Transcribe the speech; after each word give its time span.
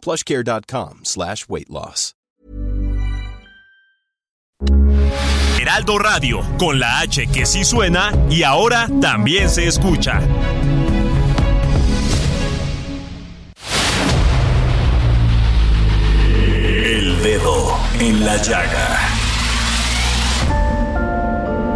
plushcare.com 0.00 1.00
slash 1.04 1.48
weight 1.48 1.70
loss. 1.70 2.14
Heraldo 5.60 5.98
Radio, 5.98 6.40
con 6.58 6.80
la 6.80 7.00
H 7.00 7.26
que 7.28 7.44
sí 7.46 7.64
suena 7.64 8.12
y 8.30 8.42
ahora 8.42 8.88
también 9.00 9.48
se 9.48 9.66
escucha. 9.66 10.20
El 16.84 17.22
dedo 17.22 17.78
en 18.00 18.24
la 18.24 18.36
llaga. 18.38 19.19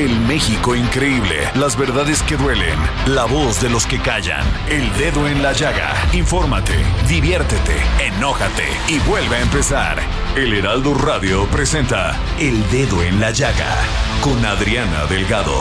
El 0.00 0.18
México 0.20 0.74
increíble. 0.74 1.50
Las 1.56 1.76
verdades 1.76 2.22
que 2.22 2.38
duelen. 2.38 2.78
La 3.04 3.26
voz 3.26 3.60
de 3.60 3.68
los 3.68 3.84
que 3.84 4.00
callan. 4.00 4.42
El 4.70 4.90
dedo 4.96 5.28
en 5.28 5.42
la 5.42 5.52
llaga. 5.52 5.92
Infórmate, 6.14 6.72
diviértete, 7.06 7.76
enójate 8.02 8.64
y 8.88 8.98
vuelve 9.00 9.36
a 9.36 9.42
empezar. 9.42 9.98
El 10.34 10.54
Heraldo 10.54 10.94
Radio 10.94 11.44
presenta 11.48 12.18
El 12.38 12.66
Dedo 12.70 13.02
en 13.02 13.20
la 13.20 13.30
Llaga 13.30 13.76
con 14.22 14.42
Adriana 14.42 15.04
Delgado. 15.04 15.60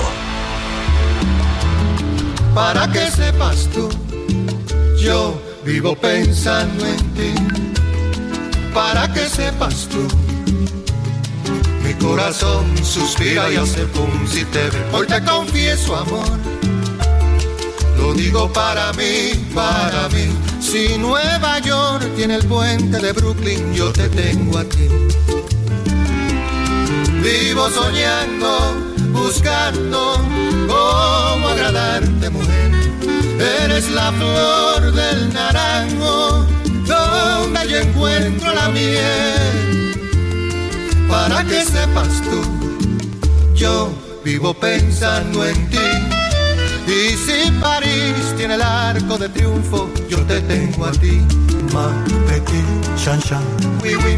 Para 2.56 2.90
que 2.90 3.12
sepas 3.12 3.68
tú, 3.74 3.90
yo 4.98 5.38
vivo 5.66 5.98
pensando 5.98 6.86
en 6.86 7.14
ti. 7.14 7.34
Para 8.74 9.12
que 9.12 9.28
sepas 9.28 9.90
tú, 9.90 10.08
mi 11.90 11.96
corazón 11.96 12.66
suspira 12.86 13.52
y 13.52 13.56
hace 13.56 13.84
pum 13.86 14.28
si 14.28 14.46
te 14.46 14.70
ve. 14.70 14.80
Hoy 14.94 15.08
te 15.08 15.24
confieso 15.24 15.96
amor, 15.96 16.38
lo 17.98 18.14
digo 18.14 18.52
para 18.54 18.94
mí, 18.94 19.32
para 19.56 20.08
mí. 20.10 20.28
Si 20.62 21.00
Nueva 21.00 21.58
York 21.60 22.06
tiene 22.16 22.36
el 22.36 22.46
puente 22.46 23.00
de 23.00 23.12
Brooklyn, 23.12 23.74
yo 23.74 23.92
te 23.92 24.08
tengo 24.10 24.60
a 24.60 24.66
ti. 24.66 24.88
Vivo 27.24 27.70
soñando, 27.72 28.76
buscando 29.12 30.14
cómo 30.68 31.48
agradarte, 31.48 32.30
mujer. 32.30 32.72
Eres 33.64 33.90
la 33.90 34.12
flor 34.12 34.92
del 34.92 35.34
naranjo, 35.34 36.46
donde 36.86 37.68
yo 37.68 37.78
encuentro 37.78 38.54
la 38.54 38.70
miel. 38.70 39.99
Para 41.10 41.44
que 41.44 41.66
sepas 41.66 42.22
tú, 42.22 42.42
yo 43.56 43.90
vivo 44.24 44.54
pensando 44.54 45.46
en 45.46 45.70
ti. 45.70 45.78
Y 46.88 47.16
si 47.18 47.52
París 47.60 48.16
tiene 48.38 48.56
el 48.56 48.62
arco 48.62 49.18
de 49.18 49.28
triunfo, 49.30 49.90
yo 50.08 50.20
te 50.26 50.40
tengo 50.42 50.86
a 50.86 50.92
ti. 50.92 51.22
Ma 51.74 51.92
petit 52.28 52.66
chan 53.04 53.20
chan, 53.22 53.44
oui 53.84 53.96
oui. 53.96 54.16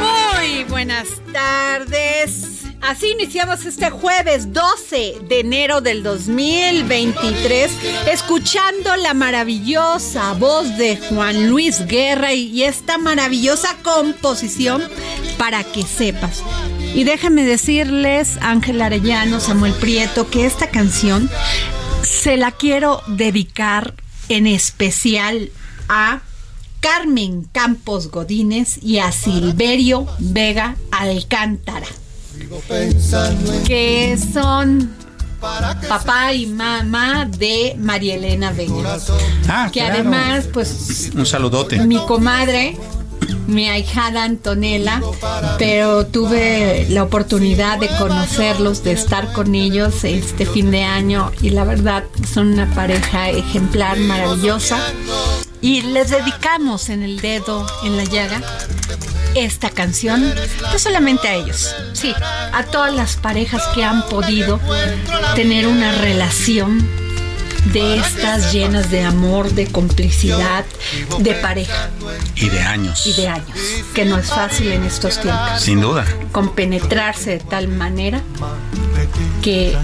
Muy 0.00 0.64
buenas 0.64 1.08
tardes. 1.32 2.51
Así 2.82 3.12
iniciamos 3.12 3.64
este 3.64 3.90
jueves 3.90 4.52
12 4.52 5.20
de 5.28 5.40
enero 5.40 5.80
del 5.80 6.02
2023, 6.02 7.70
escuchando 8.10 8.96
la 8.96 9.14
maravillosa 9.14 10.32
voz 10.34 10.76
de 10.76 10.96
Juan 10.96 11.48
Luis 11.48 11.86
Guerra 11.86 12.32
y, 12.32 12.64
esta 12.64 12.98
maravillosa 12.98 13.76
composición 13.84 14.82
para 15.38 15.62
que 15.62 15.84
sepas. 15.84 16.42
Y 16.92 17.04
déjenme 17.04 17.44
decirles, 17.44 18.36
Ángel 18.40 18.82
Arellano, 18.82 19.38
Samuel 19.38 19.74
Prieto, 19.74 20.28
que 20.28 20.44
esta 20.44 20.68
canción 20.68 21.30
se 22.02 22.36
la 22.36 22.50
quiero 22.50 23.00
dedicar 23.06 23.94
en 24.28 24.48
especial 24.48 25.52
a 25.88 26.22
Carmen 26.80 27.44
Campos 27.52 28.10
Godínez 28.10 28.82
y 28.82 28.98
a 28.98 29.12
Silverio 29.12 30.08
Vega 30.18 30.74
Alcántara, 30.90 31.86
que 33.66 34.18
son 34.32 34.90
papá 35.88 36.32
y 36.32 36.46
mamá 36.46 37.26
de 37.26 37.74
María 37.78 38.14
Elena 38.14 38.52
Vega. 38.52 38.98
Ah, 39.48 39.68
que 39.72 39.80
claro. 39.80 39.94
además, 39.94 40.48
pues, 40.52 41.10
Un 41.14 41.26
saludote. 41.26 41.78
mi 41.80 41.98
comadre, 42.06 42.76
mi 43.46 43.68
ahijada 43.68 44.24
Antonella, 44.24 45.02
pero 45.58 46.06
tuve 46.06 46.86
la 46.90 47.02
oportunidad 47.02 47.78
de 47.78 47.88
conocerlos, 47.98 48.84
de 48.84 48.92
estar 48.92 49.32
con 49.32 49.54
ellos 49.54 50.04
este 50.04 50.46
fin 50.46 50.70
de 50.70 50.84
año 50.84 51.32
y 51.40 51.50
la 51.50 51.64
verdad 51.64 52.04
son 52.32 52.52
una 52.52 52.72
pareja 52.74 53.30
ejemplar, 53.30 53.98
maravillosa. 53.98 54.78
Y 55.60 55.82
les 55.82 56.10
dedicamos 56.10 56.88
en 56.88 57.02
el 57.02 57.20
dedo, 57.20 57.66
en 57.84 57.96
la 57.96 58.04
llaga, 58.04 58.42
esta 59.34 59.70
canción, 59.70 60.32
no 60.72 60.78
solamente 60.78 61.28
a 61.28 61.34
ellos, 61.34 61.74
sí, 61.92 62.14
a 62.52 62.64
todas 62.64 62.92
las 62.94 63.16
parejas 63.16 63.62
que 63.74 63.84
han 63.84 64.06
podido 64.08 64.60
tener 65.34 65.66
una 65.66 65.92
relación 65.92 66.86
de 67.66 67.96
estas 67.96 68.52
llenas 68.52 68.90
de 68.90 69.04
amor, 69.04 69.50
de 69.52 69.66
complicidad, 69.68 70.64
de 71.20 71.34
pareja 71.34 71.90
Y 72.34 72.48
de 72.48 72.60
años. 72.60 73.06
y 73.06 73.12
de 73.12 73.28
años, 73.28 73.56
que 73.94 74.04
no 74.04 74.18
es 74.18 74.28
fácil 74.28 74.72
en 74.72 74.82
estos 74.84 75.20
tiempos. 75.20 75.60
Sin 75.60 75.80
duda. 75.80 76.04
Compenetrarse 76.32 77.30
de 77.30 77.38
tal 77.38 77.68
manera 77.68 78.20
que 79.42 79.76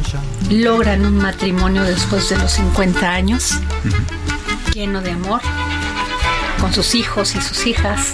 logran 0.51 1.07
un 1.07 1.17
matrimonio 1.19 1.83
después 1.85 2.29
de 2.29 2.37
los 2.39 2.53
50 2.53 3.09
años, 3.11 3.55
lleno 4.75 5.01
de 5.01 5.13
amor, 5.13 5.41
con 6.61 6.73
sus 6.75 6.95
hijos 6.95 7.35
y 7.37 7.41
sus 7.41 7.67
hijas. 7.67 8.13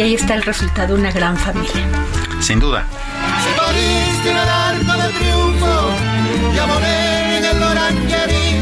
Y 0.00 0.02
ahí 0.02 0.14
está 0.14 0.32
el 0.32 0.42
resultado 0.44 0.94
de 0.94 1.00
una 1.02 1.12
gran 1.12 1.36
familia. 1.36 1.86
Sin 2.40 2.58
duda. 2.58 2.86
Si 3.44 3.60
París 3.60 4.22
tiene 4.22 4.42
el 4.42 4.48
arco 4.48 4.92
de 4.94 5.12
triunfo, 5.12 5.90
ya 6.56 6.66
Monet 6.66 7.36
en 7.36 7.44
el 7.44 7.62
Orangerie, 7.62 8.56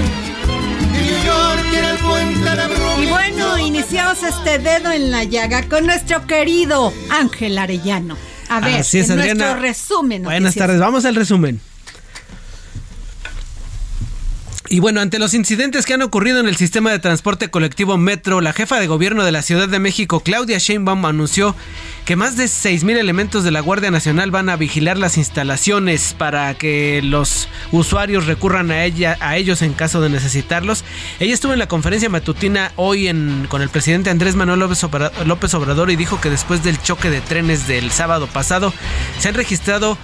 y 0.95 1.05
New 1.05 1.25
York 1.25 1.61
tiene 1.71 1.91
el 1.91 1.99
puente 1.99 2.51
de 2.51 2.67
Brooklyn. 2.67 3.05
Y 3.05 3.07
bueno, 3.07 3.57
iniciamos 3.57 4.21
este 4.25 4.59
dedo 4.59 4.91
en 4.91 5.13
la 5.13 5.23
llaga 5.23 5.63
con 5.69 5.87
nuestro 5.87 6.27
querido 6.27 6.93
Ángel 7.09 7.57
Arellano. 7.57 8.17
A 8.49 8.59
ver, 8.59 8.81
Así 8.81 8.99
es, 8.99 9.09
en 9.09 9.21
Adriana. 9.21 9.45
nuestro 9.45 9.63
resumen. 9.63 10.25
Buenas 10.25 10.57
tardes, 10.57 10.81
vamos 10.81 11.05
al 11.05 11.15
resumen. 11.15 11.61
Y 14.71 14.81
bueno, 14.81 15.01
ante 15.01 15.19
los 15.19 15.33
incidentes 15.33 15.87
que 15.87 15.95
han 15.95 16.03
ocurrido 16.03 16.41
en 16.41 16.47
el 16.47 16.57
sistema 16.57 16.91
de 16.91 16.99
transporte 16.99 17.49
colectivo 17.49 17.97
Metro, 17.97 18.43
la 18.43 18.53
jefa 18.53 18.79
de 18.79 18.87
gobierno 18.87 19.25
de 19.25 19.33
la 19.33 19.41
Ciudad 19.41 19.67
de 19.67 19.79
México, 19.79 20.21
Claudia 20.21 20.59
Sheinbaum, 20.59 21.07
anunció 21.07 21.57
que 22.05 22.17
más 22.17 22.37
de 22.37 22.45
6.000 22.45 22.99
elementos 22.99 23.45
de 23.45 23.51
la 23.51 23.61
Guardia 23.61 23.91
Nacional 23.91 24.31
van 24.31 24.51
a 24.51 24.57
vigilar 24.57 24.99
las 24.99 25.17
instalaciones 25.17 26.15
para 26.19 26.53
que 26.53 27.01
los 27.03 27.49
usuarios 27.73 28.27
recurran 28.27 28.71
a, 28.71 28.85
ella, 28.85 29.17
a 29.21 29.39
ellos 29.39 29.63
en 29.63 29.73
caso 29.73 30.03
de 30.03 30.11
necesitarlos. 30.11 30.85
Ella 31.19 31.33
estuvo 31.33 31.55
en 31.55 31.59
la 31.61 31.69
conferencia 31.69 32.11
matutina 32.11 32.73
hoy 32.77 33.09
en, 33.09 33.47
con 33.49 33.63
el 33.63 33.71
presidente 33.71 34.11
Andrés 34.11 34.35
Manuel 34.35 34.61
López 34.61 34.85
Obra- 34.85 35.13
López 35.25 35.55
Obrador 35.55 35.91
y 35.91 35.97
dijo 35.97 36.21
que 36.21 36.29
después 36.29 36.63
del 36.63 36.81
choque 36.83 37.09
de 37.09 37.23
trenes 37.23 37.67
del 37.69 37.91
sábado 37.91 38.27
pasado 38.27 38.75
se 39.19 39.29
han 39.29 39.35
registrado 39.35 39.97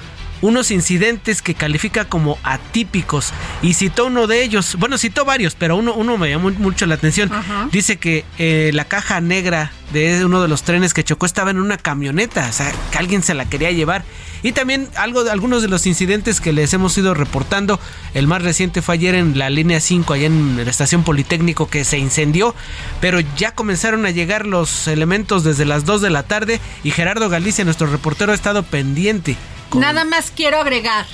unos 0.42 0.70
incidentes 0.70 1.42
que 1.42 1.54
califica 1.54 2.04
como 2.04 2.38
atípicos 2.42 3.32
y 3.62 3.74
citó 3.74 4.06
uno 4.06 4.26
de 4.26 4.42
ellos, 4.42 4.76
bueno, 4.78 4.98
citó 4.98 5.24
varios, 5.24 5.54
pero 5.54 5.76
uno, 5.76 5.94
uno 5.94 6.18
me 6.18 6.30
llamó 6.30 6.50
mucho 6.50 6.86
la 6.86 6.94
atención. 6.96 7.30
Dice 7.70 7.96
que 7.96 8.24
eh, 8.38 8.70
la 8.74 8.84
caja 8.84 9.20
negra 9.20 9.72
de 9.92 10.24
uno 10.24 10.42
de 10.42 10.48
los 10.48 10.62
trenes 10.62 10.94
que 10.94 11.04
chocó 11.04 11.26
estaba 11.26 11.50
en 11.50 11.58
una 11.58 11.76
camioneta, 11.76 12.48
o 12.48 12.52
sea, 12.52 12.72
que 12.90 12.98
alguien 12.98 13.22
se 13.22 13.34
la 13.34 13.44
quería 13.44 13.70
llevar. 13.70 14.04
Y 14.42 14.52
también 14.52 14.90
algo, 14.96 15.20
algunos 15.30 15.62
de 15.62 15.68
los 15.68 15.86
incidentes 15.86 16.40
que 16.40 16.52
les 16.52 16.72
hemos 16.74 16.96
ido 16.98 17.14
reportando. 17.14 17.80
El 18.12 18.26
más 18.26 18.42
reciente 18.42 18.82
fue 18.82 18.96
ayer 18.96 19.14
en 19.14 19.38
la 19.38 19.48
línea 19.48 19.80
5, 19.80 20.12
allá 20.12 20.26
en 20.26 20.62
la 20.62 20.70
estación 20.70 21.02
Politécnico, 21.02 21.68
que 21.68 21.84
se 21.84 21.98
incendió. 21.98 22.54
Pero 23.00 23.20
ya 23.36 23.54
comenzaron 23.54 24.04
a 24.04 24.10
llegar 24.10 24.46
los 24.46 24.86
elementos 24.86 25.44
desde 25.44 25.64
las 25.64 25.86
2 25.86 26.02
de 26.02 26.10
la 26.10 26.24
tarde. 26.24 26.60
Y 26.82 26.90
Gerardo 26.90 27.30
Galicia, 27.30 27.64
nuestro 27.64 27.86
reportero, 27.86 28.32
ha 28.32 28.34
estado 28.34 28.64
pendiente. 28.64 29.36
Nada 29.72 30.04
más 30.04 30.30
quiero 30.30 30.60
agregar. 30.60 31.06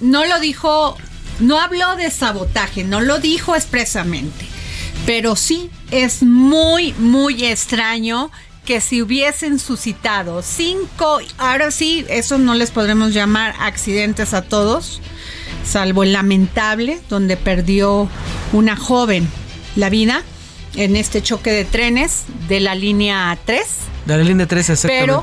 No 0.00 0.26
lo 0.26 0.38
dijo, 0.38 0.98
no 1.40 1.58
habló 1.58 1.96
de 1.96 2.10
sabotaje, 2.10 2.84
no 2.84 3.00
lo 3.00 3.18
dijo 3.18 3.56
expresamente. 3.56 4.55
Pero 5.06 5.36
sí 5.36 5.70
es 5.90 6.22
muy, 6.22 6.92
muy 6.94 7.46
extraño 7.46 8.30
que 8.64 8.80
si 8.80 9.00
hubiesen 9.00 9.58
suscitado 9.60 10.42
cinco, 10.42 11.20
ahora 11.38 11.70
sí, 11.70 12.04
eso 12.08 12.36
no 12.36 12.54
les 12.54 12.72
podremos 12.72 13.14
llamar 13.14 13.54
accidentes 13.60 14.34
a 14.34 14.42
todos, 14.42 15.00
salvo 15.64 16.02
el 16.02 16.12
lamentable, 16.12 17.00
donde 17.08 17.36
perdió 17.36 18.08
una 18.52 18.76
joven 18.76 19.28
la 19.76 19.88
vida 19.88 20.22
en 20.74 20.96
este 20.96 21.22
choque 21.22 21.52
de 21.52 21.64
trenes 21.64 22.24
de 22.48 22.60
la 22.60 22.74
línea 22.74 23.38
3. 23.44 23.64
De 24.04 24.16
la 24.16 24.24
línea 24.24 24.46
3, 24.46 24.70
exactamente. 24.70 25.06
Pero 25.06 25.22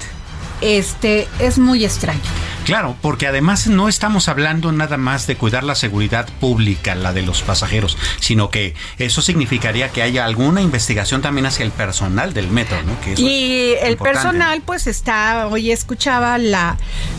este 0.61 1.27
es 1.39 1.59
muy 1.59 1.83
extraño. 1.83 2.21
Claro, 2.65 2.95
porque 3.01 3.27
además 3.27 3.67
no 3.67 3.89
estamos 3.89 4.29
hablando 4.29 4.71
nada 4.71 4.97
más 4.97 5.27
de 5.27 5.35
cuidar 5.35 5.63
la 5.63 5.75
seguridad 5.75 6.27
pública, 6.39 6.95
la 6.95 7.11
de 7.11 7.21
los 7.21 7.41
pasajeros, 7.41 7.97
sino 8.19 8.49
que 8.49 8.73
eso 8.97 9.21
significaría 9.21 9.89
que 9.89 10.01
haya 10.01 10.25
alguna 10.25 10.61
investigación 10.61 11.21
también 11.21 11.45
hacia 11.45 11.65
el 11.65 11.71
personal 11.71 12.33
del 12.33 12.47
metro, 12.47 12.77
¿no? 12.83 12.93
y 13.17 13.73
el 13.81 13.97
personal, 13.97 14.61
pues 14.61 14.87
está, 14.87 15.47
hoy 15.47 15.71
escuchaba 15.71 16.37
la 16.37 16.77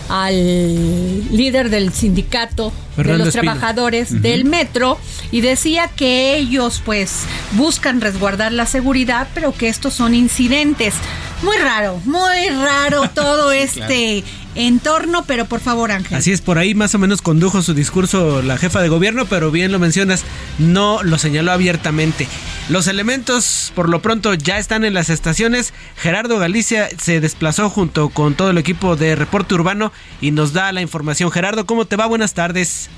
al 0.08 1.36
líder 1.36 1.70
del 1.70 1.92
sindicato 1.92 2.72
de 2.96 3.18
los 3.18 3.32
trabajadores 3.32 4.22
del 4.22 4.44
metro 4.44 4.98
y 5.32 5.40
decía 5.40 5.88
que 5.88 6.36
ellos 6.36 6.82
pues 6.84 7.24
buscan 7.52 8.00
resguardar 8.00 8.52
la 8.52 8.66
seguridad, 8.66 9.28
pero 9.34 9.52
que 9.52 9.68
estos 9.68 9.94
son 9.94 10.14
incidentes. 10.14 10.94
Muy 11.42 11.56
raro, 11.56 12.00
muy 12.04 12.48
raro 12.50 13.08
todo 13.14 13.52
este 13.52 14.24
entorno, 14.54 15.24
pero 15.26 15.46
por 15.46 15.60
favor, 15.60 15.92
Ángel. 15.92 16.16
Así 16.16 16.32
es, 16.32 16.40
por 16.40 16.58
ahí 16.58 16.74
más 16.74 16.94
o 16.94 16.98
menos 16.98 17.22
condujo 17.22 17.62
su 17.62 17.74
discurso 17.74 18.42
la 18.42 18.56
jefa 18.56 18.80
de 18.80 18.88
gobierno, 18.88 19.26
pero 19.26 19.50
bien 19.50 19.72
lo 19.72 19.78
mencionas, 19.78 20.24
no 20.58 21.02
lo 21.02 21.18
señaló 21.18 21.52
abiertamente. 21.52 22.28
Los 22.68 22.86
elementos 22.86 23.72
por 23.74 23.88
lo 23.88 24.00
pronto 24.00 24.34
ya 24.34 24.58
están 24.58 24.84
en 24.84 24.94
las 24.94 25.10
estaciones. 25.10 25.74
Gerardo 25.96 26.38
Galicia 26.38 26.88
se 26.98 27.20
desplazó 27.20 27.68
junto 27.68 28.08
con 28.08 28.34
todo 28.34 28.50
el 28.50 28.58
equipo 28.58 28.96
de 28.96 29.16
reporte 29.16 29.54
urbano 29.54 29.92
y 30.20 30.30
nos 30.30 30.52
da 30.52 30.72
la 30.72 30.80
información. 30.80 31.30
Gerardo, 31.30 31.66
¿cómo 31.66 31.84
te 31.84 31.96
va? 31.96 32.06
Buenas 32.06 32.34
tardes. 32.34 32.88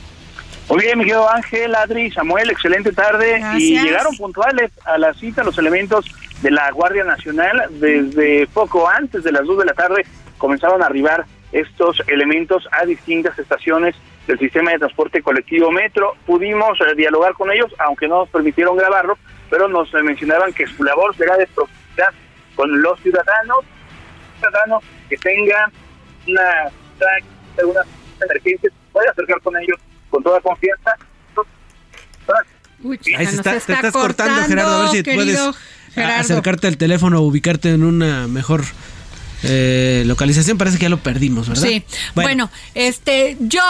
Muy 0.69 0.83
bien, 0.83 0.99
mi 0.99 1.05
querido 1.05 1.31
Ángel, 1.31 1.75
Adri, 1.77 2.11
Samuel, 2.11 2.51
excelente 2.51 2.93
tarde. 2.93 3.41
Y 3.59 3.81
llegaron 3.81 4.17
puntuales 4.17 4.73
a 4.85 4.99
la 4.99 5.15
cita 5.15 5.45
los 5.45 5.57
elementos 5.59 6.07
de 6.43 6.51
la 6.51 6.71
Guardia 6.73 7.05
Nacional. 7.05 7.67
Desde 7.71 8.49
poco 8.49 8.89
antes 8.89 9.23
de 9.23 9.31
las 9.33 9.47
2 9.47 9.59
de 9.59 9.65
la 9.65 9.75
tarde 9.75 10.05
comenzaron 10.39 10.83
a 10.83 10.87
arribar 10.87 11.25
estos 11.57 12.03
elementos 12.07 12.69
a 12.73 12.85
distintas 12.85 13.39
estaciones 13.39 13.95
del 14.27 14.39
sistema 14.39 14.73
de 14.73 14.79
transporte 14.79 15.23
colectivo 15.23 15.71
Metro. 15.71 16.15
Pudimos 16.27 16.79
eh, 16.81 16.95
dialogar 16.95 17.33
con 17.35 17.51
ellos, 17.51 17.73
aunque 17.79 18.09
no 18.09 18.21
nos 18.21 18.29
permitieron 18.29 18.77
grabarlo, 18.77 19.19
pero 19.49 19.69
nos 19.69 19.93
mencionaban 19.95 20.53
que 20.53 20.67
su 20.67 20.85
labor 20.85 21.17
será 21.17 21.37
de 21.37 21.47
proximidad 21.47 22.11
con 22.55 22.83
los 22.83 23.01
ciudadanos, 23.01 23.59
ciudadanos 24.39 24.83
que 25.09 25.17
tengan 25.17 25.71
una, 26.27 26.71
una 27.65 27.81
emergencia, 28.25 28.71
puede 28.93 29.09
acercar 29.09 29.41
con 29.41 29.57
ellos 29.57 29.79
con 30.11 30.23
toda 30.23 30.41
confianza. 30.41 30.97
Ahí 33.17 33.27
se 33.27 33.37
está, 33.37 33.53
te 33.53 33.57
estás 33.57 33.93
cortando, 33.93 34.43
Gerardo, 34.47 34.77
a 34.77 34.81
ver 34.83 34.91
si 34.91 35.03
puedes 35.03 35.41
acercarte 35.97 36.67
al 36.67 36.77
teléfono 36.77 37.21
o 37.21 37.23
ubicarte 37.23 37.71
en 37.71 37.85
una 37.85 38.27
mejor 38.29 38.63
eh, 39.49 40.05
localización. 40.07 40.59
Parece 40.59 40.79
que 40.79 40.85
ya 40.85 40.89
lo 40.89 41.03
perdimos, 41.03 41.49
¿verdad? 41.49 41.69
Sí. 41.69 41.85
Bueno, 42.15 42.51
este, 42.75 43.37
yo 43.41 43.61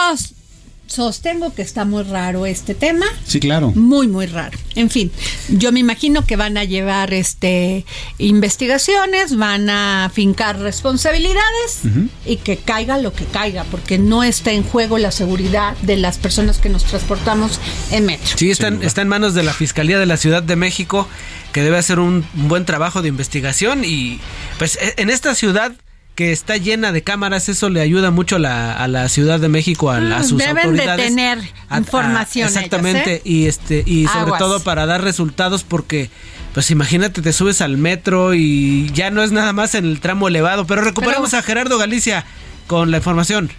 sostengo 0.87 1.53
que 1.53 1.61
está 1.61 1.85
muy 1.85 2.03
raro 2.03 2.45
este 2.45 2.75
tema. 2.75 3.05
Sí, 3.25 3.39
claro. 3.39 3.71
Muy, 3.75 4.07
muy 4.07 4.25
raro. 4.25 4.57
En 4.75 4.89
fin, 4.89 5.11
yo 5.49 5.71
me 5.71 5.79
imagino 5.79 6.25
que 6.25 6.35
van 6.35 6.57
a 6.57 6.63
llevar 6.63 7.13
este 7.13 7.85
investigaciones, 8.17 9.35
van 9.35 9.69
a 9.69 10.11
fincar 10.13 10.59
responsabilidades 10.59 11.81
y 12.25 12.37
que 12.37 12.57
caiga 12.57 12.97
lo 12.97 13.13
que 13.13 13.25
caiga, 13.25 13.63
porque 13.65 13.97
no 13.97 14.23
está 14.23 14.51
en 14.51 14.63
juego 14.63 14.97
la 14.97 15.11
seguridad 15.11 15.75
de 15.81 15.97
las 15.97 16.17
personas 16.17 16.57
que 16.57 16.69
nos 16.69 16.83
transportamos 16.83 17.59
en 17.91 18.05
metro. 18.05 18.37
Sí, 18.37 18.51
está, 18.51 18.69
está 18.81 19.01
en 19.01 19.07
manos 19.07 19.33
de 19.33 19.43
la 19.43 19.53
Fiscalía 19.53 19.99
de 19.99 20.05
la 20.05 20.17
Ciudad 20.17 20.43
de 20.43 20.55
México, 20.55 21.07
que 21.51 21.61
debe 21.61 21.77
hacer 21.77 21.99
un 21.99 22.25
buen 22.33 22.65
trabajo 22.65 23.01
de 23.01 23.09
investigación 23.09 23.83
y 23.83 24.19
pues 24.57 24.77
e, 24.81 24.93
en 24.97 25.09
esta 25.09 25.35
ciudad 25.35 25.73
que 26.17 26.31
está 26.31 26.57
llena 26.57 26.91
de 26.91 27.03
cámaras, 27.03 27.47
eso 27.47 27.69
le 27.69 27.79
ayuda 27.79 28.09
mucho 28.09 28.37
a 28.37 28.87
la 28.87 29.07
Ciudad 29.07 29.39
de 29.39 29.49
México, 29.49 29.91
a, 29.91 29.97
a 29.97 30.23
sus 30.23 30.39
Deben 30.39 30.57
autoridades. 30.57 30.97
de 30.97 31.03
tener 31.09 31.37
información. 31.69 32.47
exactamente, 32.47 33.17
¿eh? 33.17 33.21
y 33.23 33.45
este 33.45 33.83
y 33.85 34.07
sobre 34.07 34.31
todo 34.39 34.59
para 34.63 34.87
dar 34.87 35.03
resultados 35.03 35.63
porque 35.63 36.09
pues 36.55 36.71
imagínate, 36.71 37.21
te 37.21 37.31
subes 37.33 37.61
al 37.61 37.77
metro 37.77 38.33
y 38.33 38.89
ya 38.93 39.11
no 39.11 39.21
es 39.21 39.31
nada 39.31 39.53
más 39.53 39.75
en 39.75 39.85
el 39.85 39.99
tramo 39.99 40.27
elevado, 40.27 40.65
pero 40.65 40.81
recuperamos 40.81 41.35
a 41.35 41.43
Gerardo 41.43 41.77
Galicia 41.77 42.25
con 42.65 42.89
la 42.89 42.97
información. 42.97 43.51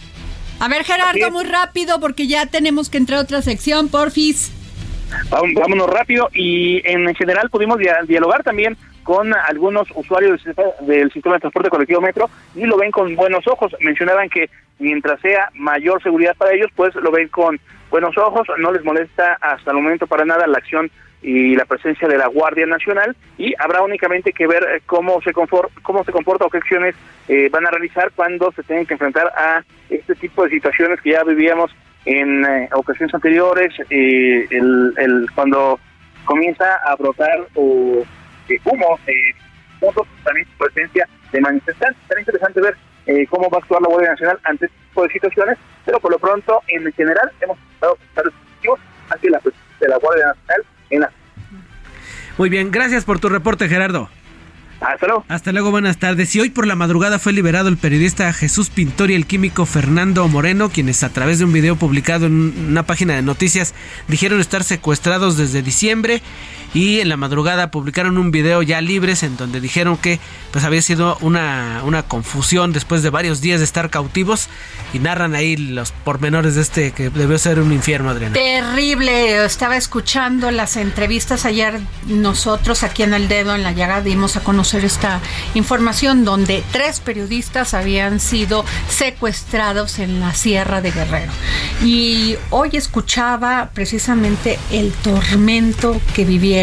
A 0.59 0.67
ver, 0.67 0.83
Gerardo, 0.83 1.31
muy 1.31 1.45
rápido 1.45 2.01
porque 2.01 2.27
ya 2.27 2.47
tenemos 2.47 2.91
que 2.91 2.99
entrar 2.99 3.21
a 3.21 3.23
otra 3.23 3.41
sección, 3.41 3.89
porfis. 3.89 4.51
Vámonos 5.31 5.89
rápido 5.89 6.29
y 6.35 6.83
en 6.85 7.15
general 7.15 7.51
pudimos 7.51 7.79
dialogar 8.09 8.43
también 8.43 8.77
con 9.09 9.35
algunos 9.35 9.89
usuarios 9.95 10.45
del 10.83 11.11
sistema 11.11 11.37
de 11.37 11.41
transporte 11.41 11.71
colectivo 11.71 11.99
Metro 11.99 12.29
y 12.55 12.67
lo 12.67 12.77
ven 12.77 12.91
con 12.91 13.17
buenos 13.17 13.47
ojos. 13.47 13.75
Mencionaban 13.81 14.29
que 14.29 14.51
mientras 14.79 15.19
sea 15.23 15.49
mayor 15.55 16.03
seguridad 16.03 16.37
para 16.37 16.53
ellos, 16.53 16.71
pues 16.77 16.95
lo 16.95 17.11
ven 17.11 17.29
con 17.29 17.59
buenos 17.91 18.19
ojos, 18.19 18.47
no 18.59 18.71
les 18.71 18.85
molesta 18.85 19.39
hasta 19.41 19.71
el 19.71 19.79
momento 19.79 20.07
para 20.07 20.27
nada 20.27 20.47
la 20.47 20.59
acción 20.59 20.91
y 21.23 21.57
la 21.57 21.65
presencia 21.65 22.07
de 22.07 22.19
la 22.19 22.27
Guardia 22.27 22.67
Nacional 22.67 23.17
y 23.39 23.55
habrá 23.59 23.81
únicamente 23.81 24.35
que 24.35 24.47
ver 24.47 24.63
eh, 24.65 24.83
cómo 24.85 25.23
se 25.23 25.33
cómo 25.33 26.05
se 26.05 26.13
comporta 26.13 26.45
o 26.45 26.51
qué 26.51 26.59
acciones 26.59 26.95
eh, 27.29 27.49
van 27.51 27.67
a 27.67 27.71
realizar 27.71 28.13
cuando 28.15 28.53
se 28.53 28.63
tengan 28.63 28.85
que 28.85 28.93
enfrentar 28.93 29.33
a 29.35 29.65
este 29.89 30.17
tipo 30.17 30.45
de 30.45 30.51
situaciones 30.51 31.01
que 31.01 31.13
ya 31.13 31.25
vivíamos 31.25 31.75
en 32.05 32.45
eh, 32.45 32.69
ocasiones 32.75 33.15
anteriores, 33.15 33.73
el, 33.89 34.93
el, 34.99 35.27
cuando 35.35 35.81
comienza 36.27 36.75
a 36.85 36.95
brotar 36.95 37.47
o 37.55 38.05
eh, 38.49 38.61
humo, 38.65 38.99
eh, 39.07 39.35
también 40.25 40.47
presencia 40.59 41.09
de 41.33 41.41
manifestantes. 41.41 42.03
Será 42.09 42.21
interesante 42.21 42.61
ver 42.61 42.77
eh, 43.07 43.27
cómo 43.29 43.49
va 43.51 43.59
a 43.59 43.61
actuar 43.61 43.83
la 43.83 43.89
Guardia 43.89 44.11
Nacional 44.11 44.39
ante 44.45 44.67
este 44.67 44.79
tipo 44.89 45.03
de 45.03 45.09
situaciones, 45.11 45.59
pero 45.85 46.01
por 46.01 46.11
lo 46.11 46.19
pronto, 46.19 46.63
en 46.69 46.93
general, 46.93 47.31
hemos 47.41 47.59
estado 47.75 47.97
positivos 48.15 48.81
ante 49.11 49.31
la 49.31 49.39
presencia 49.41 49.77
de 49.81 49.89
la 49.89 49.99
Guardia 49.99 50.27
Nacional 50.27 50.67
en 50.91 51.01
la... 51.01 51.11
Muy 52.37 52.49
bien, 52.49 52.71
gracias 52.71 53.05
por 53.05 53.19
tu 53.19 53.29
reporte, 53.29 53.69
Gerardo. 53.69 54.09
Hasta 54.81 55.07
luego. 55.07 55.25
Hasta 55.29 55.53
luego, 55.53 55.71
buenas 55.71 55.99
tardes. 55.99 56.35
Y 56.37 56.41
hoy 56.41 56.51
por 56.51 56.67
la 56.67 56.77
madrugada 56.77 57.19
fue 57.19 57.33
liberado 57.33 57.69
el 57.69 57.79
periodista 57.79 58.33
Jesús 58.33 58.71
Pintor 58.71 59.11
y 59.11 59.15
el 59.15 59.27
químico 59.27 59.67
Fernando 59.67 60.27
Moreno, 60.29 60.71
quienes 60.71 61.03
a 61.03 61.09
través 61.09 61.41
de 61.41 61.47
un 61.47 61.53
video 61.53 61.77
publicado 61.77 62.27
en 62.27 62.69
una 62.69 62.85
página 62.85 63.17
de 63.17 63.23
noticias 63.23 63.75
dijeron 64.07 64.41
estar 64.41 64.63
secuestrados 64.63 65.37
desde 65.37 65.63
diciembre 65.63 66.23
y 66.75 67.01
en 67.01 67.09
la 67.09 67.17
madrugada 67.17 67.71
publicaron 67.71 68.19
un 68.19 68.31
video 68.31 68.63
ya 68.63 68.81
libres 68.81 69.23
en 69.23 69.37
donde 69.37 69.61
dijeron 69.61 69.97
que 69.97 70.21
pues 70.51 70.65
había 70.65 70.83
sido 70.83 71.17
una, 71.21 71.83
una 71.85 72.03
confusión 72.03 72.73
después 72.73 73.03
de 73.03 73.11
varios 73.11 73.41
días 73.41 73.61
de 73.61 73.65
estar 73.65 73.91
cautivos 73.91 74.49
y 74.93 74.99
narran 74.99 75.35
ahí 75.35 75.57
los 75.57 75.93
pormenores 75.93 76.55
de 76.55 76.63
este 76.63 76.91
que 76.93 77.11
debió 77.11 77.39
ser 77.39 77.61
un 77.61 77.73
infierno, 77.73 78.11
Adriana. 78.11 78.35
Terrible, 78.35 79.45
estaba 79.45 79.77
escuchando 79.77 80.51
las 80.51 80.77
entrevistas 80.77 81.45
ayer 81.45 81.81
nosotros 82.07 82.83
aquí 82.83 83.03
en 83.03 83.15
El 83.15 83.29
Dedo 83.29 83.55
en 83.55 83.63
la 83.63 83.73
Llaga 83.73 84.03
dimos 84.03 84.37
a 84.37 84.41
conocer 84.41 84.85
esta 84.85 85.21
información 85.55 86.25
donde 86.25 86.63
tres 86.73 87.01
periodistas 87.01 87.75
habían 87.75 88.21
sido 88.21 88.65
secuestrados 88.89 89.99
en 89.99 90.21
la 90.21 90.35
Sierra 90.35 90.81
de 90.81 90.91
Guerrero. 90.91 91.33
Y 91.83 92.37
hoy 92.51 92.71
escuchaba 92.73 93.71
precisamente 93.73 94.59
el 94.71 94.93
tormento 94.93 96.01
que 96.15 96.25
vivieron 96.25 96.58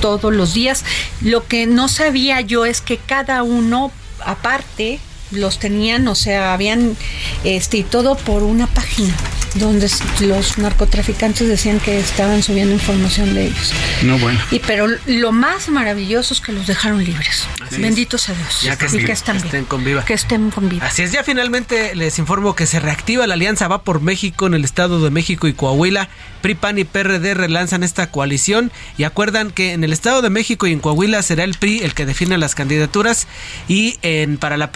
todos 0.00 0.32
los 0.32 0.54
días. 0.54 0.84
Lo 1.20 1.46
que 1.46 1.66
no 1.66 1.88
sabía 1.88 2.40
yo 2.40 2.64
es 2.64 2.80
que 2.80 2.98
cada 2.98 3.42
uno, 3.42 3.92
aparte, 4.24 5.00
los 5.34 5.58
tenían, 5.58 6.06
o 6.08 6.14
sea, 6.14 6.52
habían 6.52 6.96
este 7.44 7.78
y 7.78 7.82
todo 7.82 8.16
por 8.16 8.42
una 8.42 8.66
página 8.66 9.14
donde 9.54 9.88
los 10.20 10.58
narcotraficantes 10.58 11.46
decían 11.46 11.78
que 11.78 11.98
estaban 11.98 12.42
subiendo 12.42 12.74
información 12.74 13.34
de 13.34 13.46
ellos. 13.46 13.72
No, 14.02 14.18
bueno. 14.18 14.40
Y 14.50 14.58
pero 14.58 14.88
lo 15.06 15.32
más 15.32 15.68
maravilloso 15.68 16.34
es 16.34 16.40
que 16.40 16.52
los 16.52 16.66
dejaron 16.66 17.04
libres. 17.04 17.46
Benditos 17.70 18.28
a 18.28 18.34
Dios. 18.34 18.62
Ya 18.62 18.76
que, 18.76 18.86
y 18.86 19.04
que 19.04 19.12
están 19.12 19.36
estén 19.36 19.64
con 19.64 19.84
viva. 19.84 20.04
Que 20.04 20.14
estén 20.14 20.50
con 20.50 20.68
vida. 20.68 20.86
Así 20.86 21.02
es, 21.02 21.12
ya 21.12 21.22
finalmente 21.22 21.94
les 21.94 22.18
informo 22.18 22.54
que 22.54 22.66
se 22.66 22.80
reactiva 22.80 23.26
la 23.26 23.34
alianza 23.34 23.68
Va 23.68 23.82
por 23.82 24.00
México 24.00 24.46
en 24.46 24.54
el 24.54 24.64
Estado 24.64 25.02
de 25.02 25.10
México 25.10 25.46
y 25.46 25.52
Coahuila. 25.52 26.08
PRI, 26.42 26.54
PAN 26.56 26.78
y 26.78 26.84
PRD 26.84 27.32
relanzan 27.32 27.82
esta 27.82 28.10
coalición 28.10 28.70
y 28.98 29.04
acuerdan 29.04 29.50
que 29.50 29.72
en 29.72 29.82
el 29.82 29.94
Estado 29.94 30.20
de 30.20 30.28
México 30.28 30.66
y 30.66 30.72
en 30.72 30.80
Coahuila 30.80 31.22
será 31.22 31.44
el 31.44 31.54
PRI 31.54 31.78
el 31.78 31.94
que 31.94 32.04
define 32.04 32.36
las 32.36 32.54
candidaturas 32.54 33.26
y 33.66 33.98
en 34.02 34.36
para 34.36 34.58
la 34.58 34.70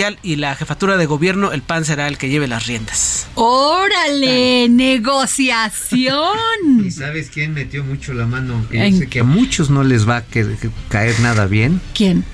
presidencial 0.00 0.18
y 0.22 0.36
la 0.36 0.54
jefatura 0.54 0.96
de 0.96 1.06
gobierno 1.06 1.52
el 1.52 1.62
PAN 1.62 1.84
será 1.84 2.08
el 2.08 2.16
que 2.18 2.28
lleve 2.28 2.48
las 2.48 2.66
riendas. 2.66 3.26
¡Órale! 3.34 4.68
¡Negociación! 4.68 6.36
¿Y 6.84 6.90
sabes 6.90 7.30
quién 7.32 7.52
metió 7.54 7.84
mucho 7.84 8.12
la 8.14 8.26
mano? 8.26 8.64
Que 8.70 8.84
¿En 8.86 8.92
yo 8.94 8.98
sé 9.00 9.08
que 9.08 9.20
a 9.20 9.24
muchos 9.24 9.70
no 9.70 9.82
les 9.84 10.08
va 10.08 10.18
a 10.18 10.22
que- 10.24 10.56
que 10.60 10.70
caer 10.88 11.18
nada 11.20 11.46
bien. 11.46 11.80
¿Quién? 11.94 12.24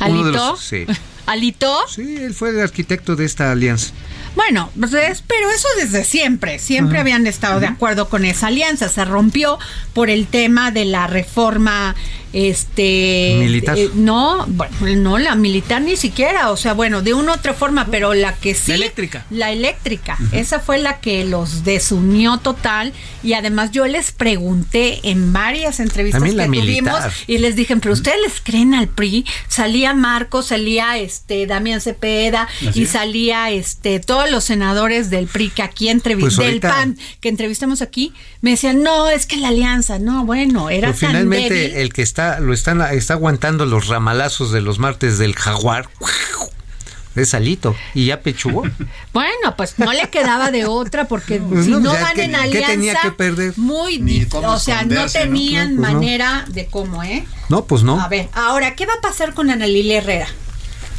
Uno 0.00 0.22
de 0.24 0.28
¿Alito? 0.30 0.50
los- 0.52 0.60
sí. 0.60 0.86
¿Alito? 1.28 1.76
Sí, 1.88 2.16
él 2.20 2.34
fue 2.34 2.50
el 2.50 2.60
arquitecto 2.60 3.14
de 3.16 3.24
esta 3.24 3.50
alianza. 3.52 3.92
Bueno, 4.34 4.70
pues 4.78 4.92
es- 4.94 5.22
pero 5.26 5.50
eso 5.50 5.66
desde 5.78 6.04
siempre, 6.04 6.58
siempre 6.58 6.98
habían 6.98 7.26
estado 7.26 7.60
de 7.60 7.66
acuerdo 7.66 8.08
con 8.08 8.24
esa 8.24 8.46
alianza, 8.48 8.88
se 8.88 9.04
rompió 9.04 9.58
por 9.94 10.10
el 10.10 10.26
tema 10.26 10.70
de 10.70 10.84
la 10.84 11.06
reforma 11.06 11.94
este 12.32 13.36
Militar. 13.40 13.76
eh, 13.78 13.90
no, 13.94 14.44
bueno, 14.48 14.76
no 14.96 15.18
la 15.18 15.34
militar 15.34 15.80
ni 15.82 15.96
siquiera, 15.96 16.50
o 16.50 16.56
sea, 16.56 16.74
bueno, 16.74 17.00
de 17.02 17.14
una 17.14 17.32
u 17.32 17.34
otra 17.34 17.54
forma, 17.54 17.86
pero 17.90 18.14
la 18.14 18.34
que 18.34 18.54
sí 18.54 18.70
La 18.70 18.76
eléctrica. 18.76 19.24
la 19.30 19.50
eléctrica, 19.50 20.18
esa 20.32 20.60
fue 20.60 20.78
la 20.78 21.00
que 21.00 21.24
los 21.24 21.64
desunió 21.64 22.36
total 22.38 22.92
y 23.22 23.32
además 23.32 23.70
yo 23.70 23.86
les 23.86 24.12
pregunté 24.12 25.00
en 25.04 25.32
varias 25.32 25.80
entrevistas 25.80 26.20
También 26.22 26.36
que 26.52 26.58
tuvimos 26.58 26.92
militar. 27.00 27.12
y 27.26 27.38
les 27.38 27.56
dije, 27.56 27.74
"¿Pero 27.76 27.94
ustedes 27.94 28.18
les 28.22 28.40
creen 28.42 28.74
al 28.74 28.88
PRI?" 28.88 29.24
Salía 29.48 29.94
Marcos, 29.94 30.46
salía 30.48 30.98
este 30.98 31.17
Damián 31.46 31.80
Cepeda 31.80 32.48
y 32.74 32.86
salía 32.86 33.50
este 33.50 34.00
todos 34.00 34.30
los 34.30 34.44
senadores 34.44 35.10
del 35.10 35.26
PRI 35.26 35.50
que 35.50 35.62
aquí 35.62 35.88
entrevistamos 35.88 36.36
Pues 36.36 36.46
del 36.46 36.46
ahorita- 36.64 36.68
PAN 36.68 36.98
que 37.20 37.28
entrevistamos 37.28 37.82
aquí, 37.82 38.12
me 38.40 38.50
decían, 38.50 38.82
"No, 38.82 39.08
es 39.10 39.26
que 39.26 39.36
la 39.36 39.48
alianza, 39.48 39.98
no, 39.98 40.24
bueno, 40.24 40.70
era 40.70 40.88
Pero 40.88 40.98
tan 41.00 41.08
finalmente 41.10 41.54
débil". 41.54 41.76
el 41.76 41.92
que 41.92 42.02
está 42.02 42.40
lo 42.40 42.52
están 42.54 42.80
está 42.94 43.14
aguantando 43.14 43.66
los 43.66 43.88
ramalazos 43.88 44.52
de 44.52 44.60
los 44.60 44.78
martes 44.78 45.18
del 45.18 45.34
jaguar 45.34 45.88
es 47.16 47.34
Alito 47.34 47.74
y 47.94 48.06
ya 48.06 48.20
pechugó. 48.20 48.62
Bueno, 49.12 49.56
pues 49.56 49.76
no 49.78 49.92
le 49.92 50.08
quedaba 50.10 50.52
de 50.52 50.66
otra 50.66 51.08
porque 51.08 51.40
Pues 51.40 51.64
si 51.64 51.70
no, 51.72 51.80
no 51.80 51.92
van 51.92 52.14
¿qué- 52.14 52.24
en 52.24 52.30
qué 52.30 52.36
alianza, 52.36 52.68
tenía 52.70 52.94
que 53.02 53.10
perder? 53.10 53.54
muy 53.56 53.98
Ni 53.98 54.20
dif- 54.20 54.28
cómo 54.28 54.52
o 54.52 54.58
sea, 54.60 54.84
no 54.84 54.94
¿no? 54.94 55.06
tenían 55.10 55.74
No, 55.74 55.80
pues 55.82 55.92
no. 55.92 55.98
manera 55.98 56.44
de 56.48 56.66
cómo, 56.66 57.02
¿eh? 57.02 57.24
No, 57.48 57.64
pues 57.64 57.82
no. 57.82 58.00
A 58.00 58.06
ver, 58.08 58.28
ahora, 58.34 58.76
¿qué 58.76 58.86
va 58.86 58.92
a 58.94 59.00
pasar 59.00 59.34
con 59.34 59.50
Ana 59.50 59.66
Lilia 59.66 59.98
Herrera? 59.98 60.28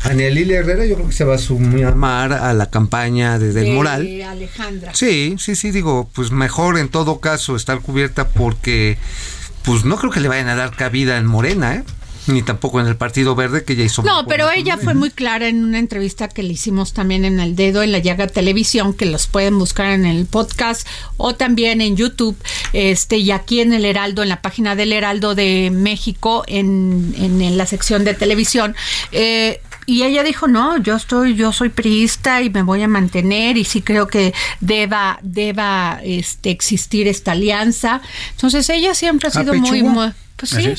Ana 0.03 0.29
Lilia 0.29 0.59
Herrera 0.59 0.85
yo 0.85 0.95
creo 0.95 1.07
que 1.07 1.13
se 1.13 1.25
va 1.25 1.35
a 1.35 1.37
sumar 1.37 2.33
a 2.33 2.53
la 2.53 2.69
campaña 2.69 3.37
de 3.37 3.51
Del 3.53 3.65
De 3.65 3.71
Moral. 3.73 4.21
Alejandra. 4.21 4.93
Sí, 4.95 5.35
sí, 5.37 5.55
sí, 5.55 5.71
digo, 5.71 6.09
pues 6.13 6.31
mejor 6.31 6.77
en 6.77 6.89
todo 6.89 7.19
caso 7.19 7.55
estar 7.55 7.81
cubierta 7.81 8.29
porque 8.29 8.97
pues 9.63 9.85
no 9.85 9.97
creo 9.97 10.11
que 10.11 10.21
le 10.21 10.29
vayan 10.29 10.47
a 10.47 10.55
dar 10.55 10.75
cabida 10.75 11.17
en 11.17 11.25
Morena, 11.25 11.75
¿eh? 11.75 11.83
Ni 12.27 12.43
tampoco 12.43 12.79
en 12.79 12.85
el 12.85 12.95
Partido 12.95 13.33
Verde 13.33 13.63
que 13.63 13.75
ya 13.75 13.83
hizo. 13.83 14.03
No, 14.03 14.27
pero 14.27 14.51
ella 14.51 14.77
fue 14.77 14.93
muy 14.93 15.09
clara 15.09 15.47
en 15.47 15.63
una 15.63 15.79
entrevista 15.79 16.27
que 16.27 16.43
le 16.43 16.53
hicimos 16.53 16.93
también 16.93 17.25
en 17.25 17.39
El 17.39 17.55
Dedo, 17.55 17.81
en 17.81 17.91
la 17.91 17.97
Llaga 17.97 18.27
Televisión, 18.27 18.93
que 18.93 19.05
los 19.05 19.25
pueden 19.25 19.57
buscar 19.57 19.87
en 19.91 20.05
el 20.05 20.27
podcast 20.27 20.87
o 21.17 21.33
también 21.33 21.81
en 21.81 21.95
YouTube, 21.95 22.37
este 22.71 23.17
y 23.17 23.31
aquí 23.31 23.61
en 23.61 23.73
el 23.73 23.83
Heraldo, 23.83 24.21
en 24.21 24.29
la 24.29 24.43
página 24.43 24.75
del 24.75 24.93
Heraldo 24.93 25.33
de 25.33 25.71
México, 25.73 26.43
en, 26.45 27.15
en, 27.17 27.41
en 27.41 27.57
la 27.57 27.65
sección 27.65 28.03
de 28.03 28.13
televisión. 28.13 28.75
Eh, 29.11 29.59
y 29.89 30.03
ella 30.03 30.21
dijo, 30.21 30.47
no, 30.47 30.77
yo 30.77 30.95
estoy, 30.95 31.33
yo 31.33 31.51
soy 31.51 31.69
priista 31.69 32.43
y 32.43 32.51
me 32.51 32.61
voy 32.61 32.83
a 32.83 32.87
mantener 32.87 33.57
y 33.57 33.65
sí 33.65 33.81
creo 33.81 34.07
que 34.07 34.35
deba, 34.59 35.17
deba 35.23 35.99
este, 36.03 36.51
existir 36.51 37.07
esta 37.07 37.31
alianza. 37.31 37.99
Entonces 38.31 38.69
ella 38.69 38.93
siempre 38.93 39.29
ha 39.29 39.31
sido 39.31 39.55
muy, 39.55 39.81
muy, 39.81 40.11
pues 40.35 40.51
sí. 40.51 40.73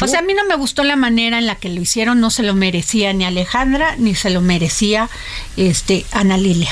O 0.00 0.06
sea, 0.06 0.20
a 0.20 0.22
mí 0.22 0.34
no 0.34 0.44
me 0.46 0.54
gustó 0.54 0.84
la 0.84 0.94
manera 0.94 1.38
en 1.38 1.46
la 1.46 1.56
que 1.56 1.68
lo 1.68 1.80
hicieron, 1.80 2.20
no 2.20 2.30
se 2.30 2.44
lo 2.44 2.54
merecía 2.54 3.12
ni 3.12 3.24
Alejandra, 3.24 3.96
ni 3.96 4.14
se 4.14 4.30
lo 4.30 4.40
merecía 4.40 5.10
este 5.56 6.06
Ana 6.12 6.36
Lilia. 6.36 6.70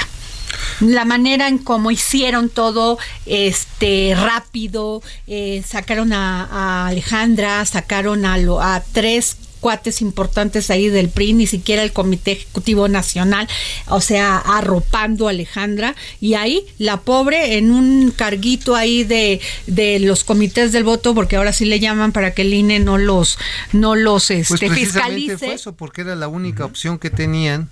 La 0.78 1.04
manera 1.04 1.49
en 1.49 1.58
cómo 1.58 1.90
hicieron 1.90 2.49
todo 2.49 2.96
este 3.26 4.14
rápido, 4.16 5.02
eh, 5.26 5.64
sacaron 5.66 6.12
a, 6.12 6.44
a 6.44 6.87
Alejandra, 6.87 7.64
sacaron 7.64 8.25
a, 8.25 8.38
lo, 8.38 8.62
a 8.62 8.85
tres 8.92 9.37
cuates 9.60 10.00
importantes 10.00 10.70
ahí 10.70 10.88
del 10.88 11.08
PRI, 11.08 11.32
ni 11.32 11.46
siquiera 11.46 11.82
el 11.82 11.92
Comité 11.92 12.32
Ejecutivo 12.32 12.88
Nacional, 12.88 13.48
o 13.88 14.00
sea, 14.00 14.38
arropando 14.38 15.26
a 15.26 15.30
Alejandra, 15.30 15.94
y 16.20 16.34
ahí 16.34 16.64
la 16.78 17.00
pobre 17.00 17.56
en 17.56 17.70
un 17.70 18.10
carguito 18.10 18.75
ahí 18.75 19.04
de, 19.04 19.40
de 19.66 19.98
los 20.00 20.25
comités 20.25 20.72
del 20.72 20.84
voto, 20.84 21.14
porque 21.14 21.36
ahora 21.36 21.52
sí 21.52 21.64
le 21.64 21.80
llaman 21.80 22.12
para 22.12 22.32
que 22.32 22.42
el 22.42 22.54
INE 22.54 22.80
no 22.80 22.98
los, 22.98 23.38
no 23.72 23.94
los 23.94 24.26
Pues 24.26 24.50
este, 24.50 24.70
fiscalice. 24.70 25.38
fue 25.38 25.54
eso, 25.54 25.72
porque 25.75 26.02
era 26.02 26.16
la 26.16 26.28
única 26.28 26.64
opción 26.64 26.98
que 26.98 27.10
tenían 27.10 27.68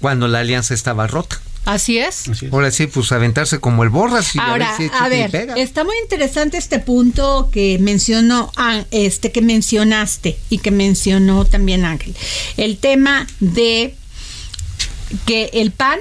cuando 0.00 0.28
la 0.28 0.40
alianza 0.40 0.74
estaba 0.74 1.06
rota. 1.06 1.40
Así 1.66 1.98
es. 1.98 2.28
Así 2.28 2.46
es. 2.46 2.52
Ahora 2.52 2.70
sí, 2.70 2.86
pues 2.86 3.12
aventarse 3.12 3.58
como 3.60 3.82
el 3.84 3.90
borras 3.90 4.34
y 4.34 4.38
Ahora, 4.38 4.74
a 4.74 4.78
ver 4.78 4.88
si 4.90 4.96
a 4.98 5.08
ver, 5.08 5.30
pega. 5.30 5.54
está 5.54 5.84
muy 5.84 5.94
interesante 6.02 6.56
este 6.56 6.78
punto 6.78 7.50
que 7.52 7.78
mencionó, 7.80 8.50
ah, 8.56 8.84
este 8.90 9.32
que 9.32 9.42
mencionaste 9.42 10.38
y 10.48 10.58
que 10.58 10.70
mencionó 10.70 11.44
también 11.44 11.84
Ángel. 11.84 12.14
El 12.56 12.78
tema 12.78 13.26
de 13.40 13.94
que 15.26 15.50
el 15.52 15.70
PAN 15.72 15.98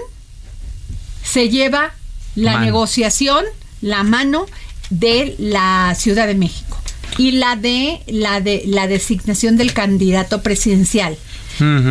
se 1.23 1.49
lleva 1.49 1.93
la 2.35 2.53
Mano. 2.53 2.65
negociación, 2.65 3.43
la 3.81 4.03
mano 4.03 4.45
de 4.89 5.35
la 5.39 5.95
Ciudad 5.97 6.27
de 6.27 6.35
México 6.35 6.79
y 7.17 7.31
la 7.31 7.55
de 7.55 8.01
la 8.07 8.41
de 8.41 8.63
la 8.65 8.87
designación 8.87 9.57
del 9.57 9.73
candidato 9.73 10.41
presidencial. 10.43 11.17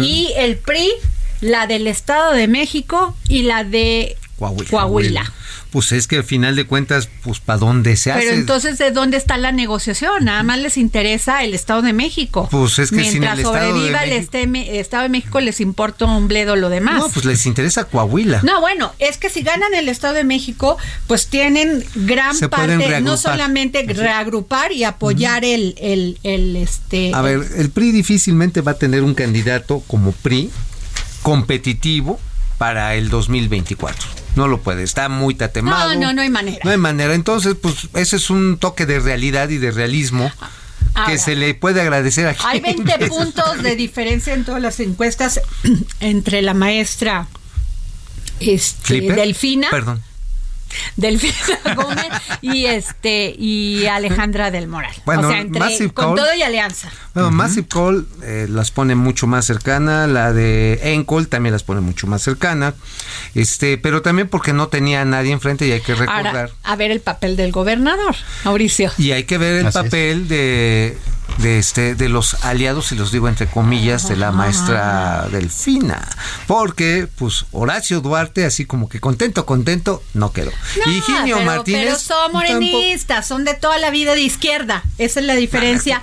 Y 0.03 0.29
el 0.37 0.59
PRI, 0.59 0.91
la 1.45 1.67
del 1.67 1.87
Estado 1.87 2.33
de 2.33 2.49
México 2.49 3.15
y 3.29 3.43
la 3.43 3.65
de 3.65 4.17
Coahuila. 4.39 4.71
Coahuila. 4.71 5.33
Pues 5.71 5.91
es 5.91 6.07
que 6.07 6.19
al 6.19 6.25
final 6.25 6.55
de 6.55 6.67
cuentas, 6.67 7.09
pues 7.25 7.41
para 7.41 7.59
dónde 7.59 7.97
se 7.97 8.13
hace. 8.13 8.21
Pero 8.23 8.35
entonces, 8.37 8.79
¿de 8.79 8.93
dónde 8.93 9.17
está 9.17 9.37
la 9.39 9.51
negociación? 9.51 10.25
Nada 10.25 10.43
más 10.45 10.59
les 10.61 10.77
interesa 10.77 11.43
el 11.43 11.53
Estado 11.53 11.83
de 11.83 11.93
México. 11.93 12.49
Pues 12.49 12.79
es 12.79 12.91
que 12.91 13.03
sin 13.03 13.21
Mientras 13.21 13.35
el 13.35 13.45
Estado 13.45 13.55
de 13.65 13.71
sobreviva 13.73 14.05
el 14.05 14.11
México- 14.51 14.73
Estado 14.73 15.03
de 15.03 15.09
México, 15.09 15.41
les 15.41 15.61
importa 15.61 16.05
un 16.07 16.29
bledo 16.29 16.55
lo 16.55 16.69
demás. 16.71 17.01
No, 17.01 17.09
pues 17.09 17.25
les 17.27 17.45
interesa 17.47 17.85
Coahuila. 17.85 18.41
No, 18.45 18.61
bueno, 18.61 18.93
es 19.01 19.19
que 19.19 19.31
si 19.31 19.43
ganan 19.43 19.75
el 19.75 19.89
Estado 19.89 20.15
de 20.15 20.23
México, 20.25 20.79
pues 21.09 21.27
tienen 21.27 21.85
gran 21.97 22.37
Se 22.37 22.49
parte, 22.49 23.01
no 23.01 23.17
solamente 23.17 23.85
reagrupar 23.89 24.71
y 24.73 24.85
apoyar 24.85 25.45
el, 25.45 25.75
el, 25.79 26.19
el, 26.23 26.55
este. 26.57 27.11
A 27.15 27.21
ver, 27.21 27.41
el 27.57 27.71
PRI 27.71 27.91
difícilmente 27.91 28.61
va 28.61 28.73
a 28.73 28.79
tener 28.79 29.03
un 29.03 29.15
candidato 29.15 29.83
como 29.89 30.13
PRI 30.13 30.51
competitivo 31.25 32.21
para 32.59 32.95
el 32.95 33.09
2024. 33.09 34.09
No 34.37 34.47
lo 34.47 34.61
puede, 34.61 34.83
está 34.85 35.09
muy 35.09 35.35
tatemado. 35.35 35.95
No, 35.95 36.01
no, 36.01 36.13
no 36.13 36.23
hay 36.23 36.31
manera. 36.31 36.59
No 36.63 36.71
hay 36.71 36.77
manera. 36.77 37.15
Entonces, 37.15 37.57
pues 37.61 37.89
ese 37.95 38.17
es 38.17 38.31
un 38.31 38.59
toque 38.59 38.87
de 38.87 39.01
realidad 39.01 39.49
y 39.49 39.59
de 39.59 39.71
realismo 39.73 40.31
Ahora. 40.95 41.11
que 41.11 41.19
se 41.19 41.35
le 41.35 41.55
puede 41.55 41.81
agradecer 41.81 42.27
a 42.27 42.37
Hay 42.47 42.61
quien 42.61 42.85
20 42.85 43.05
es. 43.05 43.11
puntos 43.17 43.63
de 43.63 43.75
diferencia 43.75 44.35
en 44.35 44.45
todas 44.45 44.61
las 44.63 44.79
encuestas 44.81 45.41
entre 46.01 46.43
la 46.43 46.55
maestra 46.55 47.27
este. 48.41 49.01
Delfina. 49.01 49.69
Perdón. 49.71 50.03
Delfina 50.97 51.35
Gómez 51.77 52.07
y 52.43 52.67
este 52.67 53.35
y 53.39 53.87
Alejandra 53.87 54.51
del 54.51 54.69
Moral. 54.69 54.95
Bueno, 55.05 55.29
o 55.29 55.31
sea, 55.31 55.41
entre, 55.41 55.61
Massive 55.61 55.91
con 55.93 56.15
Call- 56.15 56.17
todo 56.17 56.35
y 56.35 56.43
alianza. 56.43 56.91
Bueno, 57.15 57.31
Massive 57.31 57.67
Call 57.69 58.07
eh, 58.23 58.47
las 58.51 58.71
pone 58.71 58.95
mucho 58.95 59.27
más 59.27 59.45
cercana, 59.45 60.07
la 60.07 60.33
de 60.33 60.81
Encol 60.95 61.29
también 61.29 61.53
las 61.53 61.63
pone 61.63 61.81
mucho 61.81 62.07
más 62.07 62.23
cercana, 62.23 62.75
este, 63.35 63.79
pero 63.79 64.03
también 64.03 64.29
porque 64.29 64.53
no 64.53 64.69
tenía 64.69 65.03
a 65.03 65.05
nadie 65.05 65.33
enfrente 65.33 65.67
y 65.67 65.73
hay 65.73 65.81
que 65.81 65.95
recordar. 65.95 66.27
Ahora, 66.27 66.51
a 66.63 66.77
ver 66.77 66.91
el 66.91 67.01
papel 67.01 67.37
del 67.37 67.53
gobernador, 67.53 68.15
Mauricio. 68.45 68.91
Y 68.99 69.13
hay 69.13 69.25
que 69.25 69.39
ver 69.39 69.61
el 69.61 69.67
Así 69.67 69.79
es. 69.79 69.85
papel 69.85 70.29
de, 70.29 70.99
de 71.39 71.59
este 71.59 71.95
de 71.95 72.09
los 72.09 72.45
aliados, 72.45 72.93
y 72.93 72.97
los 72.97 73.11
digo 73.13 73.29
entre 73.29 73.47
comillas, 73.47 74.09
de 74.09 74.17
la 74.17 74.31
maestra 74.31 75.27
Delfina. 75.31 76.09
Porque, 76.47 77.09
pues, 77.17 77.47
Horacio 77.53 78.01
Duarte, 78.01 78.45
así 78.45 78.65
como 78.65 78.89
que 78.89 79.01
contento, 79.01 79.45
contento, 79.47 80.03
no 80.15 80.33
quedó. 80.33 80.53
No, 80.85 80.93
y 80.93 81.01
Ginio 81.01 81.37
pero, 81.37 81.47
Martínez. 81.47 81.85
pero 81.85 81.99
son 81.99 82.33
morenistas, 82.33 83.27
son 83.27 83.45
de 83.45 83.55
toda 83.55 83.79
la 83.79 83.91
vida 83.91 84.15
de 84.15 84.23
izquierda. 84.23 84.83
Esa 84.99 85.21
es 85.21 85.27
la 85.27 85.35
diferencia. 85.35 86.03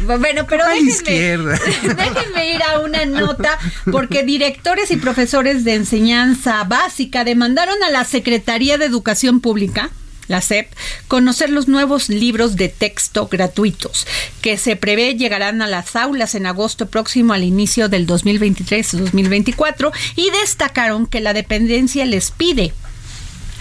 Bueno, 0.00 0.46
pero 0.46 0.64
déjenme, 0.66 0.90
izquierda. 0.90 1.58
déjenme 1.82 2.54
ir 2.54 2.62
a 2.62 2.80
una 2.80 3.04
nota 3.04 3.58
porque 3.90 4.22
directores 4.22 4.90
y 4.90 4.96
profesores 4.96 5.64
de 5.64 5.74
enseñanza 5.74 6.62
básica 6.64 7.24
demandaron 7.24 7.82
a 7.82 7.90
la 7.90 8.04
Secretaría 8.04 8.78
de 8.78 8.84
Educación 8.84 9.40
Pública 9.40 9.90
la 10.28 10.40
SEP, 10.40 10.72
conocer 11.08 11.50
los 11.50 11.68
nuevos 11.68 12.08
libros 12.08 12.56
de 12.56 12.68
texto 12.68 13.26
gratuitos 13.28 14.06
que 14.40 14.56
se 14.56 14.76
prevé 14.76 15.14
llegarán 15.14 15.62
a 15.62 15.66
las 15.66 15.96
aulas 15.96 16.34
en 16.34 16.46
agosto 16.46 16.86
próximo 16.86 17.32
al 17.32 17.42
inicio 17.42 17.88
del 17.88 18.06
2023-2024 18.06 19.90
y 20.16 20.30
destacaron 20.30 21.06
que 21.06 21.20
la 21.20 21.32
dependencia 21.32 22.04
les 22.04 22.30
pide 22.30 22.72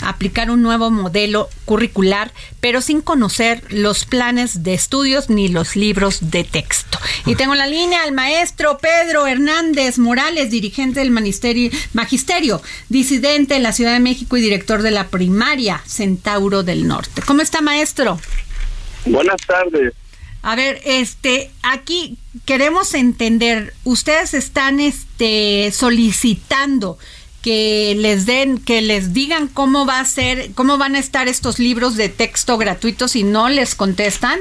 aplicar 0.02 0.50
un 0.52 0.62
nuevo 0.62 0.92
modelo 0.92 1.50
curricular, 1.66 2.32
pero 2.60 2.82
sin 2.82 3.02
conocer 3.02 3.64
los 3.70 4.06
planes 4.06 4.64
de 4.64 4.74
estudios 4.74 5.30
ni 5.30 5.48
los 5.48 5.76
libros 5.76 6.32
de 6.32 6.44
texto. 6.44 7.00
Y 7.26 7.36
tengo 7.36 7.54
en 7.54 7.60
la 7.60 7.68
línea 7.68 8.04
al 8.04 8.12
maestro 8.12 8.78
Pedro 8.78 9.28
Hernández 9.28 9.98
Morales, 9.98 10.52
dirigente 10.52 11.00
del 11.00 11.12
Magisterio, 11.12 11.72
Magisterio, 11.94 12.62
disidente 12.90 13.56
en 13.56 13.64
la 13.64 13.74
Ciudad 13.74 13.94
de 13.94 14.00
México 14.00 14.38
y 14.38 14.42
director 14.42 14.82
de 14.82 14.92
la 14.92 15.08
primaria 15.08 15.82
Centauro 15.86 16.64
del 16.64 16.88
Norte. 16.88 17.22
¿Cómo 17.26 17.42
está, 17.42 17.62
maestro? 17.62 18.20
Buenas 19.06 19.42
tardes. 19.46 19.94
A 20.44 20.56
ver, 20.56 20.82
este, 20.86 21.52
aquí 21.62 22.18
queremos 22.46 22.94
entender, 22.94 23.74
ustedes 23.84 24.34
están 24.34 24.80
este 24.80 25.72
solicitando 25.74 26.98
que 27.48 27.96
les 27.96 28.26
den, 28.26 28.58
que 28.58 28.82
les 28.82 29.14
digan 29.14 29.48
cómo 29.48 29.86
va 29.86 30.02
a 30.02 30.06
ser, 30.06 30.54
cómo 30.54 30.78
van 30.78 30.96
a 30.96 31.00
estar 31.00 31.30
estos 31.30 31.60
libros 31.60 31.96
de 31.96 32.10
texto 32.10 32.58
gratuitos 32.58 33.16
y 33.16 33.24
no 33.24 33.48
les 33.48 33.74
contestan? 33.74 34.38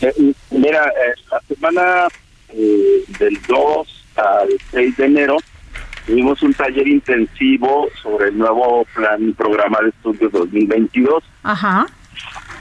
Eh, 0.00 0.32
mira, 0.52 0.86
eh, 0.86 1.20
la 1.30 1.40
semana 1.40 2.08
eh, 2.48 3.04
del 3.18 3.38
2 3.46 4.04
al 4.16 4.48
6 4.70 4.96
de 4.96 5.04
enero 5.04 5.36
tuvimos 6.06 6.42
un 6.42 6.54
taller 6.54 6.88
intensivo 6.88 7.88
sobre 8.02 8.28
el 8.28 8.38
nuevo 8.38 8.86
plan 8.94 9.28
y 9.28 9.32
programa 9.32 9.78
de 9.82 9.90
estudios 9.90 10.32
2022. 10.32 11.24
Ajá. 11.42 11.86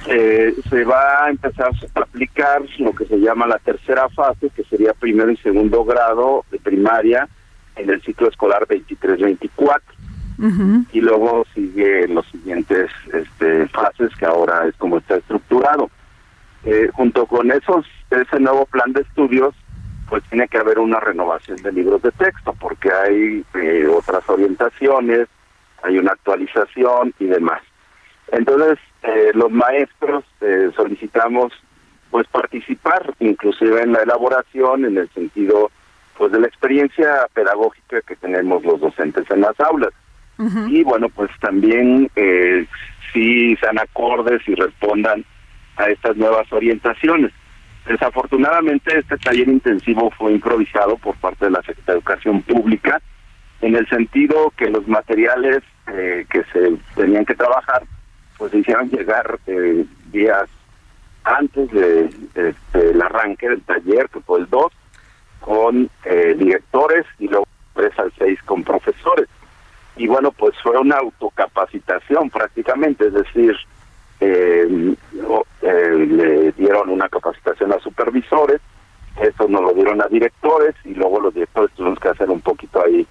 se 0.05 0.83
va 0.83 1.23
a 1.23 1.29
empezar 1.29 1.71
a 1.71 1.99
aplicar 2.01 2.63
lo 2.79 2.93
que 2.93 3.05
se 3.05 3.17
llama 3.17 3.47
la 3.47 3.59
tercera 3.59 4.09
fase, 4.09 4.49
que 4.53 4.65
sería 4.65 4.93
primero 4.93 5.31
y 5.31 5.37
segundo 5.37 5.85
grado 5.85 6.43
de 6.51 6.59
primaria, 6.59 7.29
en 7.75 7.89
el 7.89 8.01
ciclo 8.01 8.29
escolar 8.29 8.65
23-24. 8.67 9.81
Y 10.91 10.99
luego 10.99 11.45
sigue 11.53 12.07
los 12.09 12.25
siguientes 12.27 12.91
este, 13.13 13.67
fases 13.69 14.13
que 14.17 14.25
ahora 14.25 14.67
es 14.67 14.75
como 14.75 14.97
está 14.97 15.15
estructurado. 15.15 15.89
Eh, 16.65 16.89
junto 16.93 17.25
con 17.25 17.51
esos 17.51 17.85
ese 18.09 18.39
nuevo 18.39 18.65
plan 18.65 18.91
de 18.91 19.01
estudios, 19.01 19.55
pues 20.09 20.23
tiene 20.29 20.47
que 20.47 20.57
haber 20.57 20.79
una 20.79 20.99
renovación 20.99 21.57
de 21.57 21.71
libros 21.71 22.01
de 22.01 22.11
texto, 22.11 22.53
porque 22.59 22.91
hay 22.91 23.45
eh, 23.53 23.87
otras 23.87 24.27
orientaciones, 24.27 25.27
hay 25.83 25.97
una 25.99 26.11
actualización 26.11 27.13
y 27.19 27.25
demás. 27.25 27.61
Entonces, 28.31 28.79
eh, 29.03 29.31
los 29.33 29.51
maestros 29.51 30.23
solicitamos 30.75 31.53
pues 32.11 32.27
participar 32.27 33.13
inclusive 33.19 33.81
en 33.81 33.93
la 33.93 34.03
elaboración 34.03 34.85
en 34.85 34.97
el 34.97 35.09
sentido 35.09 35.71
pues 36.17 36.31
de 36.31 36.39
la 36.39 36.47
experiencia 36.47 37.27
pedagógica 37.33 38.01
que 38.01 38.15
tenemos 38.15 38.63
los 38.63 38.79
docentes 38.79 39.29
en 39.29 39.41
las 39.41 39.59
aulas. 39.59 39.91
Y 40.67 40.83
bueno, 40.83 41.07
pues 41.07 41.31
también 41.39 42.11
eh, 42.17 42.65
sí 43.13 43.55
sean 43.55 43.79
acordes 43.79 44.41
y 44.47 44.55
respondan 44.55 45.23
a 45.77 45.85
estas 45.87 46.17
nuevas 46.17 46.51
orientaciones. 46.51 47.31
Desafortunadamente 47.87 48.99
este 48.99 49.17
taller 49.17 49.47
intensivo 49.47 50.11
fue 50.11 50.33
improvisado 50.33 50.97
por 50.97 51.15
parte 51.15 51.45
de 51.45 51.51
la 51.51 51.61
Secretaría 51.61 51.93
de 51.93 51.99
Educación 51.99 52.41
Pública 52.41 53.01
en 53.61 53.75
el 53.75 53.87
sentido 53.87 54.51
que 54.57 54.69
los 54.69 54.85
materiales 54.89 55.63
eh, 55.93 56.25
que 56.29 56.43
se 56.51 56.77
tenían 56.95 57.23
que 57.23 57.35
trabajar 57.35 57.83
pues 58.37 58.51
se 58.51 58.57
hicieron 58.57 58.89
llegar 58.89 59.39
eh, 59.47 59.85
días 60.11 60.49
antes 61.23 61.71
de, 61.71 62.53
del 62.73 63.01
arranque 63.01 63.49
del 63.49 63.61
taller, 63.61 64.09
que 64.09 64.19
fue 64.21 64.39
el 64.39 64.49
2, 64.49 64.71
con 65.45 65.91
eh, 66.05 66.35
directores 66.35 67.05
y 67.19 67.27
luego 67.27 67.45
tres 67.75 67.97
al 67.99 68.11
seis 68.17 68.41
con 68.43 68.63
profesores. 68.63 69.27
Y 69.95 70.07
bueno, 70.07 70.31
pues 70.31 70.55
fue 70.63 70.75
una 70.77 70.97
autocapacitación 70.97 72.31
prácticamente, 72.31 73.05
es 73.05 73.13
decir, 73.13 73.55
eh, 74.21 74.95
eh, 75.61 76.07
le 76.09 76.51
dieron 76.53 76.89
una 76.89 77.07
capacitación 77.09 77.71
a 77.73 77.79
supervisores, 77.79 78.59
eso 79.21 79.47
nos 79.47 79.61
lo 79.61 79.73
dieron 79.73 80.01
a 80.01 80.07
directores 80.07 80.73
y 80.83 80.95
luego 80.95 81.19
los 81.19 81.33
directores 81.33 81.71
tuvimos 81.75 81.99
que 81.99 82.09
hacer 82.09 82.29
un 82.29 82.41
poquito 82.41 82.83
ahí 82.83 83.05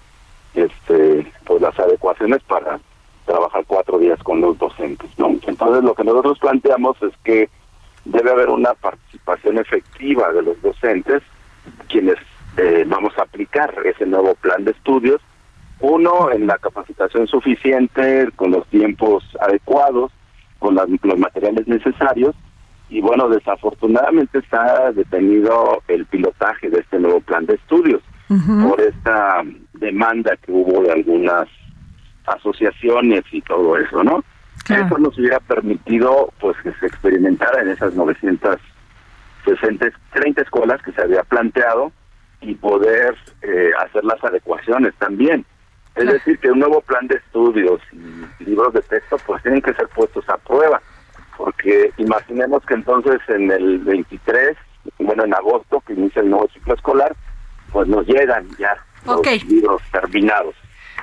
este 0.53 1.25
pues 1.45 1.61
las 1.61 1.77
adecuaciones 1.79 2.43
para 2.43 2.79
trabajar 3.25 3.63
cuatro 3.65 3.97
días 3.97 4.21
con 4.23 4.41
los 4.41 4.57
docentes. 4.59 5.09
¿no? 5.17 5.37
Entonces 5.47 5.83
lo 5.83 5.95
que 5.95 6.03
nosotros 6.03 6.37
planteamos 6.39 7.01
es 7.01 7.13
que 7.23 7.49
debe 8.03 8.31
haber 8.31 8.49
una 8.49 8.73
participación 8.75 9.57
efectiva 9.57 10.31
de 10.33 10.43
los 10.43 10.61
docentes 10.61 11.23
quienes 11.87 12.15
eh, 12.57 12.85
vamos 12.87 13.17
a 13.17 13.23
aplicar 13.23 13.73
ese 13.85 14.05
nuevo 14.05 14.35
plan 14.35 14.63
de 14.63 14.71
estudios. 14.71 15.21
Uno, 15.79 16.31
en 16.31 16.47
la 16.47 16.57
capacitación 16.57 17.27
suficiente, 17.27 18.29
con 18.35 18.51
los 18.51 18.65
tiempos 18.67 19.23
adecuados, 19.41 20.11
con 20.59 20.75
los 20.75 21.19
materiales 21.19 21.67
necesarios. 21.67 22.35
Y 22.89 23.01
bueno, 23.01 23.27
desafortunadamente 23.27 24.39
está 24.39 24.91
detenido 24.91 25.81
el 25.87 26.05
pilotaje 26.05 26.69
de 26.69 26.79
este 26.79 26.99
nuevo 26.99 27.19
plan 27.19 27.45
de 27.45 27.55
estudios 27.55 28.01
por 28.27 28.81
esta 28.81 29.43
demanda 29.73 30.35
que 30.37 30.51
hubo 30.51 30.81
de 30.81 30.91
algunas 30.91 31.47
asociaciones 32.25 33.23
y 33.31 33.41
todo 33.41 33.77
eso, 33.77 34.03
¿no? 34.03 34.23
Eso 34.67 34.97
nos 34.97 35.17
hubiera 35.17 35.39
permitido 35.41 36.33
pues 36.39 36.57
que 36.63 36.71
se 36.73 36.87
experimentara 36.87 37.61
en 37.61 37.69
esas 37.69 37.93
900 37.93 38.57
60, 39.45 39.87
30 40.13 40.41
escuelas 40.41 40.81
que 40.81 40.91
se 40.91 41.01
había 41.01 41.23
planteado 41.23 41.91
y 42.41 42.55
poder 42.55 43.15
eh, 43.41 43.71
hacer 43.79 44.03
las 44.03 44.23
adecuaciones 44.23 44.93
también. 44.99 45.45
Es 45.95 46.05
decir, 46.05 46.37
que 46.39 46.51
un 46.51 46.59
nuevo 46.59 46.81
plan 46.81 47.07
de 47.07 47.15
estudios 47.15 47.79
y 47.93 48.43
libros 48.43 48.73
de 48.73 48.81
texto 48.81 49.17
pues 49.25 49.41
tienen 49.43 49.61
que 49.61 49.73
ser 49.73 49.87
puestos 49.87 50.27
a 50.27 50.37
prueba, 50.37 50.81
porque 51.37 51.91
imaginemos 51.97 52.65
que 52.65 52.73
entonces 52.73 53.21
en 53.29 53.49
el 53.49 53.79
23, 53.79 54.57
bueno, 54.99 55.23
en 55.23 55.33
agosto, 55.33 55.81
que 55.87 55.93
inicia 55.93 56.21
el 56.21 56.29
nuevo 56.29 56.49
ciclo 56.53 56.73
escolar, 56.73 57.15
pues 57.71 57.87
nos 57.87 58.05
llegan 58.07 58.45
ya 58.57 58.75
los 59.05 59.45
libros 59.45 59.81
terminados. 59.91 60.55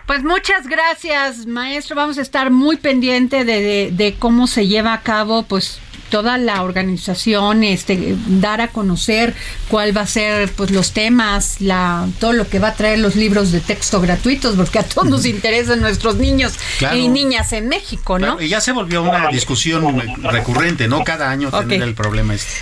Pues 0.07 0.23
muchas 0.25 0.69
gracias, 0.69 1.47
maestro. 1.47 1.97
Vamos 1.97 2.19
a 2.19 2.23
estar 2.23 2.51
muy 2.51 2.77
pendiente 2.77 3.45
de, 3.45 3.61
de, 3.61 3.91
de 3.93 4.15
cómo 4.19 4.47
se 4.47 4.67
lleva 4.67 4.93
a 4.93 5.01
cabo, 5.01 5.45
pues 5.45 5.81
toda 6.13 6.37
la 6.37 6.63
organización, 6.63 7.65
este, 7.65 8.17
dar 8.27 8.61
a 8.61 8.69
conocer 8.69 9.33
cuál 9.69 9.97
va 9.97 10.03
a 10.03 10.07
ser 10.07 10.53
pues 10.53 10.71
los 10.71 10.93
temas, 10.93 11.63
la, 11.63 12.07
todo 12.21 12.35
lo 12.35 12.47
que 12.47 12.59
va 12.59 12.69
a 12.69 12.75
traer 12.75 12.99
los 12.99 13.17
libros 13.17 13.51
de 13.51 13.61
texto 13.61 13.99
gratuitos, 13.99 14.55
porque 14.55 14.79
a 14.79 14.83
todos 14.83 15.09
nos 15.09 15.25
interesan 15.25 15.81
nuestros 15.81 16.17
niños 16.17 16.53
y 16.95 17.09
niñas 17.09 17.55
en 17.55 17.69
México, 17.69 18.19
¿no? 18.19 18.39
y 18.39 18.49
ya 18.49 18.61
se 18.61 18.73
volvió 18.73 19.03
una 19.03 19.29
discusión 19.29 20.03
recurrente, 20.23 20.87
¿no? 20.87 21.03
Cada 21.03 21.31
año 21.31 21.51
tener 21.51 21.81
el 21.81 21.95
problema 21.95 22.35
este. 22.35 22.53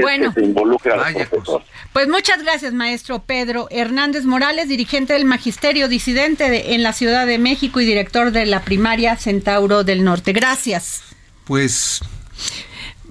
Bueno, 0.00 0.32
pues 1.92 2.08
muchas 2.08 2.42
gracias, 2.42 2.72
maestro 2.72 3.24
Pedro 3.24 3.68
Hernández 3.70 4.24
Morales, 4.24 4.68
dirigente 4.68 5.12
del 5.12 5.26
Magisterio 5.26 5.88
Disidente 5.88 6.74
en 6.74 6.82
la 6.82 6.94
Ciudad 6.94 7.26
de 7.26 7.38
México 7.38 7.78
y 7.80 7.84
director 7.84 8.30
de 8.30 8.46
la 8.46 8.62
primaria 8.62 9.16
Centauro 9.16 9.84
del 9.84 10.02
Norte. 10.02 10.32
Gracias. 10.32 11.02
Pues 11.44 12.00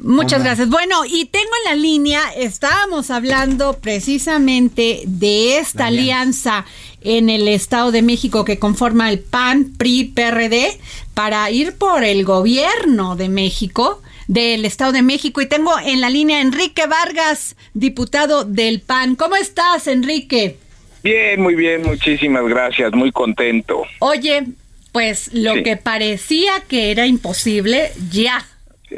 Muchas 0.02 0.44
gracias. 0.44 0.70
Bueno, 0.70 1.06
y 1.06 1.26
tengo 1.26 1.52
en 1.64 1.72
la 1.72 1.76
línea, 1.82 2.22
estábamos 2.36 3.10
hablando 3.10 3.80
precisamente 3.80 5.04
de 5.06 5.60
esta 5.60 5.86
alianza 5.88 6.66
en 7.02 7.30
el 7.30 7.48
Estado 7.48 7.92
de 7.92 8.02
México 8.02 8.44
que 8.44 8.60
conforma 8.60 9.10
el 9.10 9.20
PAN, 9.20 9.74
PRI, 9.78 10.06
PRD, 10.06 10.78
para 11.14 11.50
ir 11.52 11.78
por 11.78 12.04
el 12.04 12.26
gobierno 12.26 13.16
de 13.16 13.30
México, 13.30 14.02
del 14.28 14.66
Estado 14.66 14.92
de 14.92 15.04
México. 15.04 15.42
Y 15.42 15.48
tengo 15.48 15.72
en 15.80 16.02
la 16.02 16.10
línea 16.10 16.42
Enrique 16.42 16.86
Vargas, 16.88 17.56
diputado 17.74 18.46
del 18.46 18.82
PAN. 18.82 19.16
¿Cómo 19.16 19.36
estás, 19.36 19.88
Enrique? 19.88 20.58
Bien, 21.04 21.42
muy 21.42 21.56
bien, 21.56 21.84
muchísimas 21.84 22.44
gracias, 22.46 22.92
muy 22.94 23.12
contento. 23.12 23.84
Oye, 24.00 24.48
pues 24.92 25.34
lo 25.34 25.62
que 25.64 25.78
parecía 25.78 26.62
que 26.68 26.92
era 26.92 27.06
imposible, 27.08 27.92
ya 28.12 28.46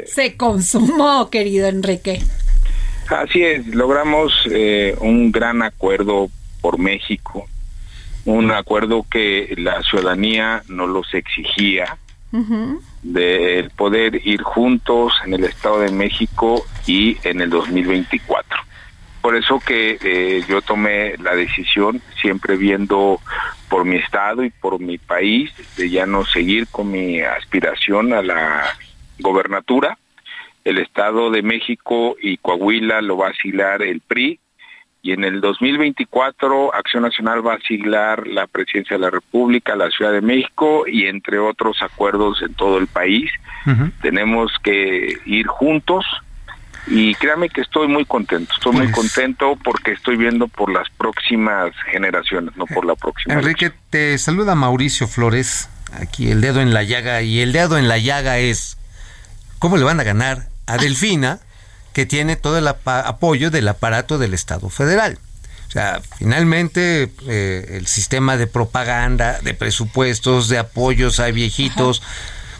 se 0.06 0.36
consumó, 0.36 1.30
querido 1.30 1.66
Enrique. 1.68 2.20
Así 3.08 3.42
es, 3.42 3.66
logramos 3.68 4.32
eh, 4.50 4.96
un 5.00 5.30
gran 5.30 5.62
acuerdo 5.62 6.28
por 6.60 6.78
México, 6.78 7.46
un 8.24 8.50
acuerdo 8.50 9.06
que 9.08 9.54
la 9.58 9.82
ciudadanía 9.82 10.62
nos 10.68 10.88
los 10.88 11.14
exigía, 11.14 11.98
de 13.02 13.70
poder 13.76 14.20
ir 14.26 14.42
juntos 14.42 15.14
en 15.24 15.34
el 15.34 15.44
Estado 15.44 15.80
de 15.80 15.90
México 15.90 16.66
y 16.86 17.16
en 17.22 17.40
el 17.40 17.48
2024. 17.48 18.58
Por 19.22 19.36
eso 19.36 19.58
que 19.58 19.98
eh, 20.02 20.44
yo 20.48 20.60
tomé 20.60 21.16
la 21.16 21.34
decisión, 21.34 22.02
siempre 22.20 22.56
viendo 22.56 23.20
por 23.68 23.84
mi 23.84 23.96
estado 23.96 24.44
y 24.44 24.50
por 24.50 24.78
mi 24.80 24.98
país, 24.98 25.50
de 25.76 25.88
ya 25.88 26.04
no 26.04 26.26
seguir 26.26 26.66
con 26.68 26.90
mi 26.90 27.20
aspiración 27.20 28.12
a 28.12 28.22
la 28.22 28.76
gobernatura. 29.18 29.98
El 30.64 30.78
Estado 30.78 31.30
de 31.30 31.42
México 31.42 32.16
y 32.20 32.38
Coahuila 32.38 33.00
lo 33.00 33.16
va 33.16 33.28
a 33.28 33.30
asignar 33.30 33.82
el 33.82 34.00
PRI, 34.00 34.40
y 35.06 35.12
en 35.12 35.22
el 35.22 35.40
2024 35.40 36.74
Acción 36.74 37.04
Nacional 37.04 37.46
va 37.46 37.52
a 37.52 37.56
asignar 37.56 38.26
la 38.26 38.48
presidencia 38.48 38.96
de 38.96 39.02
la 39.02 39.10
República, 39.10 39.76
la 39.76 39.88
Ciudad 39.88 40.10
de 40.10 40.20
México 40.20 40.84
y 40.88 41.06
entre 41.06 41.38
otros 41.38 41.80
acuerdos 41.80 42.42
en 42.42 42.54
todo 42.54 42.78
el 42.78 42.88
país. 42.88 43.30
Tenemos 44.02 44.50
que 44.64 45.16
ir 45.24 45.46
juntos 45.46 46.04
y 46.88 47.14
créame 47.14 47.48
que 47.50 47.60
estoy 47.60 47.86
muy 47.86 48.04
contento, 48.04 48.52
estoy 48.52 48.72
muy 48.72 48.88
pues 48.88 48.96
contento 48.96 49.56
porque 49.62 49.92
estoy 49.92 50.16
viendo 50.16 50.48
por 50.48 50.72
las 50.72 50.88
próximas 50.90 51.70
generaciones, 51.90 52.56
no 52.56 52.66
por 52.66 52.84
la 52.84 52.96
próxima. 52.96 53.34
Enrique, 53.34 53.72
te 53.90 54.18
saluda 54.18 54.56
Mauricio 54.56 55.06
Flores, 55.06 55.68
aquí 55.92 56.30
el 56.30 56.40
dedo 56.40 56.60
en 56.60 56.74
la 56.74 56.82
llaga 56.82 57.22
y 57.22 57.40
el 57.40 57.52
dedo 57.52 57.78
en 57.78 57.86
la 57.86 57.98
llaga 57.98 58.38
es 58.38 58.76
¿cómo 59.58 59.76
le 59.76 59.84
van 59.84 60.00
a 60.00 60.04
ganar 60.04 60.48
a 60.66 60.76
Delfina? 60.78 61.40
que 61.96 62.04
tiene 62.04 62.36
todo 62.36 62.58
el 62.58 62.68
apoyo 62.68 63.50
del 63.50 63.66
aparato 63.68 64.18
del 64.18 64.34
Estado 64.34 64.68
federal. 64.68 65.18
O 65.66 65.70
sea, 65.70 66.02
finalmente 66.18 67.10
eh, 67.26 67.66
el 67.70 67.86
sistema 67.86 68.36
de 68.36 68.46
propaganda, 68.46 69.40
de 69.40 69.54
presupuestos, 69.54 70.50
de 70.50 70.58
apoyos 70.58 71.20
a 71.20 71.30
viejitos, 71.30 72.02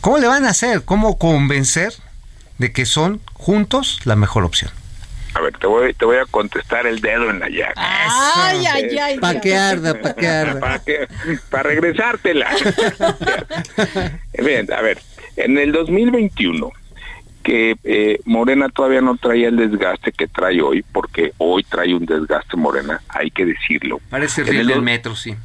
¿cómo 0.01 0.17
le 0.17 0.27
van 0.27 0.47
a 0.47 0.51
hacer? 0.53 0.87
¿Cómo 0.87 1.19
convencer 1.19 1.93
de 2.57 2.73
que 2.73 2.87
son 2.87 3.21
juntos 3.35 4.01
la 4.05 4.17
mejor 4.17 4.43
opción? 4.43 4.71
A 5.35 5.43
ver, 5.43 5.53
te 5.59 5.67
voy, 5.67 5.93
te 5.93 6.07
voy 6.07 6.17
a 6.17 6.25
contestar 6.25 6.87
el 6.87 7.03
dedo 7.03 7.29
en 7.29 7.41
la 7.41 7.51
llaga. 7.51 7.75
Ay, 7.77 8.65
ay, 8.65 8.99
ay. 8.99 9.19
Para 9.19 9.39
que 9.39 9.55
arda, 9.55 10.01
para 10.01 10.15
que 10.15 10.29
arda. 10.29 10.61
Para, 10.61 10.83
para 11.51 11.63
regresártela. 11.63 12.49
Bien, 14.43 14.73
a 14.73 14.81
ver, 14.81 14.99
en 15.37 15.59
el 15.59 15.73
2021 15.73 16.73
que 17.47 17.77
eh, 17.85 18.19
Morena 18.25 18.69
todavía 18.69 19.01
no 19.01 19.17
traía 19.17 19.47
el 19.47 19.57
desgaste 19.57 20.11
que 20.11 20.27
trae 20.27 20.61
hoy, 20.61 20.83
porque 20.83 21.33
hoy 21.39 21.63
trae 21.63 21.95
un 21.95 22.05
desgaste 22.05 22.57
Morena, 22.57 23.01
hay 23.09 23.31
que 23.31 23.47
decirlo. 23.47 24.01
Parece 24.11 24.43
el 24.43 24.67
del 24.67 24.83
metro, 24.83 25.15
sí. 25.15 25.37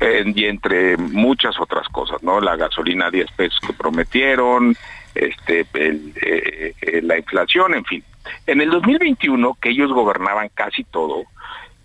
y 0.00 0.44
entre 0.46 0.96
muchas 0.96 1.54
otras 1.60 1.86
cosas, 1.90 2.20
¿no? 2.24 2.40
La 2.40 2.56
gasolina 2.56 3.06
a 3.06 3.10
10 3.12 3.30
pesos 3.36 3.60
que 3.64 3.72
prometieron, 3.72 4.74
este, 5.14 5.64
eh, 5.74 6.74
eh, 6.80 7.00
la 7.04 7.18
inflación, 7.18 7.74
en 7.74 7.84
fin. 7.84 8.02
En 8.48 8.60
el 8.60 8.70
2021, 8.70 9.56
que 9.62 9.70
ellos 9.70 9.92
gobernaban 9.92 10.50
casi 10.54 10.82
todo, 10.82 11.22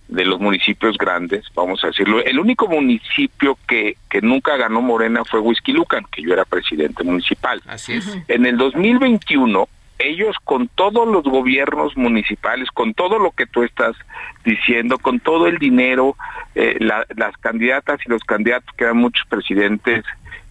de 0.10 0.26
los 0.26 0.40
municipios 0.40 0.98
grandes, 0.98 1.46
vamos 1.54 1.84
a 1.84 1.88
decirlo. 1.88 2.20
El 2.24 2.40
único 2.40 2.68
municipio 2.68 3.58
que, 3.68 3.96
que 4.10 4.22
nunca 4.22 4.58
ganó 4.58 4.82
Morena 4.82 5.24
fue 5.24 5.42
Lucan, 5.68 6.06
que 6.12 6.24
yo 6.24 6.34
era 6.34 6.46
presidente 6.46 7.04
municipal. 7.04 7.62
Así 7.68 7.94
es. 7.94 8.18
En 8.28 8.46
el 8.48 8.58
2021, 8.58 9.70
ellos 10.00 10.36
con 10.44 10.68
todos 10.68 11.08
los 11.08 11.24
gobiernos 11.24 11.96
municipales, 11.96 12.70
con 12.72 12.96
todo 12.96 13.20
lo 13.20 13.32
que 13.32 13.46
tú 13.46 13.64
estás 13.64 13.96
diciendo, 14.44 14.98
con 14.98 15.20
todo 15.20 15.48
el 15.48 15.60
dinero, 15.60 16.16
eh, 16.56 16.78
las 16.80 17.38
candidatas 17.38 18.00
y 18.04 18.10
los 18.10 18.24
candidatos, 18.24 18.74
que 18.76 18.86
eran 18.86 18.98
muchos 18.98 19.28
presidentes 19.28 20.04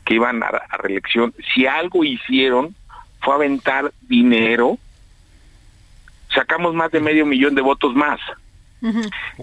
que 0.04 0.14
iban 0.14 0.42
a, 0.42 0.46
a 0.46 0.76
reelección, 0.76 1.34
si 1.52 1.66
algo 1.66 2.04
hicieron 2.04 2.74
fue 3.20 3.34
aventar 3.34 3.92
dinero, 4.02 4.78
sacamos 6.32 6.74
más 6.74 6.92
de 6.92 7.00
medio 7.00 7.26
millón 7.26 7.56
de 7.56 7.62
votos 7.62 7.94
más. 7.96 8.20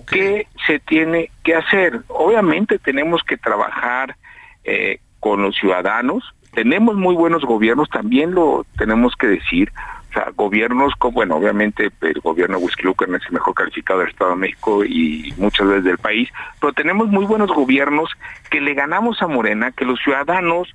¿Qué 0.07 0.47
se 0.65 0.79
tiene 0.79 1.29
que 1.43 1.55
hacer? 1.55 2.01
Obviamente 2.07 2.79
tenemos 2.79 3.23
que 3.23 3.37
trabajar 3.37 4.15
eh, 4.63 4.99
con 5.19 5.41
los 5.41 5.55
ciudadanos. 5.55 6.23
Tenemos 6.53 6.95
muy 6.95 7.15
buenos 7.15 7.43
gobiernos, 7.43 7.89
también 7.89 8.33
lo 8.33 8.65
tenemos 8.77 9.15
que 9.15 9.27
decir. 9.27 9.71
O 10.09 10.13
sea, 10.13 10.31
gobiernos 10.33 10.93
como, 10.97 11.15
bueno, 11.15 11.35
obviamente 11.35 11.91
el 12.01 12.21
gobierno 12.21 12.57
de 12.57 12.83
Lucan 12.83 13.13
es 13.15 13.23
el 13.25 13.33
mejor 13.33 13.53
calificado 13.53 13.99
del 13.99 14.09
Estado 14.09 14.31
de 14.31 14.37
México 14.37 14.85
y 14.85 15.33
muchas 15.37 15.67
veces 15.67 15.83
del 15.83 15.97
país, 15.97 16.29
pero 16.61 16.71
tenemos 16.71 17.09
muy 17.09 17.25
buenos 17.25 17.51
gobiernos 17.51 18.09
que 18.49 18.61
le 18.61 18.73
ganamos 18.73 19.21
a 19.21 19.27
Morena, 19.27 19.71
que 19.71 19.83
los 19.83 19.99
ciudadanos 19.99 20.73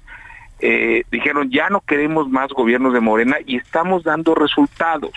eh, 0.58 1.04
dijeron 1.10 1.50
ya 1.50 1.70
no 1.70 1.80
queremos 1.80 2.28
más 2.28 2.50
gobiernos 2.50 2.92
de 2.92 3.00
Morena 3.00 3.36
y 3.46 3.56
estamos 3.56 4.04
dando 4.04 4.34
resultados. 4.34 5.12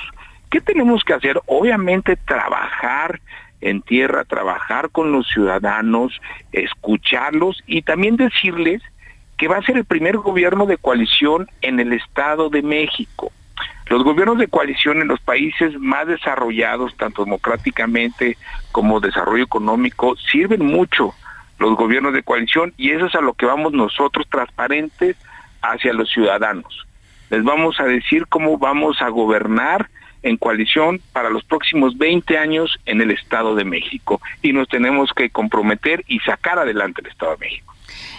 ¿Qué 0.54 0.62
tenemos 0.62 1.04
que 1.04 1.16
hacer? 1.16 1.42
Obviamente 1.48 2.16
trabajar 2.16 3.20
en 3.60 3.82
tierra, 3.82 4.24
trabajar 4.24 4.92
con 4.92 5.12
los 5.12 5.28
ciudadanos, 5.28 6.22
escucharlos 6.52 7.64
y 7.66 7.82
también 7.82 8.18
decirles 8.18 8.84
que 9.36 9.48
va 9.48 9.58
a 9.58 9.64
ser 9.64 9.78
el 9.78 9.86
primer 9.86 10.18
gobierno 10.18 10.68
de 10.68 10.78
coalición 10.78 11.50
en 11.64 11.80
el 11.80 11.92
Estado 11.92 12.52
de 12.52 12.62
México. 12.62 13.32
Los 13.88 14.04
gobiernos 14.04 14.38
de 14.38 14.48
coalición 14.48 15.02
en 15.02 15.08
los 15.08 15.20
países 15.22 15.76
más 15.80 16.06
desarrollados, 16.06 16.96
tanto 16.98 17.26
democráticamente 17.26 18.38
como 18.72 19.00
desarrollo 19.00 19.46
económico, 19.46 20.16
sirven 20.18 20.64
mucho 20.64 21.16
los 21.58 21.76
gobiernos 21.76 22.14
de 22.14 22.22
coalición 22.22 22.76
y 22.78 22.92
eso 22.92 23.08
es 23.08 23.16
a 23.16 23.22
lo 23.22 23.34
que 23.34 23.48
vamos 23.48 23.74
nosotros 23.74 24.28
transparentes 24.30 25.18
hacia 25.64 25.94
los 25.94 26.12
ciudadanos. 26.12 26.86
Les 27.32 27.44
vamos 27.44 27.80
a 27.80 27.86
decir 27.86 28.28
cómo 28.28 28.60
vamos 28.60 29.02
a 29.02 29.10
gobernar 29.10 29.90
en 30.24 30.38
coalición 30.38 31.02
para 31.12 31.30
los 31.30 31.44
próximos 31.44 31.98
20 31.98 32.38
años 32.38 32.80
en 32.86 33.02
el 33.02 33.12
Estado 33.12 33.56
de 33.56 33.66
México 33.66 34.22
y 34.42 34.54
nos 34.54 34.68
tenemos 34.68 35.12
que 35.16 35.30
comprometer 35.30 36.04
y 36.08 36.20
sacar 36.20 36.58
adelante 36.58 37.02
el 37.02 37.08
Estado 37.08 37.34
de 37.34 37.38
México. 37.46 37.74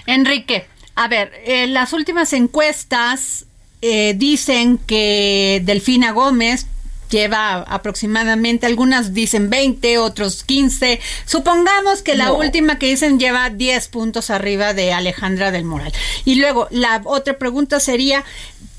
Enrique, 0.06 0.66
a 0.94 1.08
ver, 1.08 1.32
eh, 1.44 1.66
las 1.66 1.92
últimas 1.92 2.32
encuestas 2.32 3.46
eh, 3.82 4.14
dicen 4.16 4.78
que 4.78 5.60
Delfina 5.64 6.12
Gómez 6.12 6.68
lleva 7.10 7.62
aproximadamente, 7.62 8.66
algunas 8.66 9.14
dicen 9.14 9.50
20, 9.50 9.98
otros 9.98 10.44
15. 10.44 11.00
Supongamos 11.26 12.02
que 12.02 12.14
la 12.14 12.32
última 12.32 12.78
que 12.78 12.86
dicen 12.86 13.18
lleva 13.18 13.50
10 13.50 13.88
puntos 13.88 14.30
arriba 14.30 14.74
de 14.74 14.92
Alejandra 14.92 15.50
del 15.50 15.64
Moral. 15.64 15.92
Y 16.24 16.36
luego 16.36 16.68
la 16.70 17.00
otra 17.04 17.38
pregunta 17.38 17.80
sería, 17.80 18.24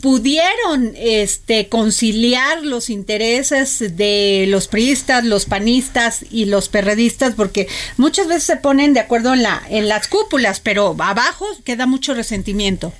¿pudieron 0.02 0.94
este 0.98 1.70
conciliar 1.70 2.64
los 2.64 2.90
intereses 2.90 3.98
de 3.98 4.46
los 4.48 4.68
priistas, 4.68 5.24
los 5.24 5.46
panistas 5.46 6.26
y 6.30 6.46
los 6.46 6.70
perredistas? 6.70 7.36
Porque 7.36 7.68
muchas 7.98 8.28
veces 8.28 8.44
se 8.44 8.58
ponen 8.58 8.94
de 8.94 9.00
acuerdo 9.00 9.34
en 9.34 9.44
la 9.44 9.62
en 9.70 9.88
las 9.88 10.08
cúpulas, 10.08 10.60
pero 10.60 10.96
abajo 11.00 11.48
queda 11.64 11.86
mucho 11.86 12.14
resentimiento. 12.14 12.94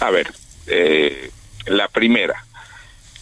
A 0.00 0.10
ver, 0.10 0.32
eh, 0.66 1.30
la 1.66 1.88
primera, 1.88 2.44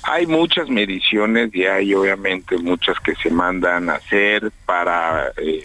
hay 0.02 0.26
muchas 0.26 0.68
mediciones 0.68 1.54
y 1.54 1.64
hay 1.64 1.94
obviamente 1.94 2.56
muchas 2.58 2.98
que 3.00 3.14
se 3.16 3.30
mandan 3.30 3.88
a 3.88 3.94
hacer 3.94 4.50
para, 4.66 5.28
eh, 5.36 5.62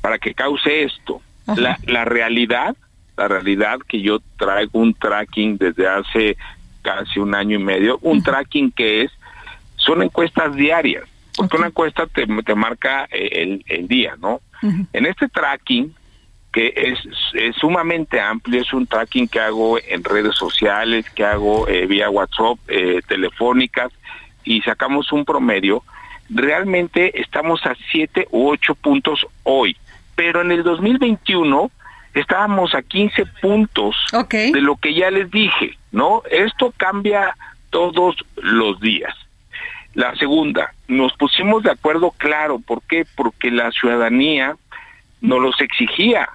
para 0.00 0.18
que 0.18 0.34
cause 0.34 0.84
esto. 0.84 1.20
La, 1.56 1.78
la 1.86 2.04
realidad, 2.04 2.76
la 3.16 3.28
realidad 3.28 3.78
que 3.86 4.02
yo 4.02 4.18
traigo 4.36 4.80
un 4.80 4.94
tracking 4.94 5.58
desde 5.58 5.86
hace 5.86 6.36
casi 6.82 7.20
un 7.20 7.34
año 7.34 7.56
y 7.58 7.62
medio, 7.62 7.98
un 8.02 8.22
tracking 8.22 8.72
que 8.72 9.02
es, 9.02 9.12
son 9.76 10.02
encuestas 10.02 10.54
diarias, 10.56 11.04
porque 11.36 11.56
una 11.56 11.68
encuesta 11.68 12.06
te, 12.06 12.26
te 12.26 12.54
marca 12.54 13.06
eh, 13.10 13.28
el, 13.32 13.64
el 13.68 13.88
día, 13.88 14.16
¿no? 14.20 14.40
En 14.92 15.06
este 15.06 15.28
tracking 15.28 15.94
que 16.52 16.72
es, 16.74 16.98
sumamente 17.56 18.20
amplio, 18.20 18.62
es 18.62 18.72
un 18.72 18.86
tracking 18.86 19.28
que 19.28 19.40
hago 19.40 19.78
en 19.78 20.02
redes 20.02 20.34
sociales, 20.36 21.08
que 21.10 21.24
hago 21.24 21.68
eh, 21.68 21.86
vía 21.86 22.08
WhatsApp, 22.08 22.58
eh, 22.68 23.00
telefónicas, 23.06 23.92
y 24.44 24.62
sacamos 24.62 25.12
un 25.12 25.24
promedio. 25.24 25.82
Realmente 26.30 27.20
estamos 27.20 27.64
a 27.66 27.74
7 27.92 28.28
u 28.30 28.48
8 28.48 28.74
puntos 28.76 29.26
hoy, 29.42 29.76
pero 30.14 30.40
en 30.40 30.52
el 30.52 30.62
2021 30.62 31.70
estábamos 32.14 32.74
a 32.74 32.82
15 32.82 33.26
puntos 33.42 33.94
de 34.30 34.60
lo 34.60 34.76
que 34.76 34.94
ya 34.94 35.10
les 35.10 35.30
dije, 35.30 35.76
¿no? 35.92 36.22
Esto 36.30 36.72
cambia 36.76 37.36
todos 37.70 38.16
los 38.36 38.80
días. 38.80 39.14
La 39.92 40.14
segunda, 40.16 40.74
nos 40.88 41.12
pusimos 41.14 41.62
de 41.62 41.70
acuerdo 41.70 42.10
claro, 42.16 42.58
¿por 42.58 42.82
qué? 42.82 43.06
Porque 43.16 43.50
la 43.50 43.70
ciudadanía 43.70 44.56
nos 45.26 45.40
los 45.40 45.60
exigía. 45.60 46.28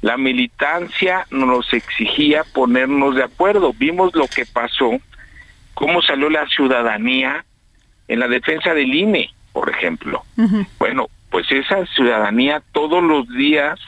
La 0.00 0.16
militancia 0.16 1.24
nos 1.30 1.72
exigía 1.72 2.42
ponernos 2.42 3.14
de 3.14 3.22
acuerdo. 3.22 3.72
Vimos 3.72 4.12
lo 4.16 4.26
que 4.26 4.44
pasó, 4.44 4.98
cómo 5.74 6.02
salió 6.02 6.28
la 6.28 6.46
ciudadanía 6.48 7.44
en 8.08 8.18
la 8.18 8.26
defensa 8.26 8.74
del 8.74 8.92
INE, 8.92 9.32
por 9.52 9.70
ejemplo. 9.70 10.24
Bueno, 10.78 11.06
pues 11.30 11.46
esa 11.52 11.86
ciudadanía 11.86 12.62
todos 12.72 13.02
los 13.02 13.28
días 13.28 13.78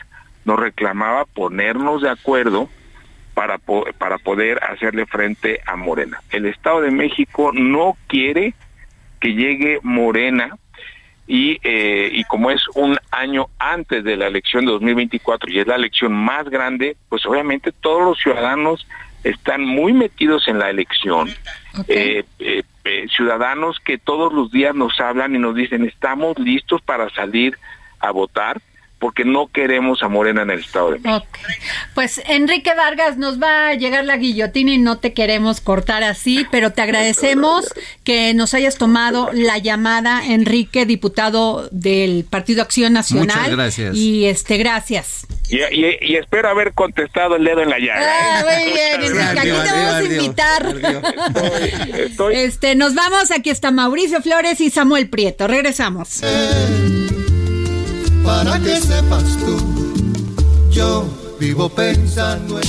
nos 0.45 0.61
reclamaba 0.61 1.25
ponernos 1.25 2.03
de 2.03 2.11
acuerdo 2.11 2.69
para, 3.35 3.59
para 3.59 4.19
poder 4.19 4.63
hacerle 4.63 5.07
frente 5.07 5.61
a 5.67 5.75
Morena. 5.75 6.23
El 6.31 6.47
Estado 6.47 6.83
de 6.83 6.93
México 6.93 7.51
no 7.53 7.97
quiere 8.07 8.55
que 9.21 9.35
llegue 9.35 9.81
Morena 9.83 10.57
y, 11.33 11.61
eh, 11.63 12.11
y 12.13 12.25
como 12.25 12.51
es 12.51 12.61
un 12.75 12.99
año 13.13 13.47
antes 13.61 14.03
de 14.03 14.17
la 14.17 14.27
elección 14.27 14.65
de 14.65 14.73
2024 14.73 15.49
y 15.53 15.61
es 15.61 15.67
la 15.69 15.77
elección 15.77 16.13
más 16.13 16.49
grande, 16.49 16.97
pues 17.09 17.25
obviamente 17.25 17.71
todos 17.71 18.03
los 18.03 18.19
ciudadanos 18.19 18.85
están 19.23 19.65
muy 19.65 19.93
metidos 19.93 20.49
en 20.49 20.59
la 20.59 20.71
elección. 20.71 21.31
Eh, 21.87 22.25
eh, 22.41 22.65
ciudadanos 23.17 23.79
que 23.79 23.97
todos 23.97 24.33
los 24.33 24.51
días 24.51 24.75
nos 24.75 24.99
hablan 24.99 25.37
y 25.37 25.39
nos 25.39 25.55
dicen 25.55 25.85
estamos 25.85 26.37
listos 26.37 26.83
para 26.83 27.09
salir 27.11 27.57
a 28.01 28.11
votar 28.11 28.61
porque 29.01 29.25
no 29.25 29.49
queremos 29.49 30.03
a 30.03 30.09
Morena 30.09 30.43
en 30.43 30.51
el 30.51 30.61
Estado 30.61 30.93
de 30.93 30.99
México. 30.99 31.27
Pues 31.95 32.21
Enrique 32.29 32.73
Vargas, 32.75 33.17
nos 33.17 33.43
va 33.43 33.69
a 33.69 33.75
llegar 33.75 34.05
la 34.05 34.19
guillotina 34.19 34.73
y 34.73 34.79
no 34.79 34.99
te 34.99 35.15
queremos 35.15 35.61
cortar 35.61 36.05
así, 36.05 36.47
pero 36.51 36.73
te 36.73 36.83
agradecemos 36.83 37.73
que 38.05 38.35
nos 38.35 38.53
hayas 38.53 38.77
tomado 38.77 39.31
la 39.33 39.57
llamada, 39.59 40.27
Enrique, 40.27 40.85
diputado 40.85 41.69
del 41.73 42.25
Partido 42.29 42.63
Acción 42.63 42.93
Nacional. 42.93 43.39
Muchas 43.39 43.51
gracias. 43.51 43.97
Y 43.97 44.27
este, 44.27 44.59
gracias. 44.59 45.27
Y, 45.49 46.15
espero 46.15 46.51
haber 46.51 46.75
contestado 46.75 47.37
el 47.37 47.45
dedo 47.45 47.63
en 47.63 47.71
la 47.71 47.79
llaga. 47.79 48.03
¿eh? 48.03 48.21
Ah, 48.23 48.45
muy 48.45 48.73
bien, 48.73 49.03
Enrique, 49.03 49.41
aquí 49.41 49.49
te 49.49 49.73
vamos 49.73 49.95
a 49.95 50.05
invitar. 50.05 50.77
Este, 52.33 52.75
nos 52.75 52.95
vamos, 52.95 53.31
aquí 53.31 53.49
está 53.49 53.71
Mauricio 53.71 54.21
Flores 54.21 54.61
y 54.61 54.71
Samuel 54.71 55.09
Prieto. 55.09 55.49
Regresamos 55.49 56.23
para 58.25 58.59
que 58.61 58.77
sepas 58.77 59.37
tú, 59.39 60.71
yo 60.71 61.05
vivo 61.39 61.69
pensando 61.69 62.59
en... 62.59 62.65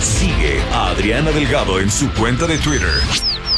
Sigue 0.00 0.60
a 0.72 0.88
Adriana 0.88 1.30
Delgado 1.30 1.80
en 1.80 1.90
su 1.90 2.10
cuenta 2.12 2.46
de 2.46 2.58
Twitter 2.58 2.90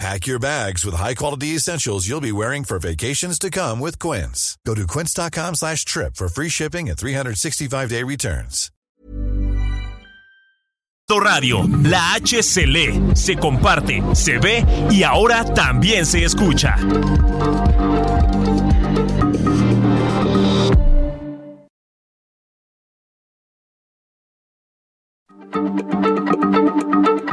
Pack 0.00 0.26
your 0.26 0.38
bags 0.38 0.82
with 0.82 0.94
high-quality 0.94 1.48
essentials 1.48 2.08
you'll 2.08 2.22
be 2.22 2.32
wearing 2.32 2.64
for 2.64 2.78
vacations 2.78 3.38
to 3.38 3.50
come 3.50 3.78
with 3.80 3.98
Quince. 3.98 4.56
Go 4.64 4.74
to 4.74 4.86
quince.com 4.86 5.54
slash 5.54 5.84
trip 5.84 6.16
for 6.16 6.26
free 6.26 6.48
shipping 6.48 6.88
and 6.88 6.96
365-day 6.96 8.02
returns. 8.04 8.70
Radio, 11.10 11.66
la 11.82 12.14
H 12.14 12.42
se 12.42 12.64
se 13.14 13.34
comparte, 13.34 14.00
se 14.14 14.38
ve 14.38 14.64
y 14.90 15.02
ahora 15.02 15.44
también 15.44 16.06
se 16.06 16.24
escucha. 16.24 16.76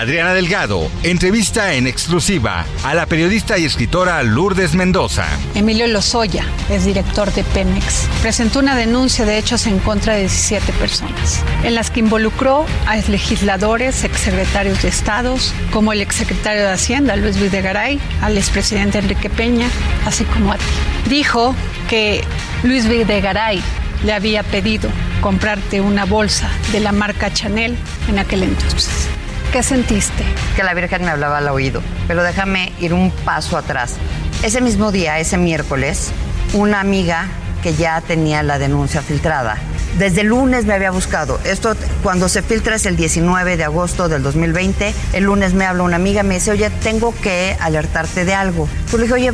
Adriana 0.00 0.32
Delgado 0.32 0.90
entrevista 1.02 1.74
en 1.74 1.86
exclusiva 1.86 2.64
a 2.84 2.94
la 2.94 3.04
periodista 3.04 3.58
y 3.58 3.66
escritora 3.66 4.22
Lourdes 4.22 4.74
Mendoza. 4.74 5.26
Emilio 5.54 5.86
Lozoya 5.88 6.42
es 6.70 6.86
director 6.86 7.30
de 7.34 7.44
Pemex. 7.44 8.08
Presentó 8.22 8.60
una 8.60 8.76
denuncia 8.76 9.26
de 9.26 9.36
hechos 9.36 9.66
en 9.66 9.78
contra 9.78 10.14
de 10.14 10.20
17 10.20 10.72
personas, 10.72 11.44
en 11.64 11.74
las 11.74 11.90
que 11.90 12.00
involucró 12.00 12.64
a 12.86 12.96
legisladores, 12.96 14.02
exsecretarios 14.04 14.80
de 14.80 14.88
estados, 14.88 15.52
como 15.70 15.92
el 15.92 16.00
exsecretario 16.00 16.62
de 16.62 16.72
Hacienda, 16.72 17.14
Luis 17.16 17.38
Videgaray, 17.38 18.00
al 18.22 18.38
expresidente 18.38 19.00
Enrique 19.00 19.28
Peña, 19.28 19.68
así 20.06 20.24
como 20.24 20.52
a 20.52 20.56
ti. 20.56 21.10
Dijo 21.10 21.54
que 21.90 22.24
Luis 22.62 22.88
Videgaray 22.88 23.62
le 24.02 24.14
había 24.14 24.44
pedido 24.44 24.88
comprarte 25.20 25.82
una 25.82 26.06
bolsa 26.06 26.48
de 26.72 26.80
la 26.80 26.92
marca 26.92 27.30
Chanel 27.30 27.76
en 28.08 28.18
aquel 28.18 28.44
entonces. 28.44 29.10
¿Qué 29.52 29.64
sentiste? 29.64 30.24
Que 30.54 30.62
la 30.62 30.74
Virgen 30.74 31.02
me 31.02 31.10
hablaba 31.10 31.38
al 31.38 31.48
oído. 31.48 31.82
Pero 32.06 32.22
déjame 32.22 32.72
ir 32.78 32.94
un 32.94 33.10
paso 33.10 33.56
atrás. 33.58 33.96
Ese 34.44 34.60
mismo 34.60 34.92
día, 34.92 35.18
ese 35.18 35.38
miércoles, 35.38 36.12
una 36.54 36.78
amiga 36.78 37.26
que 37.60 37.74
ya 37.74 38.00
tenía 38.00 38.44
la 38.44 38.60
denuncia 38.60 39.02
filtrada 39.02 39.56
desde 39.98 40.22
el 40.22 40.28
lunes 40.28 40.64
me 40.64 40.74
había 40.74 40.90
buscado. 40.90 41.40
Esto 41.44 41.74
cuando 42.02 42.28
se 42.28 42.42
filtra 42.42 42.76
es 42.76 42.86
el 42.86 42.96
19 42.96 43.56
de 43.56 43.64
agosto 43.64 44.08
del 44.08 44.22
2020. 44.22 44.94
El 45.12 45.24
lunes 45.24 45.54
me 45.54 45.64
habla 45.64 45.82
una 45.82 45.96
amiga, 45.96 46.22
me 46.22 46.34
dice, 46.34 46.50
oye, 46.50 46.70
tengo 46.82 47.14
que 47.22 47.56
alertarte 47.60 48.24
de 48.24 48.34
algo. 48.34 48.68
Pues 48.90 48.94
le 48.94 49.02
dije, 49.02 49.14
oye, 49.14 49.32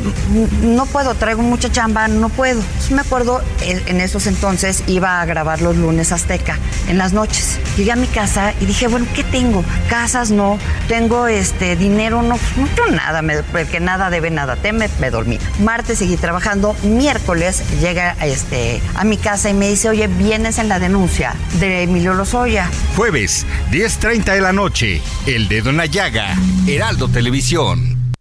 no 0.63 0.85
puedo, 0.85 1.15
traigo 1.15 1.41
mucha 1.41 1.71
chamba, 1.71 2.07
no 2.07 2.29
puedo. 2.29 2.59
Entonces 2.59 2.91
me 2.91 3.01
acuerdo, 3.01 3.41
en 3.61 4.01
esos 4.01 4.27
entonces 4.27 4.83
iba 4.87 5.21
a 5.21 5.25
grabar 5.25 5.61
los 5.61 5.75
lunes 5.77 6.11
Azteca, 6.11 6.57
en 6.87 6.97
las 6.97 7.13
noches. 7.13 7.59
Llegué 7.75 7.91
a 7.91 7.95
mi 7.95 8.07
casa 8.07 8.53
y 8.59 8.65
dije, 8.65 8.87
bueno, 8.87 9.05
¿qué 9.15 9.23
tengo? 9.23 9.63
Casas 9.89 10.31
no, 10.31 10.57
tengo 10.87 11.27
este 11.27 11.75
dinero, 11.75 12.21
no, 12.21 12.35
no 12.57 12.67
tengo 12.75 12.91
nada, 12.91 13.21
me, 13.21 13.43
porque 13.43 13.79
nada 13.79 14.09
debe 14.09 14.31
nada 14.31 14.55
teme, 14.55 14.89
me 14.99 15.09
dormí. 15.09 15.39
Martes 15.59 15.99
seguí 15.99 16.17
trabajando, 16.17 16.75
miércoles 16.83 17.63
llega 17.79 18.15
este, 18.21 18.81
a 18.95 19.03
mi 19.03 19.17
casa 19.17 19.49
y 19.49 19.53
me 19.53 19.69
dice, 19.69 19.89
oye, 19.89 20.07
viene 20.07 20.46
en 20.47 20.69
la 20.69 20.79
denuncia 20.79 21.35
de 21.59 21.83
Emilio 21.83 22.13
Lozoya. 22.13 22.71
Jueves, 22.95 23.45
10.30 23.69 24.33
de 24.33 24.39
la 24.39 24.53
noche, 24.53 25.01
El 25.25 25.49
Dedo 25.49 25.71
en 25.71 25.77
la 25.77 25.87
Llaga, 25.87 26.37
Heraldo 26.65 27.09
Televisión. 27.09 28.13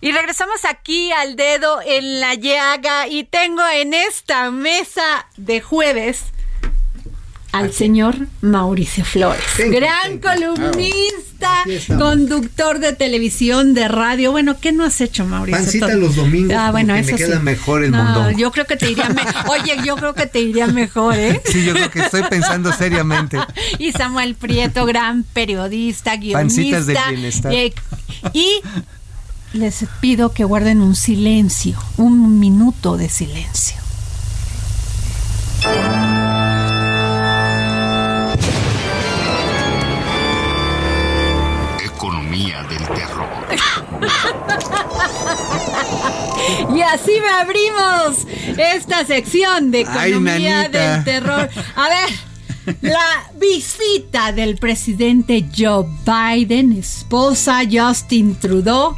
Y 0.00 0.12
regresamos 0.12 0.64
aquí 0.64 1.10
al 1.10 1.34
dedo 1.34 1.80
en 1.84 2.20
la 2.20 2.34
llaga 2.34 3.08
y 3.08 3.24
tengo 3.24 3.66
en 3.66 3.94
esta 3.94 4.50
mesa 4.50 5.26
de 5.36 5.60
jueves 5.60 6.33
al 7.54 7.72
señor 7.72 8.26
Mauricio 8.40 9.04
Flores, 9.04 9.44
gran 9.58 10.18
columnista, 10.18 11.64
conductor 11.98 12.80
de 12.80 12.94
televisión, 12.94 13.74
de 13.74 13.86
radio. 13.86 14.32
Bueno, 14.32 14.56
¿qué 14.60 14.72
no 14.72 14.84
has 14.84 15.00
hecho, 15.00 15.24
Mauricio? 15.24 15.62
Pancita 15.62 15.94
los 15.94 16.16
domingos. 16.16 16.56
Ah, 16.58 16.72
bueno, 16.72 16.96
eso 16.96 17.12
me 17.12 17.16
queda 17.16 17.38
mejor 17.38 17.84
el 17.84 17.92
mundo. 17.92 18.32
Yo 18.32 18.50
creo 18.50 18.66
que 18.66 18.76
te 18.76 18.90
iría 18.90 19.08
mejor. 19.08 19.44
Oye, 19.48 19.76
yo 19.84 19.94
creo 19.94 20.14
que 20.14 20.26
te 20.26 20.40
iría 20.40 20.66
mejor, 20.66 21.14
¿eh? 21.14 21.40
Sí, 21.44 21.64
yo 21.64 21.74
creo 21.74 21.90
que 21.90 22.00
estoy 22.00 22.24
pensando 22.24 22.72
seriamente. 22.72 23.38
y 23.78 23.92
Samuel 23.92 24.34
Prieto, 24.34 24.84
gran 24.84 25.22
periodista, 25.22 26.16
guionista. 26.16 26.40
Pancitas 26.40 26.86
de 26.86 26.98
bienestar. 27.10 27.52
y, 27.52 27.72
y 28.32 28.48
les 29.52 29.84
pido 30.00 30.32
que 30.32 30.42
guarden 30.42 30.80
un 30.80 30.96
silencio, 30.96 31.78
un 31.98 32.40
minuto 32.40 32.96
de 32.96 33.08
silencio. 33.08 33.76
Y 46.74 46.80
así 46.82 47.12
me 47.20 47.28
abrimos 47.28 48.26
esta 48.56 49.04
sección 49.06 49.70
de 49.70 49.80
economía 49.80 50.68
del 50.68 51.04
terror. 51.04 51.48
A 51.76 51.88
ver, 51.88 52.78
la 52.80 53.30
visita 53.38 54.32
del 54.32 54.56
presidente 54.56 55.46
Joe 55.56 55.86
Biden, 56.04 56.72
esposa 56.72 57.60
Justin 57.70 58.36
Trudeau, 58.36 58.96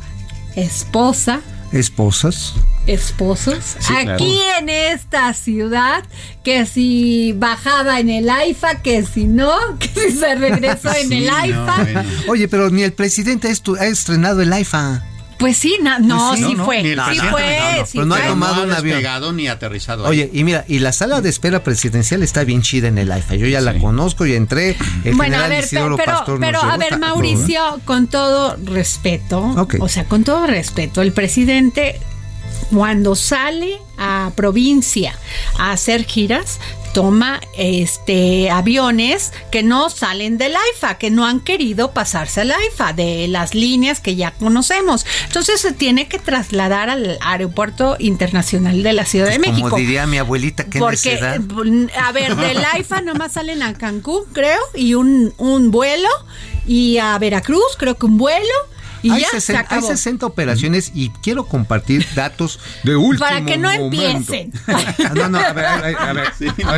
esposa. 0.55 1.41
Esposas 1.73 2.55
esposos 2.87 3.77
aquí 3.97 4.39
en 4.59 4.69
esta 4.69 5.33
ciudad 5.35 6.05
que 6.45 6.67
si 6.67 7.33
bajaba 7.33 8.01
en 8.01 8.09
el 8.09 8.31
AIFA 8.31 8.81
que 8.83 9.05
si 9.05 9.27
no 9.27 9.53
que 9.79 9.89
si 9.89 10.17
se 10.17 10.35
regresó 10.37 10.95
en 10.95 11.13
el 11.13 11.29
AIFA. 11.29 12.05
oye 12.29 12.49
pero 12.49 12.71
ni 12.71 12.83
el 12.83 12.93
presidente 12.93 13.49
ha 13.49 13.87
estrenado 13.87 14.41
el 14.41 14.53
AIFA 14.53 15.03
pues 15.39 15.57
sí, 15.57 15.79
no, 15.83 16.29
pues 16.29 16.41
sí, 16.41 16.57
fue, 16.57 16.83
sí 16.83 17.21
fue, 17.31 17.85
pero 17.93 18.07
no 18.07 18.15
ha 18.15 18.27
tomado 18.27 18.65
un 18.65 18.73
avión. 18.73 19.37
ni 19.37 19.49
aterrizado. 19.49 20.05
Oye, 20.05 20.31
y 20.33 20.45
mira, 20.45 20.65
y 20.69 20.79
la 20.79 20.93
sala 20.93 21.21
de 21.21 21.29
espera 21.29 21.63
presidencial 21.63 22.23
está 22.23 22.45
bien 22.45 22.63
chida 22.63 22.89
en 22.89 22.99
el 22.99 23.13
AIFA. 23.13 23.35
Yo 23.35 23.47
ya 23.47 23.61
la 23.61 23.79
conozco 23.79 24.27
y 24.27 24.35
entré. 24.35 24.77
El 25.05 25.15
bueno, 25.15 25.39
a 25.39 25.49
ver, 25.49 25.67
pero, 25.71 25.97
pero, 26.41 26.63
a 26.63 26.77
ver, 26.77 26.99
Mauricio, 26.99 27.81
con 27.85 28.07
todo 28.07 28.57
respeto, 28.65 29.69
o 29.81 29.89
sea, 29.89 30.05
con 30.05 30.25
todo 30.25 30.47
respeto, 30.47 31.03
el 31.03 31.13
presidente 31.13 32.01
cuando 32.71 33.15
sale 33.15 33.79
a 33.99 34.33
provincia 34.35 35.17
a 35.59 35.73
hacer 35.73 36.05
giras, 36.05 36.59
toma 36.97 37.43
este 37.59 38.49
aviones 38.49 39.35
que 39.51 39.63
no 39.63 39.91
salen 39.91 40.39
del 40.39 40.57
AIFA, 40.57 40.97
que 40.97 41.11
no 41.11 41.27
han 41.27 41.41
querido 41.41 41.91
pasarse 41.91 42.41
al 42.41 42.51
AIFA, 42.51 42.95
de 42.95 43.29
las 43.29 43.55
líneas 43.55 44.01
que 44.01 44.17
ya 44.17 44.31
conocemos. 44.31 45.05
Entonces 45.27 45.61
se 45.61 45.75
tiene 45.75 46.09
que 46.09 46.19
trasladar 46.19 46.89
al 46.89 47.19
aeropuerto 47.21 47.97
internacional 47.99 48.83
de 48.83 48.95
la 48.95 49.05
Ciudad 49.05 49.27
de 49.27 49.39
pues 49.39 49.51
México. 49.51 49.69
Como 49.69 49.79
diría 49.79 50.07
mi 50.07 50.17
abuelita, 50.17 50.65
qué 50.65 50.79
Porque, 50.79 51.21
a 52.03 52.13
ver, 52.13 52.35
del 52.35 52.65
AIFA 52.65 53.03
nomás 53.03 53.33
salen 53.33 53.63
a 53.63 53.75
Cancún, 53.75 54.23
creo, 54.33 54.63
y 54.75 54.95
un, 54.95 55.35
un 55.37 55.71
vuelo, 55.71 56.09
y 56.67 56.97
a 56.97 57.19
Veracruz, 57.19 57.77
creo 57.77 57.97
que 57.97 58.07
un 58.07 58.17
vuelo 58.17 58.55
hay, 59.11 59.25
60, 59.25 60.27
operaciones 60.27 60.91
y 60.95 61.11
quiero 61.11 61.47
compartir 61.47 62.07
datos 62.15 62.61
de 62.83 62.97
último 62.97 63.27
Para 63.27 63.45
que 63.45 63.59
no 63.59 63.71
empiecen. 63.71 64.53
Ah, 64.67 65.13
no, 65.15 65.29
no, 65.29 65.39
a 65.39 65.53
ver, 65.53 65.65
a 65.65 66.13
ver, 66.13 66.33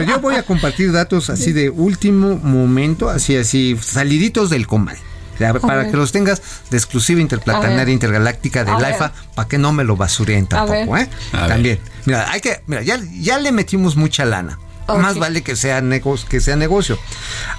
yo 0.07 0.21
voy 0.21 0.37
a 0.37 0.43
compartir 0.43 0.93
datos 0.93 1.31
así 1.31 1.53
de 1.53 1.71
último 1.71 2.37
momento, 2.37 3.09
así, 3.09 3.35
así, 3.37 3.79
saliditos 3.81 4.51
del 4.51 4.67
comal. 4.67 4.99
Para 5.39 5.91
que 5.91 5.97
los 5.97 6.13
tengas 6.13 6.43
de 6.71 6.77
exclusiva 6.77 7.21
interplatanaria 7.21 7.93
intergaláctica 7.93 8.65
de 8.65 8.73
IFA, 8.73 9.13
para 9.35 9.49
que 9.49 9.59
no 9.59 9.73
me 9.73 9.85
lo 9.85 9.97
basureen 9.97 10.49
tampoco, 10.49 10.97
¿eh? 10.97 11.09
También. 11.31 11.79
Mira, 12.07 12.29
hay 12.31 12.41
que, 12.41 12.63
mira, 12.67 12.83
ya, 12.83 12.99
ya 13.21 13.39
le 13.39 13.53
metimos 13.53 13.95
mucha 13.97 14.25
lana. 14.25 14.59
Más 14.89 15.19
vale 15.19 15.43
que 15.43 15.55
sea, 15.55 15.83
negocio, 15.83 16.29
que 16.29 16.41
sea 16.41 16.57
negocio. 16.57 16.99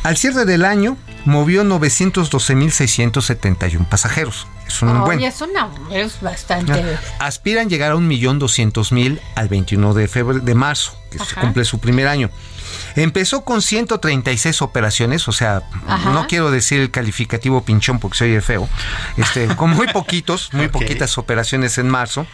Al 0.04 0.18
cierre 0.18 0.44
del 0.46 0.66
año, 0.66 0.98
movió 1.26 1.64
912.671 1.64 3.88
pasajeros. 3.88 4.48
Es 4.70 4.82
un 4.84 5.04
buen. 5.04 5.22
Es, 5.22 5.42
una, 5.42 5.70
es 5.92 6.22
bastante. 6.22 6.98
Aspiran 7.20 7.70
llegar 7.70 7.92
a 7.92 7.96
1.200.000 7.96 9.20
al 9.36 9.50
21 9.50 9.94
de, 9.94 10.08
febrero, 10.08 10.40
de 10.40 10.56
marzo, 10.56 10.94
que 11.10 11.18
se 11.20 11.36
cumple 11.36 11.66
su 11.66 11.80
primer 11.80 12.08
año. 12.08 12.30
Empezó 12.96 13.44
con 13.44 13.62
136 13.62 14.62
operaciones, 14.62 15.28
o 15.28 15.32
sea, 15.32 15.64
no 16.06 16.28
quiero 16.28 16.52
decir 16.52 16.82
el 16.82 16.92
calificativo 16.92 17.64
pinchón 17.64 18.00
porque 18.00 18.18
soy 18.18 18.40
feo, 18.42 18.70
este, 19.18 19.48
con 19.56 19.72
muy 19.72 19.88
poquitos, 19.88 20.54
muy 20.54 20.68
poquitas 20.70 21.18
operaciones 21.18 21.78
en 21.78 21.90
marzo 21.90 22.28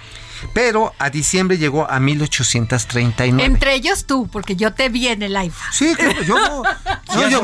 pero 0.53 0.93
a 0.99 1.09
diciembre 1.09 1.57
llegó 1.57 1.89
a 1.89 1.99
1839. 1.99 3.43
Entre 3.43 3.75
ellos 3.75 4.05
tú, 4.05 4.27
porque 4.27 4.55
yo 4.55 4.73
te 4.73 4.89
vi 4.89 5.07
en 5.07 5.23
el 5.23 5.31
IFA. 5.31 5.71
Sí, 5.71 5.93
yo, 6.25 6.35
yo 7.29 7.41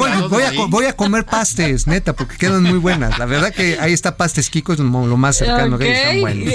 voy, 0.69 0.85
a, 0.85 0.93
comer 0.93 1.25
pastes, 1.25 1.87
neta, 1.87 2.13
porque 2.13 2.37
quedan 2.37 2.63
muy 2.63 2.77
buenas. 2.77 3.17
La 3.19 3.25
verdad 3.25 3.53
que 3.53 3.79
ahí 3.79 3.93
está 3.93 4.17
pastes 4.17 4.49
Kiko, 4.49 4.73
es 4.73 4.79
lo 4.79 5.17
más 5.17 5.37
cercano 5.37 5.77
que 5.77 5.93
están 5.93 6.21
buenos. 6.21 6.53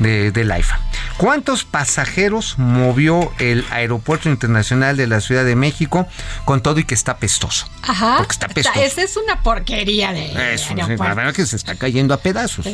de, 0.00 0.32
de 0.32 0.44
Laifa. 0.44 0.80
¿Cuántos 1.16 1.64
pasajeros 1.64 2.58
movió 2.58 3.32
el 3.38 3.64
Aeropuerto 3.70 4.28
Internacional 4.28 4.96
de 4.96 5.06
la 5.06 5.20
Ciudad 5.20 5.44
de 5.44 5.54
México 5.54 6.08
con 6.44 6.60
todo 6.60 6.80
y 6.80 6.84
que 6.84 6.94
está 6.94 7.18
pestoso? 7.18 7.68
Ajá. 7.82 8.16
Porque 8.18 8.32
está 8.32 8.48
pestoso. 8.48 8.80
Esa 8.80 9.02
es 9.02 9.16
una 9.16 9.40
porquería 9.42 10.12
de. 10.12 10.54
Eso, 10.54 10.74
la 10.74 11.14
verdad 11.14 11.32
que 11.32 11.46
se 11.46 11.56
está 11.56 11.76
cayendo 11.76 12.12
a 12.12 12.18
pedazos. 12.18 12.66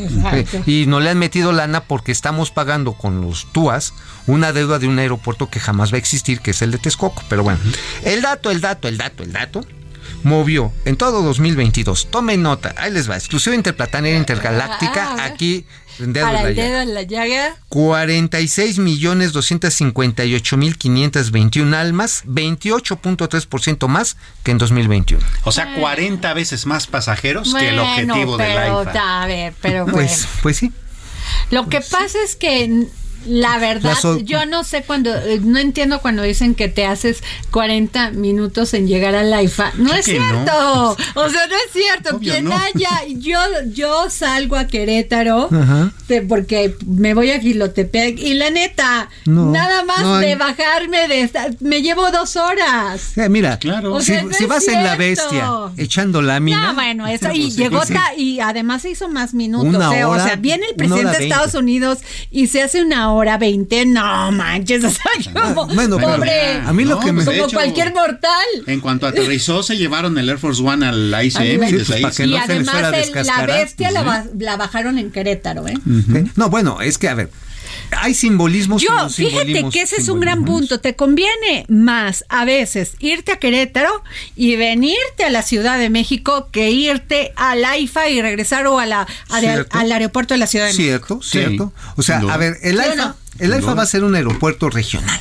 Y 0.66 0.86
no 0.86 1.00
le 1.00 1.10
han 1.10 1.18
metido 1.18 1.52
lana 1.52 1.82
porque 1.82 2.12
estamos 2.12 2.50
pagando 2.50 2.94
con 2.94 3.20
los 3.20 3.52
TUAS 3.52 3.92
una 4.26 4.52
deuda 4.52 4.78
de 4.78 4.88
un 4.88 4.98
aeropuerto 4.98 5.50
que 5.50 5.60
jamás 5.60 5.92
va 5.92 5.96
a 5.96 5.98
existir, 5.98 6.40
que 6.40 6.52
es 6.52 6.62
el 6.62 6.70
de 6.70 6.78
Texcoco. 6.78 7.22
Pero 7.28 7.42
bueno, 7.42 7.60
el 8.04 8.22
dato, 8.22 8.50
el 8.50 8.60
dato, 8.60 8.88
el 8.88 8.96
dato, 8.96 9.22
el 9.22 9.32
dato 9.32 9.64
movió 10.22 10.72
en 10.84 10.96
todo 10.96 11.22
2022. 11.22 12.08
Tomen 12.10 12.42
nota, 12.42 12.74
ahí 12.76 12.90
les 12.92 13.10
va. 13.10 13.16
Exclusiva 13.16 13.54
interplanetaria 13.54 14.16
intergaláctica, 14.16 15.14
ah, 15.18 15.24
aquí 15.24 15.64
dedo 15.98 16.26
Para 16.26 16.48
el 16.48 16.56
dedo 16.56 16.80
en 16.80 16.94
la 16.94 17.02
llaga. 17.02 17.56
46 17.68 18.78
millones 18.78 19.32
258 19.32 20.56
mil 20.56 20.76
521 20.78 21.76
almas, 21.76 22.24
28.3% 22.26 23.88
más 23.88 24.16
que 24.42 24.50
en 24.50 24.58
2021. 24.58 25.24
O 25.44 25.52
sea, 25.52 25.74
40 25.74 26.32
veces 26.34 26.66
más 26.66 26.86
pasajeros 26.86 27.54
que 27.54 27.68
el 27.68 27.78
objetivo 27.78 28.36
de 28.36 28.54
la 28.54 28.82
IFA. 28.82 29.22
A 29.22 29.26
ver, 29.26 29.54
pero 29.60 29.84
pues, 29.84 29.94
bueno. 29.94 30.08
Pues, 30.08 30.28
pues 30.42 30.56
sí. 30.56 30.72
Lo 31.50 31.68
que 31.68 31.80
pasa 31.80 32.18
es 32.24 32.36
que 32.36 32.88
la 33.26 33.58
verdad, 33.58 33.96
yo 34.24 34.46
no 34.46 34.64
sé 34.64 34.82
cuando, 34.82 35.14
eh, 35.14 35.40
no 35.42 35.58
entiendo 35.58 36.00
cuando 36.00 36.22
dicen 36.22 36.54
que 36.54 36.68
te 36.68 36.86
haces 36.86 37.22
40 37.50 38.12
minutos 38.12 38.74
en 38.74 38.86
llegar 38.86 39.14
a 39.14 39.22
la 39.22 39.42
IFA. 39.42 39.72
No 39.76 39.94
es 39.94 40.06
cierto. 40.06 40.96
O 41.14 41.28
sea, 41.28 41.46
no 41.46 41.54
es 41.54 41.72
cierto. 41.72 42.18
Quien 42.18 42.50
haya, 42.52 42.90
yo, 43.08 43.38
yo 43.72 44.08
salgo 44.10 44.56
a 44.56 44.66
Querétaro 44.66 45.48
porque 46.28 46.76
me 46.86 47.14
voy 47.14 47.30
a 47.30 47.38
Gilotepec 47.38 48.18
y 48.18 48.34
la 48.34 48.50
neta, 48.50 49.08
nada 49.26 49.84
más 49.84 50.20
de 50.20 50.34
bajarme 50.34 51.08
de 51.08 51.22
esta, 51.22 51.48
me 51.60 51.82
llevo 51.82 52.10
dos 52.10 52.36
horas. 52.36 53.16
Eh, 53.16 53.28
mira, 53.28 53.58
claro. 53.58 54.00
si, 54.00 54.12
vas 54.46 54.66
en 54.68 54.82
la 54.82 54.96
bestia 54.96 55.50
echando 55.76 56.22
lámina. 56.22 56.68
No, 56.68 56.74
bueno, 56.74 57.06
eso, 57.06 57.30
y 57.32 57.50
llegó, 57.50 57.80
y 58.16 58.40
además 58.40 58.82
se 58.82 58.90
hizo 58.90 59.08
más 59.08 59.34
minutos. 59.34 59.94
Eh, 59.94 60.04
o 60.04 60.14
sea, 60.16 60.36
viene 60.36 60.66
el 60.70 60.74
presidente 60.74 61.18
de 61.18 61.24
Estados 61.24 61.54
Unidos 61.54 61.98
y 62.30 62.46
se 62.46 62.62
hace 62.62 62.82
una 62.82 63.09
hora 63.12 63.38
20, 63.38 63.86
no 63.86 64.32
manches, 64.32 64.84
o 64.84 64.90
sea, 64.90 65.32
como, 65.32 65.66
bueno, 65.66 65.98
pobre, 65.98 66.54
a 66.54 66.72
mí 66.72 66.84
lo 66.84 66.98
que 67.00 67.12
me 67.12 67.24
como 67.24 67.48
cualquier 67.48 67.94
mortal. 67.94 68.46
En 68.66 68.80
cuanto 68.80 69.06
aterrizó 69.06 69.62
se 69.62 69.76
llevaron 69.76 70.18
el 70.18 70.28
Air 70.28 70.38
Force 70.38 70.62
One 70.62 70.86
al 70.86 71.14
ICM 71.24 71.62
y, 71.64 72.36
además 72.36 73.10
la 73.24 73.46
bestia 73.46 73.90
la, 73.90 74.56
bajaron 74.56 74.98
en 74.98 75.10
Querétaro, 75.10 75.66
¿eh? 75.68 75.74
No, 76.36 76.50
bueno, 76.50 76.80
es 76.80 76.98
que 76.98 77.08
a 77.08 77.14
ver, 77.14 77.30
hay 77.96 78.14
simbolismos. 78.14 78.82
Yo, 78.82 79.08
fíjate 79.08 79.68
que 79.70 79.82
ese 79.82 79.96
es 79.96 80.08
un 80.08 80.20
gran 80.20 80.44
punto. 80.44 80.80
Te 80.80 80.96
conviene 80.96 81.64
más 81.68 82.24
a 82.28 82.44
veces 82.44 82.92
irte 82.98 83.32
a 83.32 83.36
Querétaro 83.38 84.02
y 84.36 84.56
venirte 84.56 85.24
a 85.24 85.30
la 85.30 85.42
Ciudad 85.42 85.78
de 85.78 85.90
México 85.90 86.48
que 86.50 86.70
irte 86.70 87.32
a 87.36 87.56
la 87.56 87.78
IFA 87.78 88.08
y 88.08 88.22
regresar 88.22 88.66
o 88.66 88.78
a 88.78 88.86
la, 88.86 89.06
al 89.28 89.92
aeropuerto 89.92 90.34
de 90.34 90.38
la 90.38 90.46
Ciudad 90.46 90.66
de 90.66 90.72
México. 90.72 91.20
Cierto, 91.22 91.22
cierto. 91.22 91.72
O 91.96 92.02
sea, 92.02 92.18
a 92.18 92.36
ver, 92.36 92.58
el 92.62 92.80
AIFA, 92.80 93.16
el 93.38 93.52
AIFA 93.52 93.74
va 93.74 93.82
a 93.82 93.86
ser 93.86 94.04
un 94.04 94.14
aeropuerto 94.14 94.70
regional. 94.70 95.20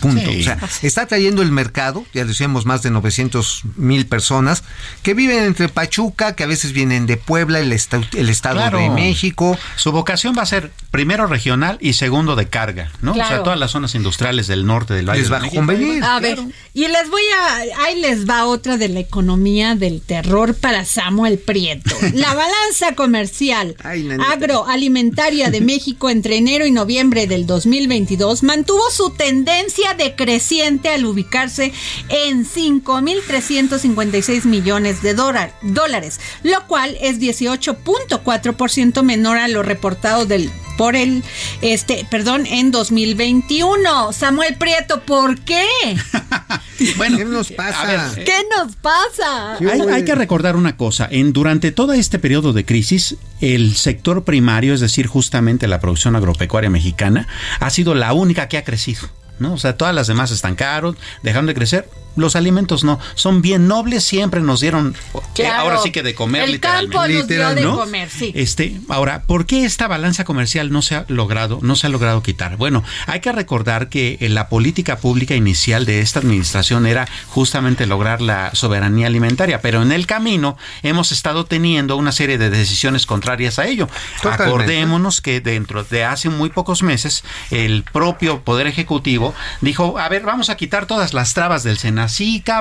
Punto. 0.00 0.30
Sí. 0.30 0.40
O 0.40 0.44
sea, 0.44 0.58
está 0.82 1.06
trayendo 1.06 1.42
el 1.42 1.50
mercado, 1.52 2.04
ya 2.14 2.24
decíamos, 2.24 2.66
más 2.66 2.82
de 2.82 2.90
900 2.90 3.62
mil 3.76 4.06
personas 4.06 4.62
que 5.02 5.14
viven 5.14 5.44
entre 5.44 5.68
Pachuca, 5.68 6.34
que 6.36 6.44
a 6.44 6.46
veces 6.46 6.72
vienen 6.72 7.06
de 7.06 7.16
Puebla, 7.16 7.60
el, 7.60 7.72
esta- 7.72 8.00
el 8.16 8.28
Estado 8.28 8.56
Claro. 8.56 8.78
de 8.78 8.90
México. 8.90 9.56
Su 9.76 9.92
vocación 9.92 10.34
va 10.36 10.42
a 10.42 10.46
ser 10.46 10.70
primero 10.90 11.26
regional 11.26 11.78
y 11.80 11.92
segundo 11.94 12.36
de 12.36 12.48
carga, 12.48 12.90
¿no? 13.02 13.12
O 13.12 13.14
sea, 13.14 13.42
todas 13.42 13.58
las 13.58 13.70
zonas 13.72 13.94
industriales 13.94 14.46
del 14.46 14.64
norte 14.66 14.94
del 14.94 15.08
Valle 15.08 15.20
Les 15.22 15.32
va 15.32 15.38
a 15.38 15.48
convenir. 15.48 16.02
A 16.04 16.20
ver, 16.20 16.38
y 16.74 16.86
les 16.88 17.10
voy 17.10 17.22
a, 17.36 17.84
ahí 17.84 18.00
les 18.00 18.28
va 18.28 18.46
otra 18.46 18.76
de 18.76 18.88
la 18.88 19.00
economía 19.00 19.74
del 19.74 20.00
terror 20.00 20.54
para 20.54 20.84
Samuel 20.84 21.38
Prieto. 21.38 21.94
La 22.14 22.34
balanza 22.34 22.94
comercial 22.94 23.76
Ay, 23.84 24.08
agroalimentaria 24.30 25.50
de 25.50 25.60
México 25.60 26.10
entre 26.10 26.36
enero 26.36 26.66
y 26.66 26.70
noviembre 26.70 27.26
del 27.26 27.46
2022 27.46 28.42
mantuvo 28.42 28.82
su 28.90 29.10
tendencia 29.10 29.87
decreciente 29.94 30.88
al 30.90 31.04
ubicarse 31.04 31.72
en 32.08 32.44
5.356 32.46 34.44
millones 34.44 35.02
de 35.02 35.14
dólar- 35.14 35.54
dólares, 35.62 36.20
lo 36.42 36.66
cual 36.66 36.96
es 37.00 37.18
18.4% 37.20 39.02
menor 39.02 39.38
a 39.38 39.48
lo 39.48 39.62
reportado 39.62 40.26
del 40.26 40.50
por 40.76 40.94
el 40.94 41.24
este, 41.60 42.06
perdón, 42.08 42.46
en 42.46 42.70
2021. 42.70 44.12
Samuel 44.12 44.54
Prieto, 44.56 45.00
¿por 45.02 45.40
qué? 45.40 45.66
Bueno, 46.96 47.18
¿Qué 47.18 47.24
nos 47.24 47.50
pasa? 47.50 47.80
a 47.82 47.86
ver, 48.14 48.24
¿Qué 48.24 48.36
nos 48.56 48.76
pasa? 48.76 49.56
Hay, 49.56 49.80
hay 49.80 50.04
que 50.04 50.14
recordar 50.14 50.54
una 50.54 50.76
cosa, 50.76 51.08
en 51.10 51.32
durante 51.32 51.72
todo 51.72 51.92
este 51.92 52.20
periodo 52.20 52.52
de 52.52 52.64
crisis, 52.64 53.16
el 53.40 53.74
sector 53.74 54.22
primario, 54.22 54.74
es 54.74 54.78
decir, 54.78 55.08
justamente 55.08 55.66
la 55.66 55.80
producción 55.80 56.14
agropecuaria 56.14 56.70
mexicana, 56.70 57.26
ha 57.58 57.70
sido 57.70 57.96
la 57.96 58.12
única 58.12 58.46
que 58.46 58.58
ha 58.58 58.62
crecido. 58.64 59.08
¿No? 59.38 59.54
O 59.54 59.58
sea, 59.58 59.76
todas 59.76 59.94
las 59.94 60.06
demás 60.06 60.30
están 60.30 60.54
caros, 60.54 60.96
dejaron 61.22 61.46
de 61.46 61.54
crecer. 61.54 61.88
Los 62.18 62.36
alimentos 62.36 62.84
no, 62.84 62.98
son 63.14 63.42
bien 63.42 63.66
nobles, 63.68 64.04
siempre 64.04 64.40
nos 64.40 64.60
dieron, 64.60 64.94
eh, 65.14 65.18
Claro. 65.34 65.62
ahora 65.62 65.78
sí 65.82 65.90
que 65.90 66.02
de 66.02 66.14
comer 66.14 66.42
El 66.44 66.52
literalmente. 66.52 66.92
campo 66.96 67.08
nos 67.08 67.28
dio 67.28 67.54
de 67.54 67.62
comer, 67.76 68.10
sí. 68.10 68.32
Este, 68.34 68.80
ahora, 68.88 69.22
¿por 69.22 69.46
qué 69.46 69.64
esta 69.64 69.86
balanza 69.88 70.24
comercial 70.24 70.70
no 70.70 70.82
se 70.82 70.96
ha 70.96 71.04
logrado, 71.08 71.58
no 71.62 71.76
se 71.76 71.86
ha 71.86 71.90
logrado 71.90 72.22
quitar? 72.22 72.56
Bueno, 72.56 72.82
hay 73.06 73.20
que 73.20 73.32
recordar 73.32 73.88
que 73.88 74.18
eh, 74.20 74.28
la 74.28 74.48
política 74.48 74.98
pública 74.98 75.34
inicial 75.34 75.86
de 75.86 76.00
esta 76.00 76.18
administración 76.20 76.86
era 76.86 77.08
justamente 77.28 77.86
lograr 77.86 78.20
la 78.20 78.50
soberanía 78.54 79.06
alimentaria, 79.06 79.60
pero 79.60 79.82
en 79.82 79.92
el 79.92 80.06
camino 80.06 80.56
hemos 80.82 81.12
estado 81.12 81.44
teniendo 81.46 81.96
una 81.96 82.12
serie 82.12 82.38
de 82.38 82.50
decisiones 82.50 83.06
contrarias 83.06 83.58
a 83.58 83.66
ello. 83.66 83.88
Totalmente. 84.22 84.44
Acordémonos 84.44 85.20
que 85.20 85.40
dentro 85.40 85.84
de 85.84 86.04
hace 86.04 86.28
muy 86.28 86.50
pocos 86.50 86.82
meses 86.82 87.22
el 87.50 87.84
propio 87.84 88.40
Poder 88.40 88.66
Ejecutivo 88.66 89.34
dijo, 89.60 89.98
a 89.98 90.08
ver, 90.08 90.22
vamos 90.22 90.50
a 90.50 90.56
quitar 90.56 90.86
todas 90.86 91.14
las 91.14 91.34
trabas 91.34 91.62
del 91.62 91.78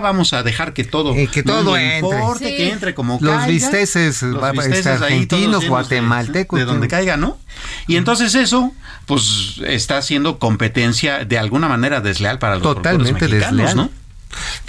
Vamos 0.02 0.34
a 0.34 0.44
dejar 0.44 0.74
que 0.74 0.84
todo, 0.84 1.14
Eh, 1.16 1.28
que 1.28 1.44
todo 1.44 1.78
entre. 1.78 2.00
importe, 2.00 2.50
Sí. 2.50 2.56
que 2.58 2.72
entre 2.72 2.94
como 2.94 3.18
Los 3.22 3.34
caiga. 3.36 3.48
bisteces, 3.48 4.22
Los 4.22 4.52
bisteces 4.52 4.78
este, 4.78 4.90
ahí, 4.90 4.98
todos 4.98 5.04
argentinos, 5.42 5.62
de- 5.64 5.70
guatemaltecos, 5.70 6.60
de 6.60 6.66
donde 6.66 6.88
caiga, 6.88 7.18
¿no? 7.18 7.38
Y 7.88 7.96
entonces 7.98 8.36
eso, 8.36 8.72
pues, 9.06 9.56
está 9.66 9.98
haciendo 9.98 10.40
competencia 10.40 11.26
de 11.26 11.38
alguna 11.38 11.68
manera 11.68 12.02
desleal 12.02 12.40
para 12.40 12.56
los 12.56 12.64
Totalmente 12.64 13.14
mexicanos, 13.28 13.58
desleal. 13.58 13.76
¿no? 13.78 13.90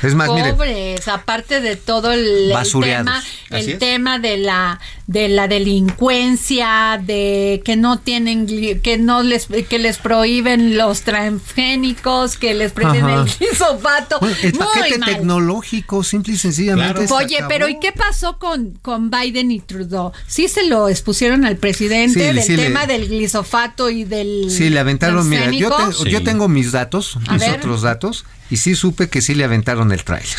Es 0.02 0.14
más, 0.14 0.30
miren, 0.30 0.56
Pobres, 0.56 1.08
aparte 1.08 1.60
de 1.60 1.74
todo 1.76 2.12
el, 2.12 2.52
tema, 2.80 3.22
el 3.50 3.68
es. 3.70 3.78
tema 3.78 4.18
de 4.18 4.36
la 4.38 4.78
de 5.08 5.28
la 5.28 5.48
delincuencia, 5.48 7.00
de 7.04 7.62
que 7.64 7.76
no 7.76 7.98
tienen 7.98 8.46
que 8.82 8.98
no 8.98 9.22
les 9.22 9.46
que 9.68 9.78
les 9.78 9.98
prohíben 9.98 10.76
los 10.76 11.02
transgénicos, 11.02 12.36
que 12.36 12.54
les 12.54 12.72
prohíben 12.72 13.04
Ajá. 13.04 13.22
el 13.22 13.24
glisofato. 13.24 14.18
bueno, 14.20 14.36
el 14.42 14.52
Muy 14.54 14.58
paquete 14.64 14.98
mal. 14.98 15.14
tecnológico, 15.14 16.04
simple 16.04 16.34
y 16.34 16.36
sencillamente. 16.38 16.92
Claro. 16.92 17.08
se 17.08 17.14
Oye, 17.14 17.36
acabó. 17.36 17.48
pero 17.48 17.68
¿y 17.68 17.78
qué 17.80 17.92
pasó 17.92 18.38
con, 18.38 18.78
con 18.82 19.10
Biden 19.10 19.50
y 19.50 19.60
Trudeau? 19.60 20.12
Sí 20.26 20.48
se 20.48 20.66
lo 20.66 20.88
expusieron 20.88 21.44
al 21.44 21.56
presidente 21.56 22.20
Sí, 22.20 22.26
del 22.26 22.42
sí 22.42 22.56
le- 22.56 22.64
tema 22.64 22.86
del 22.86 23.08
glisofato 23.08 23.90
y 23.90 24.04
del 24.04 24.50
Sí, 24.50 24.70
le 24.70 24.78
aventaron, 24.78 25.28
mira, 25.28 25.50
yo, 25.50 25.70
yo 26.04 26.22
tengo 26.22 26.48
mis 26.48 26.72
datos, 26.72 27.16
A 27.26 27.32
mis 27.32 27.40
ver. 27.42 27.58
otros 27.58 27.82
datos, 27.82 28.24
y 28.50 28.58
sí 28.58 28.74
supe 28.74 29.08
que 29.08 29.22
sí 29.22 29.34
le 29.34 29.44
aventaron 29.44 29.92
el 29.92 30.04
tráiler. 30.04 30.36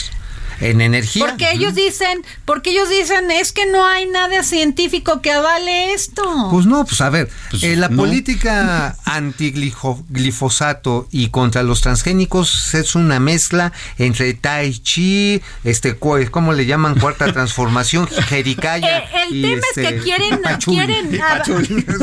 En 0.61 0.81
energía. 0.81 1.25
Porque 1.25 1.49
ellos 1.53 1.73
dicen, 1.73 2.21
porque 2.43 2.71
ellos 2.71 2.89
dicen, 2.89 3.31
es 3.31 3.53
que 3.53 3.65
no 3.65 3.85
hay 3.85 4.07
nada 4.07 4.43
científico 4.43 5.21
que 5.21 5.31
avale 5.31 5.93
esto. 5.93 6.21
Pues 6.51 6.65
no, 6.65 6.83
pues 6.83 6.99
a 6.99 7.09
ver, 7.09 7.29
Pues 7.49 7.63
eh, 7.63 7.77
la 7.77 7.87
no. 7.87 7.95
política 7.95 8.97
antiglifosato 9.05 11.07
y 11.11 11.29
contra 11.29 11.63
los 11.63 11.79
transgénicos 11.79 12.73
es 12.73 12.95
una 12.95 13.21
mezcla 13.21 13.71
entre 13.97 14.33
Tai 14.33 14.77
Chi, 14.79 15.41
este, 15.63 15.97
¿cómo 15.97 16.51
le 16.51 16.65
llaman? 16.65 16.99
Cuarta 16.99 17.27
transformación, 17.33 18.07
Jericaya. 18.07 19.05
El 19.31 19.35
y, 19.37 19.41
tema 19.41 19.61
es 19.69 19.75
que 19.75 19.81
este, 19.89 19.99
quieren, 20.01 20.41
Pachuli. 20.43 20.77
quieren 20.77 21.21
a- 21.21 21.43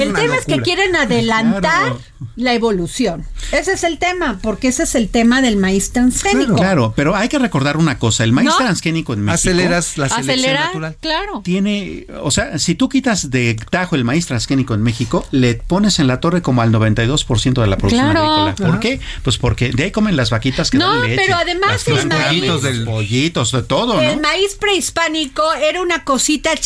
el 0.02 0.12
tema 0.14 0.36
es 0.36 0.44
que 0.46 0.60
quieren 0.62 0.96
adelantar 0.96 1.60
Claro. 1.60 2.00
la 2.36 2.54
evolución. 2.54 3.24
Ese 3.52 3.72
es 3.72 3.84
el 3.84 3.98
tema, 3.98 4.38
porque 4.42 4.68
ese 4.68 4.82
es 4.84 4.94
el 4.94 5.08
tema 5.08 5.40
del 5.42 5.56
maíz 5.56 5.92
transgénico. 5.92 6.56
Claro, 6.56 6.92
pero 6.96 7.14
hay 7.14 7.28
que 7.28 7.38
recordar 7.38 7.76
una 7.76 7.98
cosa, 7.98 8.24
el 8.24 8.32
maíz 8.32 8.48
¿No? 8.48 8.56
transgénico 8.56 9.12
en 9.12 9.20
México 9.20 9.34
Aceleras 9.34 9.98
la 9.98 10.08
selección 10.08 10.54
natural. 10.54 10.96
claro. 11.00 11.40
tiene, 11.44 12.06
o 12.22 12.30
sea, 12.30 12.58
si 12.58 12.74
tú 12.74 12.88
quitas 12.88 13.30
de 13.30 13.54
tajo 13.70 13.94
el 13.96 14.04
maíz 14.04 14.26
transgénico 14.26 14.74
en 14.74 14.82
México, 14.82 15.26
le 15.30 15.54
pones 15.54 15.98
en 15.98 16.06
la 16.08 16.20
torre 16.20 16.42
como 16.42 16.62
al 16.62 16.72
92% 16.72 17.60
de 17.60 17.66
la 17.66 17.76
producción 17.76 18.10
Claro. 18.10 18.24
agrícola. 18.34 18.54
¿Por 18.56 18.66
Ajá. 18.76 18.80
qué? 18.80 19.00
Pues 19.22 19.38
porque 19.38 19.70
de 19.70 19.84
ahí 19.84 19.90
comen 19.92 20.16
las 20.16 20.30
vaquitas 20.30 20.70
que 20.70 20.78
No, 20.78 20.92
dan 20.92 21.02
leche. 21.08 21.22
pero 21.24 21.36
además 21.38 21.70
las 21.86 21.86
el 22.04 22.08
maíz- 22.08 22.46
los 22.46 22.62
del- 22.62 22.84
pollitos, 22.84 23.52
de 23.52 23.62
todo, 23.62 24.00
El 24.00 24.16
¿no? 24.16 24.22
maíz 24.22 24.54
prehispánico 24.58 25.42
era 25.54 25.80
una 25.82 26.02
cosita 26.04 26.56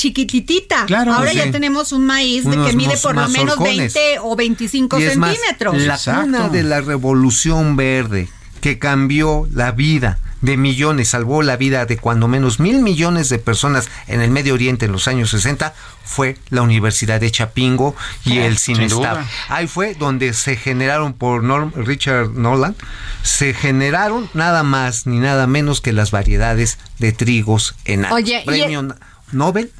Claro, 0.86 1.14
Ahora 1.14 1.30
sí. 1.30 1.38
ya 1.38 1.50
tenemos 1.50 1.92
un 1.92 2.06
maíz 2.06 2.44
de 2.44 2.50
que 2.50 2.56
Unos 2.58 2.74
mide 2.74 2.96
por 2.96 3.14
lo 3.14 3.28
menos 3.28 3.56
mazorcones. 3.58 3.94
20 3.94 4.18
o 4.22 4.36
25 4.36 4.98
Y 4.98 5.04
es 5.04 5.16
más, 5.16 5.34
centímetros. 5.36 5.76
la 5.82 5.94
Exacto. 5.94 6.22
cuna 6.22 6.48
de 6.48 6.62
la 6.62 6.80
revolución 6.80 7.76
verde 7.76 8.28
que 8.60 8.78
cambió 8.78 9.48
la 9.52 9.72
vida 9.72 10.18
de 10.42 10.56
millones, 10.56 11.08
salvó 11.08 11.42
la 11.42 11.56
vida 11.58 11.84
de 11.84 11.98
cuando 11.98 12.26
menos 12.26 12.60
mil 12.60 12.80
millones 12.80 13.28
de 13.28 13.38
personas 13.38 13.90
en 14.06 14.22
el 14.22 14.30
Medio 14.30 14.54
Oriente 14.54 14.86
en 14.86 14.92
los 14.92 15.06
años 15.06 15.28
60, 15.30 15.74
fue 16.02 16.38
la 16.48 16.62
Universidad 16.62 17.20
de 17.20 17.30
Chapingo 17.30 17.94
y 18.24 18.38
el 18.38 18.56
sin 18.56 18.76
Cinestab. 18.76 19.18
Ahí 19.48 19.66
fue 19.66 19.94
donde 19.94 20.32
se 20.32 20.56
generaron 20.56 21.12
por 21.12 21.42
Norm- 21.42 21.72
Richard 21.74 22.30
Nolan, 22.30 22.74
se 23.22 23.52
generaron 23.52 24.30
nada 24.32 24.62
más 24.62 25.06
ni 25.06 25.18
nada 25.18 25.46
menos 25.46 25.82
que 25.82 25.92
las 25.92 26.10
variedades 26.10 26.78
de 26.98 27.12
trigos 27.12 27.74
en 27.84 28.04
alto. 28.06 28.14
Oye, 28.16 28.40
y 28.42 28.46
premio 28.46 28.80
el- 28.80 28.88
Na- 28.88 28.96
Nobel 29.32 29.70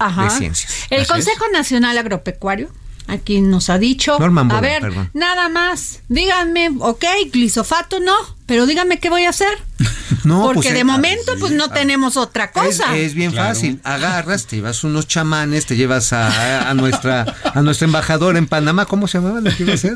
Ajá. 0.00 0.24
de 0.24 0.30
Ciencias. 0.30 0.72
El 0.90 1.02
Así 1.02 1.12
Consejo 1.12 1.44
Nacional 1.52 1.96
Agropecuario 1.98 2.68
aquí 3.06 3.40
nos 3.40 3.70
ha 3.70 3.78
dicho, 3.78 4.16
Norman 4.20 4.52
a 4.52 4.60
ver, 4.60 4.82
perdón. 4.82 5.10
nada 5.14 5.48
más, 5.48 5.98
díganme, 6.08 6.70
ok, 6.78 7.04
glisofato 7.32 7.98
no, 7.98 8.14
pero 8.46 8.66
díganme 8.66 8.98
qué 9.00 9.10
voy 9.10 9.24
a 9.24 9.30
hacer. 9.30 9.48
No, 10.24 10.42
Porque 10.42 10.60
pues, 10.62 10.74
de 10.74 10.80
eh, 10.80 10.84
momento 10.84 11.32
pues 11.38 11.52
no 11.52 11.70
tenemos 11.70 12.18
otra 12.18 12.50
cosa. 12.52 12.94
es 12.98 13.14
bien 13.14 13.30
Claro. 13.30 13.48
fácil. 13.54 13.80
Agarras, 13.84 14.44
te 14.46 14.56
llevas 14.56 14.84
unos 14.84 15.06
chamanes, 15.08 15.64
te 15.64 15.76
llevas 15.76 16.12
a, 16.12 16.68
a 16.68 16.74
nuestra 16.74 17.24
a 17.54 17.62
nuestra 17.62 17.86
embajadora 17.86 18.36
en 18.36 18.46
Panamá. 18.46 18.84
¿Cómo 18.84 19.08
se 19.08 19.16
llamaba 19.18 19.40
la 19.40 19.56
que 19.56 19.62
iba 19.62 19.72
a 19.72 19.76
ser? 19.78 19.94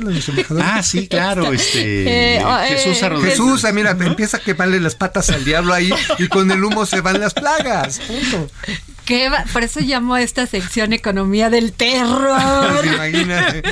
Ah, 0.62 0.82
sí, 0.82 1.08
claro, 1.08 1.52
este 1.52 2.36
Eh, 2.38 2.42
oh, 2.44 2.58
eh, 2.58 2.68
Jesús 2.68 3.02
Arroyo. 3.02 3.22
Jesús, 3.24 3.64
ah, 3.66 3.72
mira, 3.72 3.98
te 3.98 4.06
empieza 4.06 4.38
a 4.38 4.40
quemarle 4.40 4.80
las 4.80 4.94
patas 4.94 5.28
al 5.28 5.44
diablo 5.44 5.74
ahí 5.74 5.92
y 6.18 6.28
con 6.28 6.50
el 6.50 6.64
humo 6.64 6.86
se 6.86 7.02
van 7.02 7.20
las 7.20 7.34
plagas. 7.34 7.98
Punto. 8.06 8.48
¿Qué 9.04 9.28
va? 9.28 9.44
Por 9.52 9.62
eso 9.64 9.80
llamo 9.80 10.14
a 10.14 10.22
esta 10.22 10.46
sección 10.46 10.92
Economía 10.92 11.50
del 11.50 11.72
Terror. 11.72 12.84
Imagínate. 12.94 13.62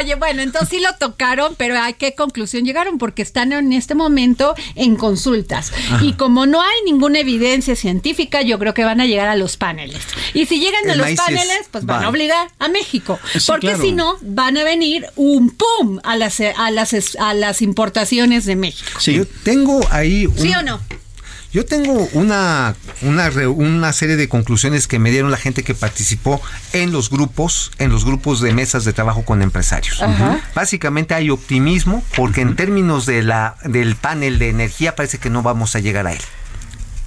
Oye, 0.00 0.14
bueno, 0.14 0.42
entonces 0.42 0.70
sí 0.70 0.80
lo 0.80 0.94
tocaron, 0.94 1.54
pero 1.56 1.78
¿a 1.78 1.92
qué 1.92 2.14
conclusión 2.14 2.64
llegaron? 2.64 2.98
Porque 2.98 3.22
están 3.22 3.52
en 3.52 3.72
este 3.72 3.94
momento 3.94 4.54
en 4.74 4.96
consultas. 4.96 5.72
Y 6.00 6.14
como 6.14 6.46
no 6.46 6.62
hay 6.62 6.82
ninguna 6.84 7.20
evidencia 7.20 7.76
científica, 7.76 8.42
yo 8.42 8.58
creo 8.58 8.74
que 8.74 8.84
van 8.84 9.00
a 9.00 9.06
llegar 9.06 9.28
a 9.28 9.36
los 9.36 9.56
paneles. 9.56 10.02
Y 10.32 10.46
si 10.46 10.58
llegan 10.58 10.88
a 10.90 10.94
los 10.94 11.10
paneles, 11.12 11.68
pues 11.70 11.84
van 11.84 12.04
a 12.04 12.08
obligar 12.08 12.48
a 12.58 12.68
México. 12.68 13.18
Sí, 13.32 13.40
porque 13.46 13.68
claro. 13.68 13.82
si 13.82 13.92
no, 13.92 14.16
van 14.22 14.56
a 14.56 14.64
venir 14.64 15.06
un 15.16 15.50
pum 15.50 16.00
a 16.02 16.16
las, 16.16 16.40
a 16.40 16.70
las, 16.70 17.16
a 17.18 17.34
las 17.34 17.62
importaciones 17.62 18.46
de 18.46 18.56
México. 18.56 19.00
Sí. 19.00 19.14
Yo 19.14 19.26
tengo 19.26 19.80
ahí 19.90 20.26
un, 20.26 20.38
¿Sí 20.38 20.52
o 20.54 20.62
no? 20.62 20.80
Yo 21.52 21.66
tengo 21.66 22.08
una, 22.14 22.74
una, 23.02 23.30
una 23.50 23.92
serie 23.92 24.16
de 24.16 24.26
conclusiones 24.26 24.86
que 24.86 24.98
me 24.98 25.10
dieron 25.10 25.30
la 25.30 25.36
gente 25.36 25.62
que 25.62 25.74
participó 25.74 26.40
en 26.72 26.92
los 26.92 27.10
grupos, 27.10 27.70
en 27.78 27.90
los 27.90 28.06
grupos 28.06 28.40
de 28.40 28.54
mesas 28.54 28.86
de 28.86 28.94
trabajo 28.94 29.24
con 29.24 29.42
empresarios. 29.42 30.02
Básicamente 30.54 31.14
hay 31.14 31.28
optimismo 31.28 32.02
porque 32.16 32.40
en 32.40 32.56
términos 32.56 33.04
de 33.04 33.22
la, 33.22 33.56
del 33.64 33.96
panel 33.96 34.38
de 34.38 34.48
energía 34.48 34.96
parece 34.96 35.18
que 35.18 35.28
no 35.28 35.42
vamos 35.42 35.76
a 35.76 35.80
llegar 35.80 36.06
a 36.06 36.12
él. 36.12 36.22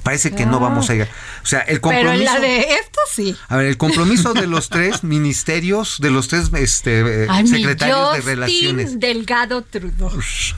Parece 0.05 0.31
que 0.31 0.45
no 0.45 0.59
vamos 0.59 0.89
a 0.89 0.93
llegar. 0.93 1.09
O 1.43 1.45
sea, 1.47 1.61
el 1.61 1.81
compromiso. 1.81 2.13
Pero 2.13 2.23
la 2.33 2.39
de 2.39 2.59
esto 2.75 2.99
sí. 3.11 3.35
A 3.49 3.57
ver, 3.57 3.65
el 3.65 3.75
compromiso 3.77 4.33
de 4.33 4.45
los 4.47 4.69
tres 4.69 5.03
ministerios, 5.03 5.97
de 5.99 6.11
los 6.11 6.27
tres 6.27 6.51
este, 6.53 7.25
Ay, 7.27 7.43
mi 7.43 7.49
secretarios 7.49 7.99
de 8.13 8.17
Justin 8.17 8.25
relaciones. 8.25 8.99
Delgado 8.99 9.63
Trudeau. 9.63 10.11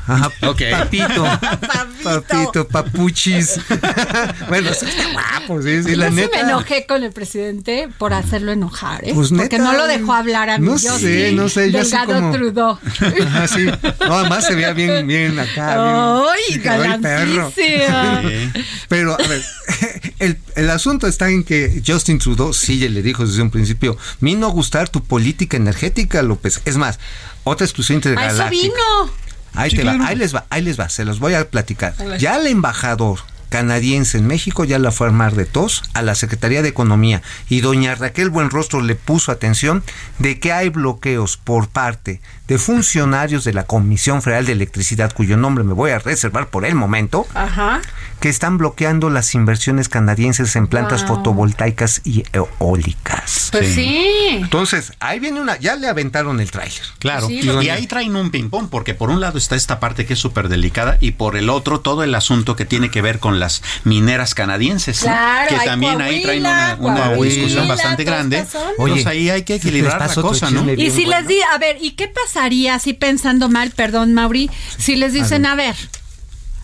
Ajá, 0.05 0.29
Papito, 0.41 1.25
papito, 2.03 2.67
papuchis. 2.67 3.59
bueno, 4.49 4.69
sí 4.73 4.85
está 4.85 5.11
guapo, 5.13 5.61
sí, 5.61 5.81
sí, 5.83 5.95
la 5.95 6.07
Yo 6.09 6.11
sí 6.11 6.15
neta. 6.21 6.37
me 6.43 6.49
enojé 6.49 6.85
con 6.85 7.03
el 7.03 7.11
presidente 7.13 7.87
por 7.97 8.13
hacerlo 8.13 8.51
enojar, 8.51 9.03
¿eh? 9.07 9.11
Pues 9.13 9.29
Porque 9.29 9.43
neta, 9.43 9.57
no 9.59 9.73
lo 9.73 9.87
dejó 9.87 10.13
hablar 10.13 10.49
a 10.49 10.57
mí. 10.57 10.65
no 10.67 10.77
sé, 10.77 11.31
no 11.33 11.47
sé, 11.49 11.71
yo 11.71 11.79
así 11.81 11.91
Delgado 11.91 12.15
como- 12.15 12.31
Trudeau. 12.33 12.79
Ajá, 13.25 13.47
sí. 13.47 13.65
No, 13.65 14.13
además 14.17 14.45
se 14.45 14.55
veía 14.55 14.73
bien, 14.73 15.07
bien 15.07 15.39
acá. 15.39 16.23
¡Ay, 16.31 16.57
bien, 16.59 16.69
ay, 16.69 16.99
perro. 17.01 17.51
galancísima! 17.55 18.21
Pero, 18.89 19.13
a 19.13 19.17
ver, 19.27 19.36
el, 20.19 20.37
el 20.55 20.69
asunto 20.69 21.07
está 21.07 21.29
en 21.29 21.43
que 21.43 21.81
Justin 21.85 22.19
Trudeau 22.19 22.53
sí 22.53 22.79
ya 22.79 22.89
le 22.89 23.01
dijo 23.01 23.25
desde 23.25 23.41
un 23.41 23.49
principio, 23.51 23.97
me 24.19 24.35
no 24.35 24.49
gustar 24.49 24.89
tu 24.89 25.03
política 25.03 25.57
energética, 25.57 26.21
López. 26.23 26.61
Es 26.65 26.77
más, 26.77 26.99
otra 27.43 27.65
exclusión 27.65 27.99
eso 27.99 28.09
intergaláctica. 28.09 28.49
vino. 28.49 29.11
Ahí 29.53 29.71
Sí, 29.71 29.77
te 29.77 29.81
claro. 29.83 29.99
va, 29.99 30.07
ahí 30.07 30.15
les 30.15 30.35
va, 30.35 30.45
ahí 30.49 30.61
les 30.61 30.79
va, 30.79 30.89
se 30.89 31.03
los 31.05 31.19
voy 31.19 31.33
a 31.33 31.49
platicar. 31.49 31.95
Ya 32.19 32.37
el 32.37 32.47
embajador 32.47 33.19
canadiense 33.49 34.17
en 34.17 34.27
México 34.27 34.63
ya 34.65 34.79
la 34.79 34.91
fue 34.91 35.07
a 35.07 35.09
armar 35.09 35.35
de 35.35 35.45
tos 35.45 35.83
a 35.93 36.01
la 36.01 36.15
Secretaría 36.15 36.61
de 36.61 36.69
Economía 36.69 37.21
y 37.49 37.61
doña 37.61 37.95
Raquel 37.95 38.29
Buenrostro 38.29 38.81
le 38.81 38.95
puso 38.95 39.31
atención 39.31 39.83
de 40.19 40.39
que 40.39 40.51
hay 40.53 40.69
bloqueos 40.69 41.37
por 41.37 41.67
parte 41.69 42.21
de 42.47 42.57
funcionarios 42.57 43.43
de 43.43 43.53
la 43.53 43.63
Comisión 43.65 44.21
Federal 44.21 44.45
de 44.45 44.53
Electricidad, 44.53 45.13
cuyo 45.13 45.35
nombre 45.35 45.65
me 45.65 45.73
voy 45.73 45.91
a 45.91 45.99
reservar 45.99 46.47
por 46.47 46.65
el 46.65 46.75
momento, 46.75 47.27
Ajá. 47.33 47.81
que 48.21 48.29
están 48.29 48.57
bloqueando 48.57 49.09
las 49.09 49.35
inversiones 49.35 49.89
canadienses 49.89 50.55
en 50.55 50.67
plantas 50.67 51.05
Wow. 51.05 51.17
fotovoltaicas 51.17 51.99
y 52.05 52.23
eólicas. 52.31 53.49
Pues 53.51 53.73
sí. 53.73 54.07
Entonces, 54.31 54.93
ahí 54.99 55.19
viene 55.19 55.41
una, 55.41 55.57
ya 55.59 55.75
le 55.75 55.87
aventaron 55.87 56.39
el 56.39 56.49
tráiler. 56.51 56.81
Claro, 56.99 57.27
Sí, 57.27 57.39
y, 57.41 57.45
doña- 57.47 57.63
y 57.63 57.69
ahí 57.69 57.87
traen 57.87 58.15
un 58.15 58.29
ping-pong, 58.31 58.69
porque 58.69 58.93
por 58.93 59.09
un 59.09 59.19
lado 59.19 59.37
está 59.37 59.55
esta 59.55 59.79
parte 59.79 60.05
que 60.05 60.13
es 60.13 60.19
súper 60.19 60.47
delicada 60.49 60.97
y 61.01 61.11
por 61.11 61.35
el 61.35 61.49
otro 61.49 61.79
todo 61.81 62.03
el 62.03 62.15
asunto 62.15 62.55
que 62.55 62.65
tiene 62.65 62.89
que 62.91 63.01
ver 63.01 63.19
con 63.19 63.36
las 63.37 63.61
mineras 63.83 64.35
canadienses, 64.35 65.01
que 65.01 65.55
también 65.65 66.01
ahí 66.01 66.21
traen 66.23 66.41
una, 66.41 66.77
una 66.79 66.95
Coahuila, 67.07 67.33
discusión 67.33 67.67
bastante 67.67 68.03
grande. 68.03 68.45
Oye, 68.77 69.03
ahí 69.07 69.29
hay 69.29 69.43
que 69.43 69.55
equilibrar 69.55 69.99
la 69.99 70.21
cosa, 70.21 70.51
¿no? 70.51 70.71
Y 70.73 70.91
si 70.91 71.05
bueno. 71.05 71.19
les 71.19 71.27
di, 71.27 71.39
a 71.53 71.57
ver, 71.57 71.77
¿y 71.81 71.91
qué 71.91 72.07
pasaría 72.07 72.75
así 72.75 72.93
pensando 72.93 73.49
mal, 73.49 73.71
perdón, 73.71 74.13
Mauri, 74.13 74.49
si 74.77 74.95
les 74.95 75.13
dicen, 75.13 75.45
a 75.45 75.55
ver, 75.55 75.75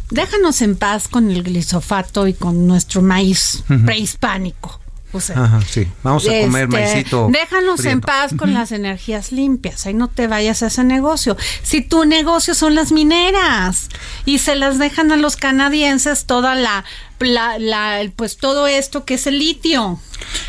déjanos 0.10 0.62
en 0.62 0.76
paz 0.76 1.08
con 1.08 1.32
el 1.32 1.44
glisofato 1.44 2.28
y 2.28 2.34
con 2.34 2.68
nuestro 2.68 3.02
maíz 3.02 3.64
prehispánico? 3.86 4.83
O 5.14 5.22
sea, 5.22 5.44
Ajá, 5.44 5.62
sí. 5.62 5.88
Vamos 6.02 6.28
a 6.28 6.42
comer 6.42 6.64
este, 6.64 6.68
maicito. 6.68 7.30
Déjanos 7.32 7.86
en 7.86 8.02
paz 8.02 8.34
con 8.36 8.54
las 8.54 8.72
energías 8.72 9.32
limpias. 9.32 9.86
Ahí 9.86 9.94
no 9.94 10.08
te 10.08 10.28
vayas 10.28 10.64
a 10.64 10.68
ese 10.68 10.84
negocio. 10.84 11.38
Si 11.62 11.82
tu 11.82 12.04
negocio 12.06 12.56
son 12.56 12.74
las 12.74 12.92
mineras 12.92 13.90
y 14.26 14.40
se 14.40 14.56
las 14.56 14.80
dejan 14.80 15.12
a 15.12 15.18
los 15.18 15.36
canadienses 15.36 16.26
toda 16.26 16.56
la, 16.56 16.84
la, 17.20 17.58
la- 17.60 18.02
pues 18.16 18.38
todo 18.38 18.68
esto 18.68 19.06
que 19.06 19.14
es 19.16 19.28
el 19.28 19.40
litio. 19.40 20.00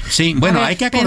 Sí, 0.08 0.34
bueno, 0.36 0.60
ver, 0.60 0.68
hay 0.68 0.76
que 0.76 0.90
que 0.90 0.98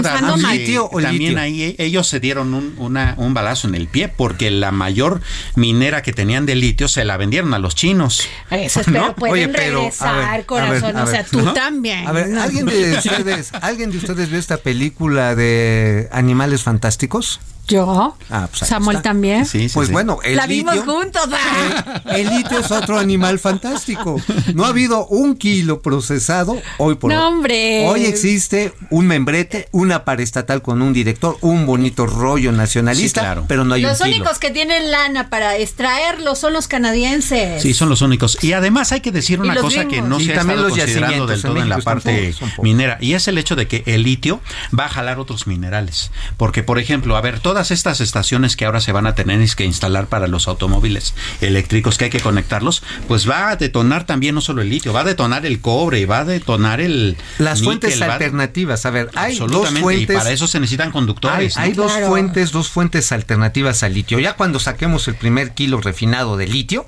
¿Litio 0.58 0.88
o 0.90 1.00
también 1.00 1.30
litio? 1.34 1.40
ahí 1.40 1.74
ellos 1.78 2.06
se 2.06 2.20
dieron 2.20 2.52
un, 2.54 2.74
una- 2.78 3.14
un 3.16 3.32
balazo 3.32 3.66
en 3.68 3.74
el 3.74 3.86
pie 3.88 4.08
porque 4.08 4.50
la 4.50 4.72
mayor 4.72 5.20
minera 5.54 6.02
que 6.02 6.12
tenían 6.12 6.44
de 6.46 6.54
litio 6.54 6.88
se 6.88 7.04
la 7.04 7.16
vendieron 7.16 7.54
a 7.54 7.58
los 7.58 7.74
chinos. 7.74 8.22
Eso, 8.50 8.80
pero 8.84 9.00
¿No? 9.08 9.14
pueden 9.14 9.34
Oye, 9.34 9.48
pero, 9.48 9.78
a 9.78 9.80
regresar, 9.82 10.14
ver, 10.16 10.24
a 10.24 10.32
ver, 10.32 10.46
corazón. 10.46 10.96
o 10.96 11.06
sea, 11.06 11.24
tú 11.24 11.40
¿no? 11.42 11.52
también. 11.54 12.06
A 12.06 12.12
ver. 12.12 12.36
¿alguien 12.38 12.66
de 12.66 12.92
ustedes, 12.98 13.52
¿alguien 13.54 13.90
de 13.90 13.98
ustedes 13.98 14.28
vio 14.30 14.38
esta 14.38 14.58
película 14.58 15.34
de 15.34 16.08
Animales 16.12 16.62
Fantásticos? 16.62 17.40
Yo. 17.68 18.16
Ah, 18.30 18.48
pues 18.50 18.68
Samuel 18.68 18.96
está. 18.98 19.10
también. 19.10 19.46
pues 19.74 19.90
bueno, 19.90 20.18
el 20.24 20.36
La 20.36 20.46
vimos 20.46 20.74
litio, 20.74 20.92
juntos. 20.92 21.28
ah. 21.32 22.00
el 22.16 22.28
litio 22.30 22.58
es 22.58 22.70
otro 22.70 22.98
animal 22.98 23.38
fantástico. 23.38 24.20
No 24.54 24.64
ha 24.64 24.68
habido 24.68 25.06
un 25.06 25.36
kilo 25.36 25.80
procesado 25.82 26.60
hoy 26.78 26.94
por 26.96 27.12
No, 27.12 27.20
hoy. 27.28 27.32
hombre. 27.34 27.86
Hoy 27.88 28.04
existe 28.06 28.72
un 28.90 29.06
membrete, 29.06 29.68
una 29.72 30.04
paraestatal 30.04 30.62
con 30.62 30.80
un 30.82 30.92
director, 30.92 31.36
un 31.42 31.66
bonito 31.66 32.06
rollo 32.06 32.52
nacionalista, 32.52 33.20
Sí, 33.20 33.24
claro. 33.26 33.44
pero 33.46 33.64
no 33.64 33.74
hay 33.74 33.82
Los 33.82 34.00
un 34.00 34.06
kilo. 34.06 34.16
únicos 34.16 34.38
que 34.38 34.50
tienen 34.50 34.90
lana 34.90 35.28
para 35.30 35.56
extraerlo 35.56 36.34
son 36.34 36.52
los 36.54 36.68
canadienses. 36.68 37.62
Sí, 37.62 37.74
son 37.74 37.88
los 37.88 38.00
únicos. 38.02 38.42
Y 38.42 38.54
además 38.54 38.92
hay 38.92 39.00
que 39.00 39.12
decir 39.12 39.40
una 39.40 39.54
cosa 39.56 39.86
que 39.86 40.00
no 40.02 40.18
Y 40.20 40.24
se 40.26 40.32
ha 40.32 40.36
también 40.36 40.58
estado 40.58 40.68
los 40.68 40.78
considerando 40.78 41.26
del 41.26 41.42
todo 41.42 41.56
en 41.56 41.62
en 41.64 41.68
la 41.68 41.78
parte 41.78 42.34
minera. 42.62 42.96
Y 43.00 43.12
es 43.14 43.28
el 43.28 43.36
hecho 43.38 43.56
de 43.56 43.68
que 43.68 43.82
el 43.86 44.02
litio 44.04 44.40
va 44.78 44.86
a 44.86 44.88
jalar 44.88 45.18
otros 45.18 45.46
minerales. 45.46 46.10
Porque, 46.36 46.62
por 46.62 46.78
ejemplo, 46.78 47.16
a 47.16 47.20
ver, 47.20 47.40
todas 47.58 47.72
estas 47.72 48.00
estaciones 48.00 48.54
que 48.54 48.66
ahora 48.66 48.80
se 48.80 48.92
van 48.92 49.08
a 49.08 49.16
tener 49.16 49.38
que 49.56 49.64
instalar 49.64 50.06
para 50.06 50.28
los 50.28 50.46
automóviles 50.46 51.12
eléctricos 51.40 51.98
que 51.98 52.04
hay 52.04 52.10
que 52.10 52.20
conectarlos, 52.20 52.84
pues 53.08 53.28
va 53.28 53.50
a 53.50 53.56
detonar 53.56 54.06
también 54.06 54.36
no 54.36 54.40
solo 54.40 54.62
el 54.62 54.68
litio, 54.68 54.92
va 54.92 55.00
a 55.00 55.04
detonar 55.04 55.44
el 55.44 55.60
cobre, 55.60 56.06
va 56.06 56.20
a 56.20 56.24
detonar 56.24 56.80
el 56.80 57.16
Las 57.38 57.60
níquel, 57.60 57.64
fuentes 57.80 58.00
alternativas, 58.00 58.86
a 58.86 58.90
ver, 58.90 59.10
hay 59.16 59.32
dos 59.32 59.42
Absolutamente, 59.42 59.80
fuentes. 59.80 60.14
y 60.14 60.18
para 60.18 60.30
eso 60.30 60.46
se 60.46 60.60
necesitan 60.60 60.86
Hay, 60.86 60.92
conductores. 60.92 61.56
¿no? 61.56 61.62
hay 61.62 61.72
dos 61.72 61.90
fuentes, 62.06 62.52
dos 62.52 62.68
fuentes 62.68 63.10
alternativas 63.10 63.82
al 63.82 63.92
litio. 63.94 64.20
Ya 64.20 64.34
cuando 64.34 64.60
saquemos 64.60 65.08
el 65.08 65.16
primer 65.16 65.50
kilo 65.50 65.80
refinado 65.80 66.36
de 66.36 66.46
litio, 66.46 66.86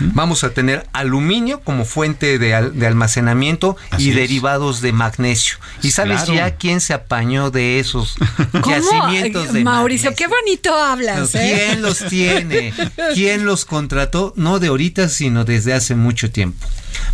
vamos 0.00 0.44
a 0.44 0.50
tener 0.54 0.86
aluminio 0.92 1.60
como 1.60 1.84
fuente 1.84 2.38
de, 2.38 2.54
al- 2.54 2.78
de 2.78 2.86
almacenamiento 2.86 3.76
Así 3.90 4.06
y 4.06 4.10
es. 4.10 4.16
derivados 4.16 4.80
de 4.80 4.92
magnesio. 4.92 5.56
¿Y 5.82 5.90
sabes 5.90 6.22
Claro. 6.22 6.34
ya 6.34 6.56
quién 6.56 6.80
se 6.80 6.94
apañó 6.94 7.50
de 7.50 7.78
esos 7.80 8.14
yacimientos 8.66 9.52
de 9.52 9.62
Mauricio, 9.64 10.10
magnesio? 10.10 10.16
qué 10.16 10.26
bonito 10.26 10.74
hablas, 10.74 11.34
¿eh? 11.34 11.66
¿Quién 11.68 11.82
los 11.82 11.98
tiene? 12.08 12.72
¿Quién 13.14 13.44
los 13.44 13.64
contrató? 13.64 14.32
No 14.36 14.58
de 14.58 14.68
ahorita, 14.68 15.08
sino 15.08 15.44
desde 15.44 15.74
hace 15.74 15.94
mucho 15.94 16.30
tiempo. 16.30 16.66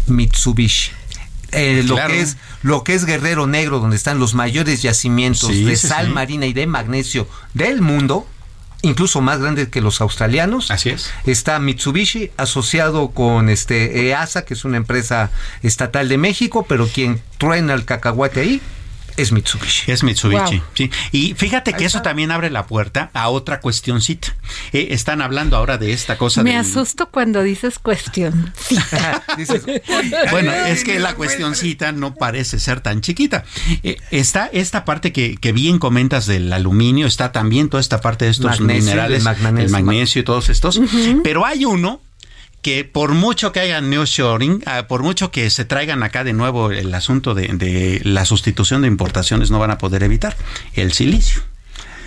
Mitsubishi. 0.07 0.91
Eh, 1.53 1.85
lo 1.87 1.97
que 2.07 2.21
es 2.21 2.37
lo 2.62 2.83
que 2.83 2.95
es 2.95 3.05
Guerrero 3.05 3.47
Negro, 3.47 3.79
donde 3.79 3.97
están 3.97 4.19
los 4.19 4.35
mayores 4.35 4.83
yacimientos 4.83 5.49
Sí, 5.51 5.64
de 5.64 5.77
sí, 5.77 5.87
sal 5.87 6.07
sí. 6.07 6.12
marina 6.12 6.45
y 6.47 6.53
de 6.53 6.67
magnesio 6.67 7.29
del 7.55 7.81
mundo, 7.81 8.27
incluso 8.83 9.20
más 9.20 9.41
grandes 9.41 9.68
que 9.68 9.81
los 9.81 10.01
australianos. 10.01 10.70
Así 10.70 10.91
es. 10.91 11.12
Está 11.24 11.59
Mitsubishi 11.59 12.31
asociado 12.37 13.11
con 13.11 13.49
este 13.49 14.09
EASA, 14.09 14.45
que 14.45 14.55
es 14.55 14.64
una 14.64 14.77
empresa 14.77 15.31
estatal 15.62 16.09
de 16.09 16.18
México, 16.18 16.66
pero 16.68 16.87
quien 16.87 17.20
truena 17.39 17.74
el 17.74 17.85
cacahuate 17.85 18.41
ahí 18.41 18.61
es 19.17 19.33
Mitsubishi. 19.33 19.91
Es 19.91 20.03
Mitsubishi, 20.03 20.59
Wow. 20.59 20.64
sí. 20.75 20.91
Y 21.12 21.35
fíjate 21.35 21.73
que 21.75 21.85
eso 21.85 22.03
también 22.03 22.31
abre 22.31 22.51
la 22.51 22.67
puerta 22.67 23.11
a 23.14 23.29
otra 23.29 23.61
cuestioncita. 23.61 24.35
Eh, 24.73 24.89
están 24.91 25.23
hablando 25.23 25.57
ahora 25.57 25.79
de 25.79 25.93
esta 25.93 26.19
cosa 26.19 26.43
Me 26.43 26.51
del- 26.51 26.61
asusto 26.61 27.11
cuando 27.11 27.43
dices 27.43 27.79
cuestión. 27.79 28.53
Dices, 29.37 29.62
Bueno, 30.31 30.53
es 30.53 30.85
que 30.85 30.99
la 30.99 31.14
cuestioncita 31.14 31.93
no 31.93 32.14
parece 32.14 32.59
ser 32.59 32.81
tan 32.81 33.01
chiquita. 33.01 33.45
Eh, 33.83 33.97
está 34.11 34.47
esta 34.53 34.85
parte 34.85 35.12
que, 35.12 35.37
que 35.37 35.53
bien 35.53 35.79
comentas 35.79 36.27
del 36.27 36.53
aluminio, 36.53 37.07
está 37.07 37.33
también 37.33 37.69
toda 37.69 37.81
esta 37.81 38.01
parte 38.01 38.25
de 38.27 38.31
estos 38.31 38.61
Magnesio, 38.61 38.85
minerales, 38.85 39.19
el 39.19 39.25
magnesio. 39.25 39.64
el 39.67 39.71
magnesio 39.71 40.21
y 40.21 40.25
todos 40.25 40.49
estos. 40.49 40.81
Pero 41.23 41.45
hay 41.45 41.64
uno 41.64 42.01
que 42.67 42.83
por 42.85 43.12
mucho 43.14 43.53
que 43.53 43.61
hagan 43.61 43.91
nearshoring, 43.91 44.61
ah, 44.67 44.87
por 44.89 45.05
mucho 45.05 45.31
que 45.31 45.49
se 45.51 45.64
traigan 45.64 46.03
acá 46.03 46.25
de 46.25 46.33
nuevo 46.33 46.73
el 46.73 46.93
asunto 46.95 47.33
de, 47.33 47.47
de 47.47 48.01
la 48.03 48.25
sustitución 48.25 48.83
de 48.83 48.89
importaciones, 48.89 49.53
no 49.53 49.61
van 49.61 49.71
a 49.71 49.79
poder 49.79 50.03
evitar 50.03 50.37
el 50.75 50.93
silicio. 50.93 51.43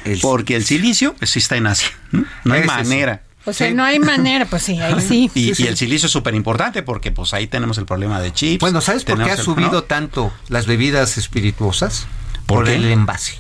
El- 0.04 0.20
Porque 0.20 0.58
el 0.58 0.66
silicio 0.66 1.16
pues, 1.18 1.30
sí 1.32 1.40
está 1.40 1.56
en 1.56 1.68
Asia. 1.68 1.88
No, 2.12 2.26
No 2.44 2.54
hay 2.56 2.64
manera. 2.66 3.24
O 3.46 3.54
sea, 3.54 3.70
Sí. 3.70 3.74
no 3.74 3.86
hay 3.86 4.00
manera, 4.00 4.46
pues 4.48 4.64
sí, 4.64 4.78
ahí 4.82 5.00
sí. 5.00 5.32
Y, 5.36 5.46
Sí, 5.48 5.56
sí. 5.56 5.64
y 5.64 5.68
el 5.68 5.78
silicio 5.78 6.08
es 6.08 6.12
súper 6.12 6.36
importante 6.36 6.84
porque 6.84 7.12
pues 7.14 7.34
ahí 7.34 7.48
tenemos 7.48 7.78
el 7.78 7.86
problema 7.86 8.20
de 8.20 8.34
chips. 8.34 8.60
Bueno, 8.60 8.82
¿sabes 8.82 9.06
por 9.06 9.24
qué 9.24 9.32
ha 9.32 9.36
el- 9.36 9.42
subido 9.42 9.72
¿no? 9.72 9.84
tanto 9.84 10.34
las 10.50 10.66
bebidas 10.66 11.18
espirituosas? 11.18 12.06
¿Por 12.48 12.68
el 12.68 12.84
envase. 12.84 13.36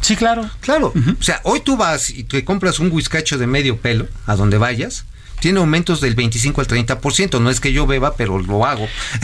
Sí, 0.00 0.16
claro. 0.16 0.50
Claro. 0.58 0.92
O 1.20 1.22
sea, 1.22 1.40
hoy 1.44 1.60
tú 1.60 1.76
vas 1.76 2.10
y 2.10 2.24
te 2.24 2.44
compras 2.44 2.80
un 2.80 2.90
whiskacho 2.90 3.38
de 3.38 3.46
medio 3.46 3.76
pelo, 3.76 4.08
a 4.26 4.34
donde 4.34 4.58
vayas, 4.58 5.04
tiene 5.40 5.60
aumentos 5.60 6.00
del 6.00 6.14
25 6.14 6.60
al 6.60 6.66
30%. 6.66 7.40
No 7.40 7.50
es 7.50 7.60
que 7.60 7.72
yo 7.72 7.86
beba, 7.86 8.14
pero 8.14 8.38
lo 8.38 8.64
hago. 8.64 8.86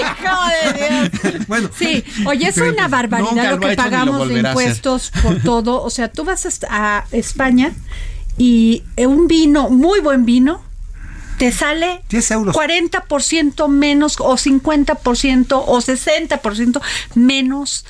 Hijo 0.00 0.72
de 0.72 1.10
Dios. 1.28 1.46
Bueno, 1.46 1.70
Sí, 1.76 2.04
oye, 2.26 2.48
es 2.48 2.56
una 2.58 2.88
barbaridad 2.88 3.50
lo 3.50 3.60
que 3.60 3.68
lo 3.68 3.76
pagamos 3.76 4.28
de 4.28 4.40
impuestos 4.40 5.12
por 5.22 5.40
todo. 5.42 5.82
O 5.82 5.90
sea, 5.90 6.10
tú 6.10 6.24
vas 6.24 6.46
a 6.46 6.48
a 6.70 7.04
España 7.12 7.72
y 8.36 8.82
un 8.96 9.28
vino, 9.28 9.70
muy 9.70 10.00
buen 10.00 10.24
vino, 10.24 10.62
te 11.38 11.52
sale 11.52 12.02
10 12.08 12.30
euros. 12.32 12.56
40% 12.56 13.68
menos 13.68 14.16
o 14.20 14.36
50% 14.36 15.62
o 15.66 15.78
60% 15.78 16.80
menos 17.14 17.84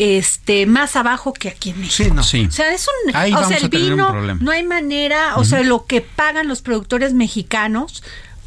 este 0.00 0.64
más 0.64 0.96
abajo 0.96 1.34
que 1.34 1.50
aquí 1.50 1.70
en 1.70 1.80
México. 1.80 2.04
Sí, 2.04 2.10
no. 2.10 2.22
Sí. 2.22 2.46
O 2.48 2.50
sea, 2.50 2.72
es 2.72 2.86
un, 2.88 3.14
Ahí 3.14 3.32
o 3.32 3.34
vamos 3.34 3.48
sea, 3.48 3.58
el 3.58 3.66
a 3.66 3.68
tener 3.68 3.90
un 3.92 3.98
vino 3.98 4.10
problema. 4.10 4.40
no 4.42 4.50
hay 4.50 4.62
manera, 4.62 5.36
o 5.36 5.44
sea, 5.44 5.62
lo 5.62 5.84
que 5.84 6.00
pagan 6.00 6.48
los 6.48 6.62
productores 6.62 7.12
mexicanos 7.12 8.02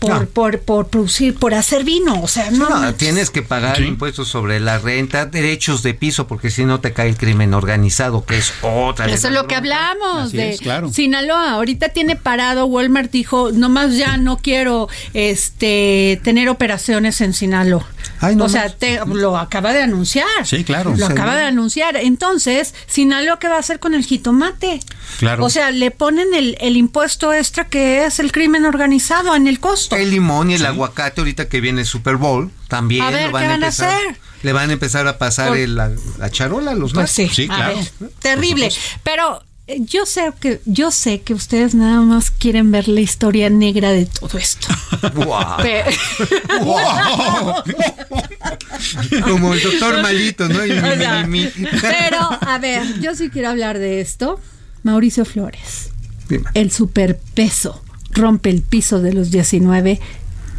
por, 0.08 0.28
por, 0.28 0.60
por 0.60 0.88
producir, 0.88 1.36
por 1.36 1.54
hacer 1.54 1.84
vino. 1.84 2.22
O 2.22 2.28
sea, 2.28 2.51
no. 2.51 2.70
No, 2.70 2.93
tienes 2.95 3.30
que 3.30 3.41
pagar 3.41 3.82
impuestos 3.82 4.28
sobre 4.28 4.60
la 4.60 4.78
renta, 4.80 5.26
derechos 5.26 5.84
de 5.84 5.93
piso, 5.93 6.28
porque 6.28 6.49
si 6.49 6.66
no 6.66 6.80
te 6.80 6.93
cae 6.93 7.10
el 7.10 7.18
crimen 7.18 7.54
organizado, 7.54 8.26
que 8.26 8.38
es 8.38 8.54
otra. 8.62 9.08
de 9.08 9.14
Eso 9.14 9.28
es 9.28 9.34
lo 9.34 9.47
que 9.47 9.56
hablamos 9.56 10.28
Así 10.28 10.38
de 10.38 10.51
es, 10.51 10.60
claro. 10.62 10.89
Sinaloa. 10.91 11.51
Ahorita 11.51 11.89
tiene 11.89 12.16
parado, 12.16 12.66
Walmart 12.66 13.12
dijo, 13.12 13.51
nomás 13.51 13.95
ya 13.95 14.18
no 14.18 14.38
quiero 14.38 14.88
este 15.34 16.20
tener 16.24 16.49
operaciones 16.49 17.22
en 17.22 17.34
Sinaloa. 17.34 17.86
Ay, 18.20 18.36
no 18.36 18.45
o 18.45 18.49
sea, 18.49 18.70
te- 18.70 18.99
lo 19.06 19.38
acaba 19.38 19.74
de 19.74 19.82
anunciar. 19.82 20.28
Sí, 20.45 20.64
claro. 20.64 20.93
Lo 20.95 21.06
acaba 21.06 21.36
de 21.36 21.43
anunciar. 21.45 21.95
Entonces, 21.97 22.74
Sinaloa, 22.88 23.38
¿qué 23.39 23.47
va 23.47 23.56
a 23.56 23.60
hacer 23.60 23.80
con 23.80 23.93
el 23.93 24.06
jitomate? 24.06 24.80
Claro. 25.20 25.43
O 25.45 25.49
sea, 25.49 25.72
le 25.72 25.91
ponen 25.91 26.34
el, 26.34 26.58
el 26.62 26.78
impuesto 26.78 27.34
extra 27.34 27.66
que 27.66 28.06
es 28.06 28.20
el 28.20 28.32
crimen 28.32 28.66
organizado 28.66 29.36
en 29.36 29.47
el 29.47 29.60
costo. 29.60 29.93
El 29.98 30.12
limón 30.12 30.50
y 30.52 30.56
el 30.56 30.66
aguacate, 30.66 31.22
ahorita 31.22 31.48
que 31.48 31.62
viene 31.62 31.82
el 31.82 31.88
Super 31.88 32.18
Bowl, 32.18 32.52
también 32.68 33.04
A 33.04 33.10
ver, 33.12 33.28
lo 33.28 33.32
van 33.34 33.41
¿qué 33.41 33.46
a 33.48 33.52
van 33.52 33.64
a 33.64 33.68
empezar. 33.68 33.94
hacer? 33.94 34.18
Le 34.44 34.54
van 34.54 34.70
a 34.70 34.74
empezar 34.74 35.08
a 35.08 35.18
pasar 35.18 35.50
Por- 35.50 35.58
el- 35.58 35.76
la, 35.76 35.91
la 36.20 36.30
charola 36.30 36.72
a 36.72 36.76
los 36.76 36.94
Pues 36.94 37.12
sí, 37.12 37.48
narcos. 37.48 37.50
a 37.50 37.68
ver, 37.70 38.12
terrible. 38.20 38.70
Pero 39.04 39.41
eh, 39.68 39.78
yo 39.80 40.06
sé 40.06 40.32
que 40.41 40.60
yo 40.66 40.91
sé 40.91 41.22
que 41.22 41.34
ustedes 41.34 41.74
nada 41.76 42.02
más 42.02 42.30
quieren 42.32 42.70
ver 42.72 42.89
la 42.89 43.00
historia 43.00 43.50
negra 43.50 43.91
de 43.91 44.06
todo 44.06 44.38
esto. 44.38 44.68
Pe- 45.62 45.86
Como 49.24 49.54
el 49.54 49.62
doctor 49.62 50.02
malito, 50.02 50.48
¿no? 50.50 50.66
Y 50.66 50.72
mi, 50.72 50.78
O 50.80 50.96
sea, 50.98 51.24
mi, 51.26 51.39
mi, 51.46 51.52
mi. 51.58 51.68
Pero, 51.82 52.18
a 52.41 52.58
ver, 52.60 53.00
yo 53.00 53.16
sí 53.16 53.30
quiero 53.30 53.50
hablar 53.50 53.80
de 53.80 54.02
esto. 54.02 54.39
Mauricio 54.84 55.24
Flores, 55.24 55.91
Dime. 56.28 56.44
el 56.56 56.70
superpeso 56.70 57.82
rompe 58.14 58.49
el 58.49 58.61
piso 58.61 59.01
de 59.01 59.14
los 59.14 59.32
19 59.32 59.99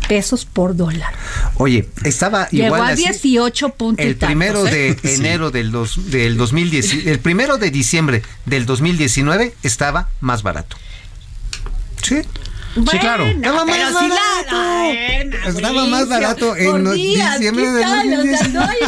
pesos 0.09 0.45
por 0.45 0.77
dólar. 0.77 1.13
Oye, 1.57 1.89
estaba 2.05 2.49
Llegó 2.51 2.67
igual 2.77 2.83
a 2.83 2.89
así. 2.89 3.05
18 3.05 3.71
puntos. 3.71 4.05
y 4.05 4.09
El 4.09 4.17
primero 4.17 4.65
tantos, 4.65 4.73
de 4.73 4.91
¿eh? 4.91 4.99
enero 5.15 5.51
del, 5.51 5.71
dos, 5.71 6.11
del 6.11 6.37
2010, 6.37 7.07
el 7.07 7.19
primero 7.21 7.57
de 7.59 7.71
diciembre 7.71 8.23
del 8.47 8.67
2019 8.67 9.55
estaba 9.63 10.09
más 10.21 10.43
barato. 10.43 10.77
Sí. 12.03 12.17
Bueno, 12.77 13.01
claro. 13.01 13.25
Estaba 13.27 13.65
más 13.65 13.77
pero 13.77 13.99
sí 14.01 14.09
la- 14.09 14.15
barato. 14.15 15.49
Estaba 15.59 15.87
más 15.87 16.09
barato 16.09 16.57
en 16.57 16.93
días, 16.93 17.35
diciembre 17.39 17.65
¿qué 17.65 17.71
del 17.71 17.83
tal? 17.83 17.99
O 17.99 18.11
sea, 18.11 18.17
2010. 18.17 18.53
no 18.53 18.61
hay- 18.63 18.79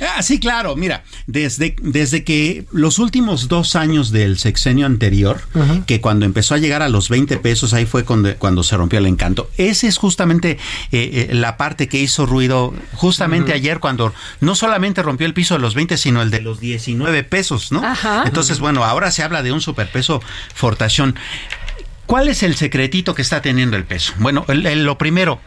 Ah, 0.16 0.22
sí, 0.22 0.38
claro. 0.38 0.76
Mira, 0.76 1.04
desde, 1.26 1.74
desde 1.80 2.22
que 2.24 2.64
los 2.70 2.98
últimos 2.98 3.48
dos 3.48 3.76
años 3.76 4.10
del 4.10 4.38
sexenio 4.38 4.86
anterior, 4.86 5.40
que 5.86 6.00
cuando 6.00 6.26
empezó 6.26 6.54
a 6.54 6.58
llegar 6.58 6.82
a 6.82 6.88
los 6.88 7.08
20 7.08 7.38
pesos, 7.38 7.72
ahí 7.74 7.86
fue 7.86 8.04
cuando, 8.04 8.34
cuando 8.36 8.62
se 8.62 8.76
rompió 8.76 8.98
el 8.98 9.06
encanto. 9.06 9.50
Esa 9.56 9.86
es 9.86 9.96
justamente 9.98 10.58
eh, 10.92 11.28
eh, 11.30 11.34
la 11.34 11.56
parte 11.56 11.88
que 11.88 11.98
hizo 11.98 12.26
ruido 12.26 12.74
justamente 12.94 13.52
ayer 13.52 13.80
cuando 13.80 14.12
no 14.40 14.54
solamente 14.54 15.02
rompió 15.02 15.26
el 15.26 15.34
piso 15.34 15.54
de 15.54 15.60
los 15.60 15.74
20, 15.74 15.96
sino 15.96 16.22
el 16.22 16.30
de 16.30 16.40
los 16.42 16.60
19 16.60 17.24
pesos, 17.24 17.72
¿no? 17.72 17.84
Ajá. 17.84 18.24
Entonces, 18.26 18.60
bueno, 18.60 18.84
ahora 18.84 19.10
se 19.10 19.22
habla 19.22 19.42
de 19.42 19.52
un 19.52 19.60
superpeso 19.60 20.22
fortachón. 20.54 21.16
¿Cuál 22.06 22.28
es 22.28 22.42
el 22.44 22.54
secretito 22.56 23.14
que 23.14 23.22
está 23.22 23.42
teniendo 23.42 23.76
el 23.76 23.84
peso? 23.84 24.12
Bueno, 24.18 24.44
el- 24.48 24.64
el- 24.66 24.84
lo 24.84 24.96
primero, 24.96 25.40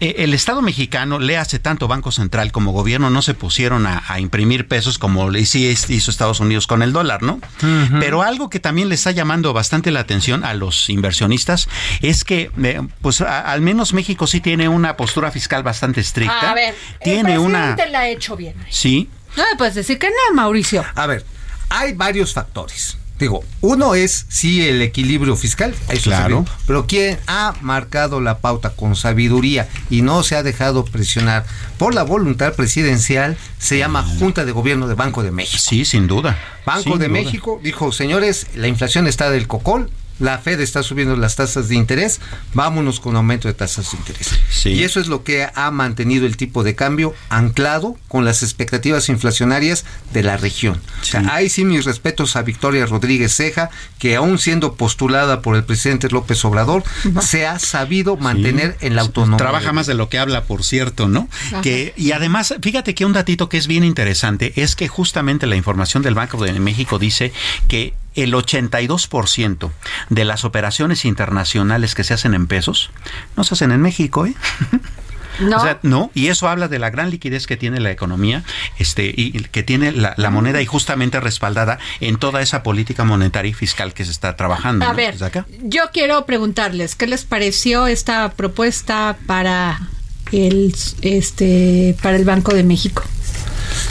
eh, 0.00 0.16
el 0.18 0.34
Estado 0.34 0.60
mexicano, 0.60 1.18
le 1.18 1.38
hace 1.38 1.58
tanto 1.58 1.88
Banco 1.88 2.12
Central 2.12 2.52
como 2.52 2.72
gobierno, 2.72 3.08
no 3.08 3.22
se 3.22 3.32
pusieron 3.32 3.86
a, 3.86 4.02
a 4.06 4.20
imprimir 4.20 4.68
pesos 4.68 4.98
como 4.98 5.30
le 5.30 5.40
hizo 5.40 5.56
hizo 5.58 6.10
Estados 6.10 6.40
Unidos 6.40 6.66
con 6.66 6.82
el 6.82 6.92
dólar, 6.92 7.22
¿no? 7.22 7.40
Pero 8.00 8.22
algo 8.22 8.50
que 8.50 8.60
también 8.60 8.88
le 8.90 8.94
está 8.96 9.12
llamando 9.12 9.52
bastante 9.54 9.90
la 9.90 10.00
atención 10.00 10.44
a 10.44 10.52
los 10.54 10.90
inversionistas 10.90 11.68
es 12.02 12.24
que, 12.24 12.50
eh, 12.62 12.80
pues, 13.00 13.20
a- 13.22 13.40
al 13.50 13.62
menos 13.62 13.94
México 13.94 14.26
sí 14.26 14.40
tiene 14.40 14.68
una 14.68 14.96
postura 14.96 15.30
fiscal 15.30 15.62
bastante 15.62 16.00
estricta. 16.00 16.50
A 16.50 16.54
ver, 16.54 16.74
tiene 17.02 17.32
el 17.34 17.38
una. 17.38 17.76
la 17.90 18.00
ha 18.00 18.08
hecho 18.08 18.36
bien. 18.36 18.54
Sí. 18.68 19.08
No 19.36 19.42
me 19.50 19.56
puedes 19.56 19.74
decir 19.74 19.98
que 19.98 20.08
no, 20.08 20.34
Mauricio. 20.34 20.84
A 20.94 21.06
ver, 21.06 21.24
hay 21.70 21.92
varios 21.94 22.32
factores. 22.34 22.98
Digo, 23.18 23.44
uno 23.60 23.94
es 23.94 24.26
sí 24.28 24.66
el 24.66 24.82
equilibrio 24.82 25.36
fiscal, 25.36 25.72
eso 25.88 26.10
Claro. 26.10 26.44
pero 26.66 26.86
quien 26.86 27.16
ha 27.28 27.54
marcado 27.60 28.20
la 28.20 28.38
pauta 28.38 28.70
con 28.70 28.96
sabiduría 28.96 29.68
y 29.88 30.02
no 30.02 30.24
se 30.24 30.34
ha 30.34 30.42
dejado 30.42 30.84
presionar 30.84 31.44
por 31.78 31.94
la 31.94 32.02
voluntad 32.02 32.54
presidencial 32.54 33.36
se 33.58 33.78
llama 33.78 34.02
Junta 34.18 34.44
de 34.44 34.50
Gobierno 34.52 34.88
de 34.88 34.94
Banco 34.94 35.22
de 35.22 35.30
México. 35.30 35.62
Sí, 35.64 35.84
sin 35.84 36.08
duda. 36.08 36.36
Banco 36.66 36.82
Sin 36.82 36.98
de 36.98 37.06
duda. 37.08 37.20
México 37.20 37.60
dijo, 37.62 37.92
señores, 37.92 38.48
la 38.56 38.66
inflación 38.66 39.06
está 39.06 39.30
del 39.30 39.46
cocol, 39.46 39.90
la 40.18 40.38
Fed 40.38 40.60
está 40.60 40.82
subiendo 40.82 41.16
las 41.16 41.36
tasas 41.36 41.68
de 41.68 41.74
interés, 41.74 42.20
vámonos 42.52 43.00
con 43.00 43.16
aumento 43.16 43.48
de 43.48 43.54
tasas 43.54 43.90
de 43.90 43.98
interés. 43.98 44.30
Sí. 44.50 44.70
Y 44.70 44.84
eso 44.84 45.00
es 45.00 45.08
lo 45.08 45.24
que 45.24 45.48
ha 45.52 45.70
mantenido 45.70 46.26
el 46.26 46.36
tipo 46.36 46.62
de 46.62 46.74
cambio 46.74 47.14
anclado 47.28 47.96
con 48.08 48.24
las 48.24 48.42
expectativas 48.42 49.08
inflacionarias 49.08 49.84
de 50.12 50.22
la 50.22 50.36
región. 50.36 50.80
O 51.02 51.04
sea, 51.04 51.24
ahí 51.34 51.48
sí 51.48 51.64
mis 51.64 51.84
respetos 51.84 52.36
a 52.36 52.42
Victoria 52.42 52.86
Rodríguez 52.86 53.34
Ceja, 53.34 53.70
que 53.98 54.16
aún 54.16 54.38
siendo 54.38 54.74
postulada 54.74 55.42
por 55.42 55.56
el 55.56 55.64
presidente 55.64 56.08
López 56.08 56.44
Obrador, 56.44 56.84
se 57.20 57.46
ha 57.46 57.58
sabido 57.58 58.16
mantener 58.16 58.76
en 58.80 58.96
la 58.96 59.02
autonomía. 59.02 59.38
Trabaja 59.38 59.72
más 59.72 59.86
de 59.86 59.94
lo 59.94 60.08
que 60.08 60.18
habla, 60.18 60.44
por 60.44 60.64
cierto, 60.64 61.08
¿no? 61.08 61.28
Ajá. 61.48 61.60
Que, 61.62 61.92
y 61.96 62.12
además, 62.12 62.54
fíjate 62.62 62.94
que 62.94 63.04
un 63.04 63.12
datito 63.12 63.48
que 63.48 63.58
es 63.58 63.66
bien 63.66 63.84
interesante 63.84 64.52
es 64.56 64.76
que 64.76 64.88
justamente 64.88 65.46
la 65.46 65.56
información 65.56 66.02
del 66.02 66.14
Banco 66.14 66.42
de 66.42 66.52
México 66.60 66.98
dice 66.98 67.32
que 67.68 67.94
el 68.14 68.32
82% 68.34 69.70
de 70.10 70.24
las 70.24 70.44
operaciones 70.44 71.04
internacionales 71.04 71.94
que 71.94 72.04
se 72.04 72.14
hacen 72.14 72.34
en 72.34 72.46
pesos 72.46 72.90
no 73.36 73.44
se 73.44 73.54
hacen 73.54 73.72
en 73.72 73.80
México, 73.80 74.26
¿eh? 74.26 74.34
No. 75.40 75.56
O 75.56 75.60
sea, 75.60 75.80
no, 75.82 76.12
y 76.14 76.28
eso 76.28 76.48
habla 76.48 76.68
de 76.68 76.78
la 76.78 76.90
gran 76.90 77.10
liquidez 77.10 77.48
que 77.48 77.56
tiene 77.56 77.80
la 77.80 77.90
economía, 77.90 78.44
este, 78.78 79.12
y 79.16 79.32
que 79.32 79.64
tiene 79.64 79.90
la, 79.90 80.14
la 80.16 80.30
moneda 80.30 80.62
y 80.62 80.66
justamente 80.66 81.18
respaldada 81.18 81.80
en 81.98 82.18
toda 82.18 82.40
esa 82.40 82.62
política 82.62 83.02
monetaria 83.02 83.50
y 83.50 83.52
fiscal 83.52 83.94
que 83.94 84.04
se 84.04 84.12
está 84.12 84.36
trabajando. 84.36 84.84
A 84.86 84.90
¿no? 84.90 84.94
ver, 84.94 85.20
acá. 85.24 85.44
yo 85.60 85.82
quiero 85.92 86.24
preguntarles, 86.24 86.94
¿qué 86.94 87.08
les 87.08 87.24
pareció 87.24 87.88
esta 87.88 88.30
propuesta 88.34 89.16
para 89.26 89.80
el 90.30 90.72
este 91.02 91.96
para 92.00 92.14
el 92.14 92.24
Banco 92.24 92.54
de 92.54 92.62
México? 92.62 93.02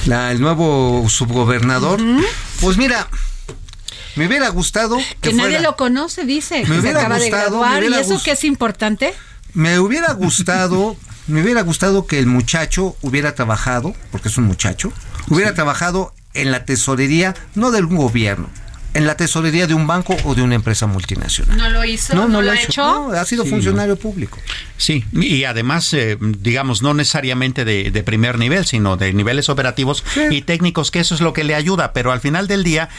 La- 0.06 0.32
el 0.32 0.40
nuevo 0.40 1.10
subgobernador. 1.10 2.00
Pues 2.62 2.78
mira, 2.78 3.10
me 4.16 4.28
hubiera 4.28 4.50
gustado 4.50 4.98
que, 4.98 5.30
Que 5.30 5.34
nadie 5.34 5.52
fuera- 5.58 5.62
lo 5.64 5.76
conoce, 5.76 6.26
dice, 6.26 6.56
Me 6.56 6.62
que 6.62 6.68
se 6.68 6.80
hubiera 6.80 7.00
acaba 7.02 7.16
de 7.20 7.22
gustado, 7.30 7.62
me 7.62 7.70
graduar 7.70 7.84
y 7.84 7.94
eso 8.02 8.22
que 8.24 8.32
es 8.32 8.44
importante. 8.44 9.14
Me 9.54 9.80
hubiera 9.80 10.14
gustado, 10.14 10.96
me 11.28 11.42
hubiera 11.42 11.62
gustado 11.62 12.06
que 12.08 12.20
el 12.20 12.26
muchacho 12.28 12.96
hubiera 13.02 13.36
trabajado, 13.36 13.96
porque 14.12 14.30
es 14.30 14.38
un 14.38 14.46
muchacho, 14.46 14.92
hubiera 15.30 15.54
trabajado 15.54 16.14
en 16.34 16.52
la 16.52 16.66
tesorería, 16.66 17.36
no 17.56 17.70
del 17.72 17.86
gobierno, 17.86 18.50
en 18.96 19.08
la 19.08 19.18
tesorería 19.18 19.66
de 19.66 19.74
un 19.74 19.88
banco 19.88 20.16
o 20.24 20.36
de 20.36 20.44
una 20.44 20.54
empresa 20.56 20.86
multinacional. 20.86 21.58
No 21.58 21.70
lo 21.70 21.84
hizo, 21.84 22.14
no, 22.14 22.28
lo 22.42 22.52
ha 22.52 22.56
hecho. 22.62 22.82
No, 22.84 23.12
ha 23.12 23.26
sido 23.26 23.44
Sí, 23.44 23.50
funcionario 23.50 23.96
público. 23.98 24.38
Sí, 24.78 25.04
y 25.14 25.46
además, 25.46 25.92
eh, 25.94 26.18
digamos, 26.20 26.82
no 26.84 26.94
necesariamente 26.94 27.66
de, 27.66 27.90
de 27.90 28.04
primer 28.04 28.38
nivel, 28.38 28.66
sino 28.68 28.96
de 28.98 29.12
niveles 29.14 29.50
operativos 29.50 30.04
y 30.30 30.42
técnicos, 30.44 30.92
que 30.92 31.00
eso 31.00 31.16
es 31.16 31.22
lo 31.22 31.34
que 31.34 31.44
le 31.44 31.56
ayuda, 31.56 31.92
pero 31.94 32.12
al 32.12 32.22
final 32.22 32.48
del 32.48 32.64
día, 32.64 32.90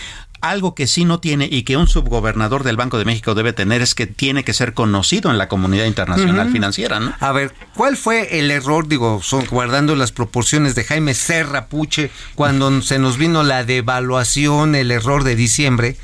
algo 0.41 0.74
que 0.74 0.87
sí 0.87 1.05
no 1.05 1.20
tiene 1.20 1.49
y 1.51 1.62
que 1.62 1.76
un 1.76 1.87
subgobernador 1.87 2.64
del 2.64 2.76
Banco 2.76 2.99
de 2.99 3.05
México 3.05 3.35
debe 3.35 3.53
tener 3.53 3.80
es 3.82 3.95
que 3.95 4.07
tiene 4.07 4.45
que 4.45 4.53
ser 4.53 4.74
conocido 4.74 5.30
en 5.30 5.39
la 5.39 5.49
comunidad 5.49 5.87
internacional 5.87 6.51
financiera, 6.51 7.01
¿no? 7.01 7.14
A 7.20 7.32
ver, 7.32 7.55
¿cuál 7.74 7.97
fue 7.97 8.39
el 8.39 8.51
error, 8.51 8.87
digo, 8.87 9.20
son, 9.22 9.47
guardando 9.47 9.97
las 9.97 10.12
proporciones 10.12 10.74
de 10.74 10.85
Jaime 10.85 11.14
Serra 11.14 11.66
Puche, 11.66 12.11
cuando 12.35 12.82
se 12.82 12.99
nos 12.99 13.16
vino 13.16 13.43
la 13.43 13.64
devaluación, 13.64 14.74
el 14.74 14.91
error 14.91 15.24
de 15.24 15.37
diciembre, 15.37 15.97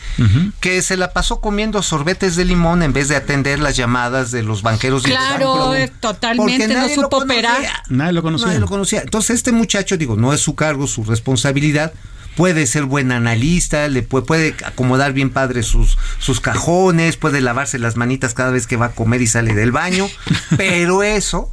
que 0.61 0.83
se 0.83 0.97
la 0.97 1.12
pasó 1.12 1.41
comiendo 1.41 1.83
sorbetes 1.83 2.37
de 2.37 2.45
limón 2.45 2.83
en 2.83 2.93
vez 2.93 3.09
de 3.09 3.16
atender 3.16 3.59
las 3.59 3.76
llamadas 3.76 4.31
de 4.31 4.43
los 4.43 4.62
banqueros 4.62 5.03
y 5.07 5.11
Claro, 5.11 5.57
los 5.57 5.76
eh, 5.76 5.93
totalmente 6.01 6.68
no 6.68 6.89
supo 6.89 7.18
operar. 7.18 7.61
Nadie 7.89 8.12
lo 8.12 8.22
conocía. 8.22 8.49
Nadie 8.49 8.61
lo 8.61 8.68
conocía. 8.68 9.03
Entonces, 9.03 9.37
este 9.37 9.53
muchacho, 9.53 9.97
digo, 9.97 10.16
no 10.16 10.33
es 10.33 10.41
su 10.41 10.55
cargo, 10.55 10.87
su 10.87 11.05
responsabilidad. 11.05 11.93
Puede 12.37 12.66
ser 12.66 12.85
buen 12.85 13.12
analista, 13.12 13.89
le 13.89 14.03
puede, 14.03 14.24
puede 14.24 14.55
acomodar 14.64 15.12
bien 15.12 15.31
padre 15.31 15.62
sus, 15.62 15.99
sus 16.18 16.41
cajones, 16.41 17.16
puede 17.16 17.41
lavarse 17.41 17.78
las 17.78 17.97
manitas 17.97 18.35
cada 18.35 18.51
vez 18.51 18.66
que 18.66 18.76
va 18.76 18.87
a 18.87 18.93
comer 18.93 19.22
y 19.22 19.26
sale 19.26 19.55
del 19.55 19.72
baño, 19.72 20.09
pero 20.57 21.03
eso 21.03 21.53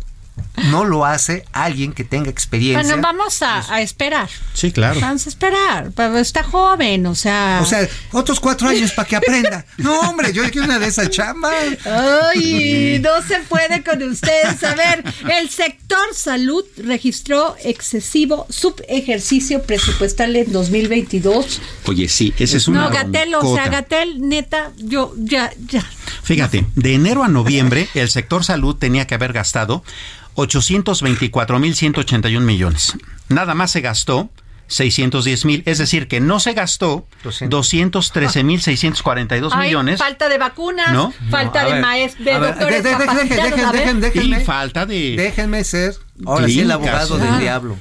no 0.69 0.85
lo 0.85 1.05
hace 1.05 1.45
alguien 1.51 1.93
que 1.93 2.03
tenga 2.03 2.29
experiencia. 2.29 2.83
Bueno, 2.83 3.01
vamos 3.01 3.41
a, 3.41 3.73
a 3.73 3.81
esperar. 3.81 4.29
Sí, 4.53 4.71
claro. 4.71 4.99
Vamos 4.99 5.25
a 5.25 5.29
esperar. 5.29 5.91
Pero 5.95 6.17
Está 6.17 6.43
joven, 6.43 7.05
o 7.05 7.15
sea. 7.15 7.59
O 7.61 7.65
sea, 7.65 7.87
otros 8.11 8.39
cuatro 8.39 8.67
años 8.67 8.91
para 8.91 9.07
que 9.07 9.15
aprenda. 9.15 9.65
No, 9.77 9.99
hombre, 10.01 10.33
yo 10.33 10.43
quiero 10.49 10.65
una 10.65 10.79
de 10.79 10.87
esas 10.87 11.09
chambas. 11.09 11.53
Ay, 11.85 12.99
no 13.03 13.21
se 13.21 13.39
puede 13.41 13.83
con 13.83 14.01
ustedes. 14.03 14.63
A 14.63 14.73
ver, 14.75 15.03
el 15.29 15.49
sector 15.49 15.99
salud 16.13 16.65
registró 16.77 17.55
excesivo 17.63 18.47
subejercicio 18.49 19.61
presupuestal 19.61 20.35
en 20.35 20.51
2022. 20.51 21.61
Oye, 21.85 22.07
sí, 22.09 22.33
ese 22.37 22.57
es 22.57 22.67
una 22.67 22.81
No, 22.81 22.89
Gatel, 22.89 23.35
o 23.35 23.55
sea. 23.55 23.69
Gatel, 23.69 24.27
neta, 24.27 24.71
yo 24.77 25.13
ya, 25.17 25.51
ya. 25.67 25.85
Fíjate, 26.23 26.65
de 26.75 26.93
enero 26.93 27.23
a 27.23 27.27
noviembre 27.27 27.87
el 27.93 28.09
sector 28.09 28.43
salud 28.43 28.75
tenía 28.75 29.07
que 29.07 29.15
haber 29.15 29.33
gastado 29.33 29.83
824.181 30.37 32.39
millones. 32.41 32.93
Nada 33.29 33.53
más 33.53 33.71
se 33.71 33.81
gastó 33.81 34.29
610 34.67 35.45
mil, 35.45 35.63
es 35.65 35.77
decir, 35.77 36.07
que 36.07 36.19
no 36.19 36.39
se 36.39 36.53
gastó 36.53 37.07
213.642 37.23 39.51
Ay, 39.53 39.67
millones. 39.67 39.99
falta 39.99 40.27
de 40.29 40.37
vacunas, 40.37 40.91
¿No? 40.91 41.13
falta 41.29 41.63
No, 41.63 41.69
de 41.75 41.81
maestros, 41.81 42.25
de 42.25 42.33
doctores 42.39 42.83
de- 42.83 42.89
de- 42.89 42.95
dejen, 42.95 43.07
capacitados. 43.07 43.51
dejen, 43.51 43.65
A 43.65 43.71
ver. 43.71 43.81
dejen, 43.81 44.01
déjenme. 44.01 44.41
Y 44.41 44.45
falta 44.45 44.85
de... 44.85 45.15
Déjenme 45.17 45.63
ser, 45.63 45.95
ahora 46.25 46.47
sí, 46.47 46.59
el 46.59 46.71
abogado 46.71 47.15
Ah. 47.15 47.17
del 47.17 47.39
diablo. 47.39 47.77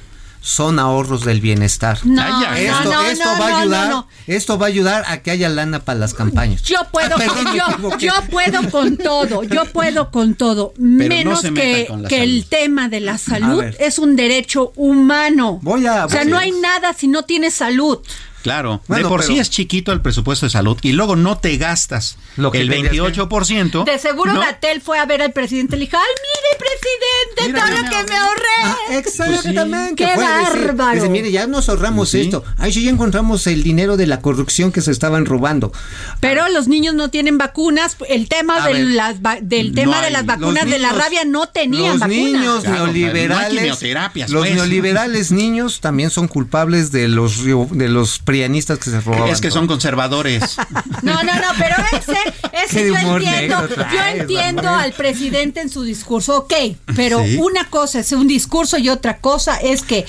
Son 0.47 0.79
ahorros 0.79 1.25
del 1.25 1.41
bienestar. 1.41 1.99
No, 2.05 2.21
esto, 2.55 2.83
no, 2.85 2.93
no, 2.93 3.01
esto 3.09 3.25
no, 3.35 3.39
va 3.41 3.47
a 3.47 3.61
ayudar, 3.61 3.89
no, 3.89 3.95
no. 3.97 4.07
esto 4.27 4.57
va 4.57 4.67
a 4.67 4.69
ayudar 4.69 5.03
a 5.05 5.21
que 5.21 5.31
haya 5.31 5.49
lana 5.49 5.79
para 5.83 5.99
las 5.99 6.13
campañas. 6.13 6.61
Yo 6.61 6.77
puedo, 6.89 7.15
Ah, 7.15 7.17
perdón, 7.17 7.43
me 7.51 7.57
yo, 7.57 7.97
yo 7.97 8.13
puedo 8.31 8.69
con 8.71 8.95
todo, 8.95 9.43
yo 9.43 9.65
puedo 9.65 10.09
con 10.09 10.35
todo, 10.35 10.73
no 10.77 11.05
menos 11.05 11.41
que, 11.41 11.85
con 11.89 12.03
la 12.03 12.07
que 12.07 12.23
el 12.23 12.45
tema 12.45 12.87
de 12.87 13.01
la 13.01 13.17
salud 13.17 13.61
es 13.77 13.99
un 13.99 14.15
derecho 14.15 14.71
humano. 14.77 15.59
Voy 15.61 15.85
a- 15.85 16.05
o 16.05 16.09
sea, 16.09 16.19
voy 16.21 16.27
a- 16.27 16.31
no 16.31 16.37
hay 16.37 16.51
nada 16.51 16.93
si 16.93 17.09
no 17.09 17.23
tienes 17.23 17.53
salud. 17.53 17.99
Claro, 18.47 18.81
Bueno, 18.87 19.03
de 19.03 19.09
por 19.09 19.21
pero- 19.21 19.33
sí 19.33 19.39
es 19.39 19.49
chiquito 19.49 19.91
el 19.91 20.01
presupuesto 20.01 20.45
de 20.45 20.49
salud 20.49 20.77
y 20.81 20.93
luego 20.93 21.15
no 21.15 21.37
te 21.37 21.55
gastas 21.57 22.17
Lo 22.37 22.51
que 22.51 22.61
el 22.61 22.69
tendrías 22.69 22.91
que- 22.93 23.01
28%. 23.01 23.83
De 23.85 23.99
seguro 23.99 24.33
¿no? 24.33 24.39
Gatel 24.39 24.81
fue 24.81 24.99
a 24.99 25.05
ver 25.05 25.21
al 25.21 25.31
presidente 25.33 25.75
y 25.75 25.79
le 25.79 25.85
dijo, 25.85 25.97
ay, 25.97 26.13
mire, 26.23 26.65
presidente, 26.69 27.47
Mira, 27.47 27.59
todo 27.59 27.75
lo 27.77 27.83
me 27.83 27.89
que 27.89 27.95
ahorré". 27.95 28.09
me 28.09 28.17
ahorré. 28.17 28.43
Ah, 28.63 28.77
exactamente. 28.97 30.05
Qué 30.05 30.11
fue 30.13 30.25
a 30.25 30.37
decir, 30.39 30.67
bárbaro. 30.73 30.95
dice, 30.95 31.09
mire, 31.09 31.31
ya 31.31 31.47
nos 31.47 31.69
ahorramos 31.69 32.09
Sí. 32.09 32.21
esto. 32.21 32.43
Ahí 32.57 32.71
sí 32.71 32.83
ya 32.83 32.89
encontramos 32.91 33.45
el 33.47 33.63
dinero 33.63 33.97
de 33.97 34.07
la 34.07 34.21
corrupción 34.21 34.71
que 34.71 34.81
se 34.81 34.91
estaban 34.91 35.25
robando. 35.25 35.71
Pero 36.19 36.47
los 36.49 36.67
niños 36.67 36.93
no 36.95 37.09
tienen 37.09 37.37
vacunas. 37.37 37.97
El 38.09 38.27
tema 38.29 38.65
de 38.67 38.73
ver, 38.73 38.85
las 38.87 39.15
del 39.41 39.73
tema 39.73 39.97
no 39.97 40.01
de 40.03 40.11
las 40.11 40.25
vacunas 40.25 40.65
de 40.65 40.79
la 40.79 40.91
rabia 40.93 41.23
no 41.25 41.47
tenían 41.49 41.91
los 41.93 41.99
vacunas. 41.99 42.17
niños 42.17 42.63
Claro, 42.63 42.77
neoliberales, 42.87 43.81
los 44.29 44.41
pues. 44.41 44.55
neoliberales 44.55 45.31
niños 45.31 45.79
también 45.81 46.09
son 46.09 46.27
culpables 46.27 46.91
de 46.91 47.07
los 47.07 47.43
de 47.43 47.89
los 47.89 48.19
prianistas 48.37 48.77
que 48.79 48.89
se 48.91 49.01
robaban. 49.01 49.29
Es 49.29 49.41
que 49.41 49.49
son 49.51 49.61
todo. 49.67 49.75
conservadores. 49.75 50.57
No, 51.03 51.13
no, 51.23 51.33
no, 51.35 51.47
pero 51.57 51.75
ese, 51.93 52.17
ese 52.65 52.87
yo 52.87 52.95
entiendo, 52.97 53.67
traes, 53.67 53.93
yo 53.93 54.21
entiendo 54.21 54.69
al 54.69 54.91
presidente 54.93 55.61
en 55.61 55.69
su 55.69 55.83
discurso, 55.83 56.37
ok, 56.39 56.53
pero 56.95 57.23
Sí. 57.23 57.37
una 57.37 57.69
cosa 57.69 57.99
es 57.99 58.11
un 58.11 58.27
discurso 58.27 58.77
y 58.77 58.89
otra 58.89 59.17
cosa 59.19 59.57
es 59.57 59.83
que 59.83 60.05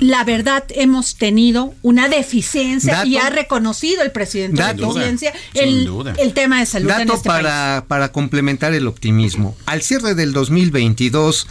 la 0.00 0.22
verdad 0.22 0.62
hemos 0.70 1.16
tenido 1.16 1.74
una 1.82 2.08
deficiencia 2.08 2.98
Dato. 2.98 3.08
y 3.08 3.16
ha 3.16 3.30
reconocido 3.30 4.02
el 4.02 4.12
presidente 4.12 4.58
la 4.60 4.68
Dato. 4.72 4.92
deficiencia 4.92 5.32
Sin 5.52 5.62
el, 5.64 6.14
el 6.18 6.34
tema 6.34 6.60
de 6.60 6.66
salud 6.66 6.88
en 6.90 6.98
Dato 6.98 7.14
este 7.14 7.28
país. 7.28 7.42
para, 7.44 7.84
para 7.88 8.12
complementar 8.12 8.74
el 8.74 8.86
optimismo. 8.86 9.56
Al 9.66 9.82
cierre 9.82 10.14
del 10.14 10.32
2022 10.32 11.48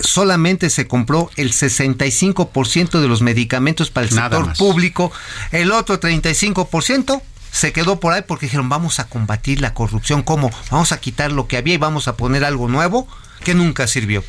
solamente 0.00 0.70
se 0.70 0.86
compró 0.86 1.30
el 1.36 1.52
65% 1.52 3.00
de 3.00 3.08
los 3.08 3.22
medicamentos 3.22 3.90
para 3.90 4.06
el 4.06 4.14
Nada 4.14 4.28
sector 4.28 4.46
más. 4.46 4.58
público, 4.58 5.12
el 5.52 5.72
otro 5.72 6.00
35% 6.00 7.22
se 7.52 7.72
quedó 7.72 8.00
por 8.00 8.12
ahí 8.12 8.22
porque 8.26 8.46
dijeron 8.46 8.68
vamos 8.68 9.00
a 9.00 9.08
combatir 9.08 9.60
la 9.60 9.72
corrupción, 9.74 10.22
¿cómo? 10.22 10.50
Vamos 10.70 10.92
a 10.92 11.00
quitar 11.00 11.32
lo 11.32 11.48
que 11.48 11.56
había 11.56 11.74
y 11.74 11.78
vamos 11.78 12.08
a 12.08 12.16
poner 12.16 12.44
algo 12.44 12.68
nuevo 12.68 13.08
que 13.44 13.54
nunca 13.54 13.86
sirvió. 13.86 14.22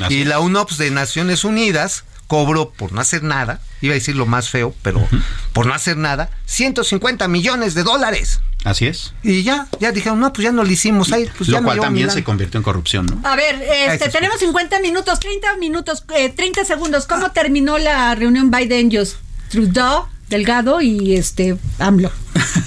Así 0.00 0.14
y 0.14 0.24
la 0.24 0.40
UNOPS 0.40 0.78
de 0.78 0.90
Naciones 0.90 1.44
Unidas 1.44 2.04
cobró 2.30 2.70
por 2.70 2.92
no 2.92 3.00
hacer 3.00 3.24
nada, 3.24 3.60
iba 3.80 3.90
a 3.90 3.94
decir 3.96 4.14
lo 4.14 4.24
más 4.24 4.50
feo, 4.50 4.72
pero 4.82 5.04
por 5.52 5.66
no 5.66 5.74
hacer 5.74 5.96
nada, 5.96 6.30
150 6.46 7.26
millones 7.26 7.74
de 7.74 7.82
dólares. 7.82 8.40
Así 8.62 8.86
es. 8.86 9.14
Y 9.24 9.42
ya, 9.42 9.66
ya 9.80 9.90
dijeron, 9.90 10.20
no, 10.20 10.32
pues 10.32 10.44
ya 10.44 10.52
no 10.52 10.62
lo 10.62 10.70
hicimos 10.70 11.10
ahí. 11.10 11.28
Pues 11.36 11.48
lo 11.48 11.60
cual 11.64 11.80
también 11.80 12.08
se 12.08 12.22
convirtió 12.22 12.58
en 12.58 12.62
corrupción, 12.62 13.06
¿no? 13.06 13.28
A 13.28 13.34
ver, 13.34 13.56
este, 13.60 14.04
es. 14.04 14.12
tenemos 14.12 14.38
50 14.38 14.78
minutos, 14.78 15.18
30 15.18 15.56
minutos, 15.56 16.04
eh, 16.16 16.28
30 16.28 16.64
segundos. 16.64 17.06
¿Cómo 17.06 17.32
terminó 17.32 17.78
la 17.78 18.14
reunión 18.14 18.48
Biden, 18.48 18.92
Just 18.96 19.16
Trudeau, 19.48 20.06
Delgado 20.30 20.80
y 20.80 21.16
este 21.16 21.56
AMLO? 21.78 22.10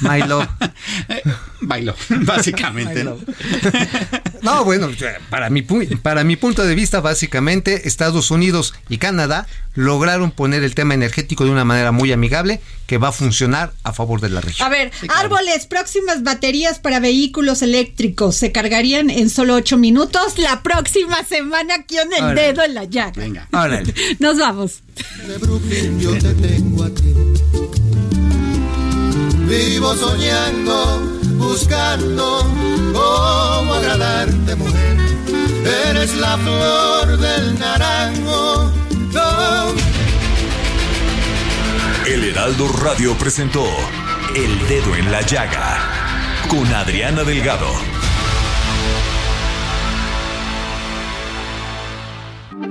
My 0.02 0.22
love. 0.22 0.48
Bailó, 1.62 1.96
básicamente. 2.10 3.06
¿no? 3.06 3.18
No, 4.42 4.66
bueno, 4.66 4.90
para 5.30 5.50
mi, 5.50 5.62
pu- 5.62 5.98
para 6.02 6.26
mi 6.26 6.36
punto 6.36 6.66
de 6.66 6.76
vista, 6.76 7.00
básicamente, 7.00 7.88
Estados 7.88 8.32
Unidos 8.32 8.74
y 8.90 8.98
Canadá 8.98 9.48
lograron 9.74 10.32
poner 10.32 10.64
el 10.64 10.76
tema 10.76 10.94
energético 10.94 11.46
de 11.46 11.52
una 11.52 11.64
manera 11.64 11.94
muy 11.94 12.12
amigable 12.12 12.60
que 12.86 12.98
va 12.98 13.08
a 13.08 13.12
funcionar 13.14 13.72
a 13.84 13.94
favor 13.94 14.20
de 14.20 14.30
la 14.30 14.42
región. 14.42 14.68
A 14.68 14.70
ver, 14.70 14.92
árboles, 15.16 15.66
próximas 15.66 16.22
baterías 16.24 16.80
para 16.80 17.00
vehículos 17.00 17.62
eléctricos 17.62 18.36
se 18.36 18.52
cargarían 18.52 19.10
en 19.10 19.30
solo 19.30 19.56
8 19.56 19.78
minutos 19.78 20.38
la 20.38 20.62
próxima 20.64 21.24
semana 21.24 21.76
aquí 21.76 21.98
en 21.98 22.12
el 22.12 22.24
Órale. 22.26 22.42
dedo 22.42 22.64
en 22.66 22.74
la 22.74 22.84
llaga. 22.84 23.14
Venga. 23.16 23.48
Órale. 23.54 23.94
Nos 24.20 24.38
vamos. 24.38 24.82
De 25.28 25.38
Brooklyn 25.38 26.00
yo 26.00 26.12
te 26.14 26.34
tengo 26.36 26.84
a 26.84 26.90
ti. 26.90 27.14
Vivo 29.48 29.96
soñando, 29.96 31.02
buscando 31.38 32.40
cómo 32.94 33.74
agradarte, 33.74 34.56
mujer. 34.56 34.98
Eres 35.90 36.16
la 36.16 36.38
flor 36.38 37.18
del 37.18 37.60
naranjo. 37.60 38.72
El 42.06 42.24
Heraldo 42.26 42.68
Radio 42.68 43.18
presentó 43.18 43.66
El 44.36 44.68
Dedo 44.68 44.96
en 44.96 45.12
la 45.12 45.22
Llaga 45.22 45.80
con 46.50 46.72
Adriana 46.74 47.24
Delgado. 47.24 48.03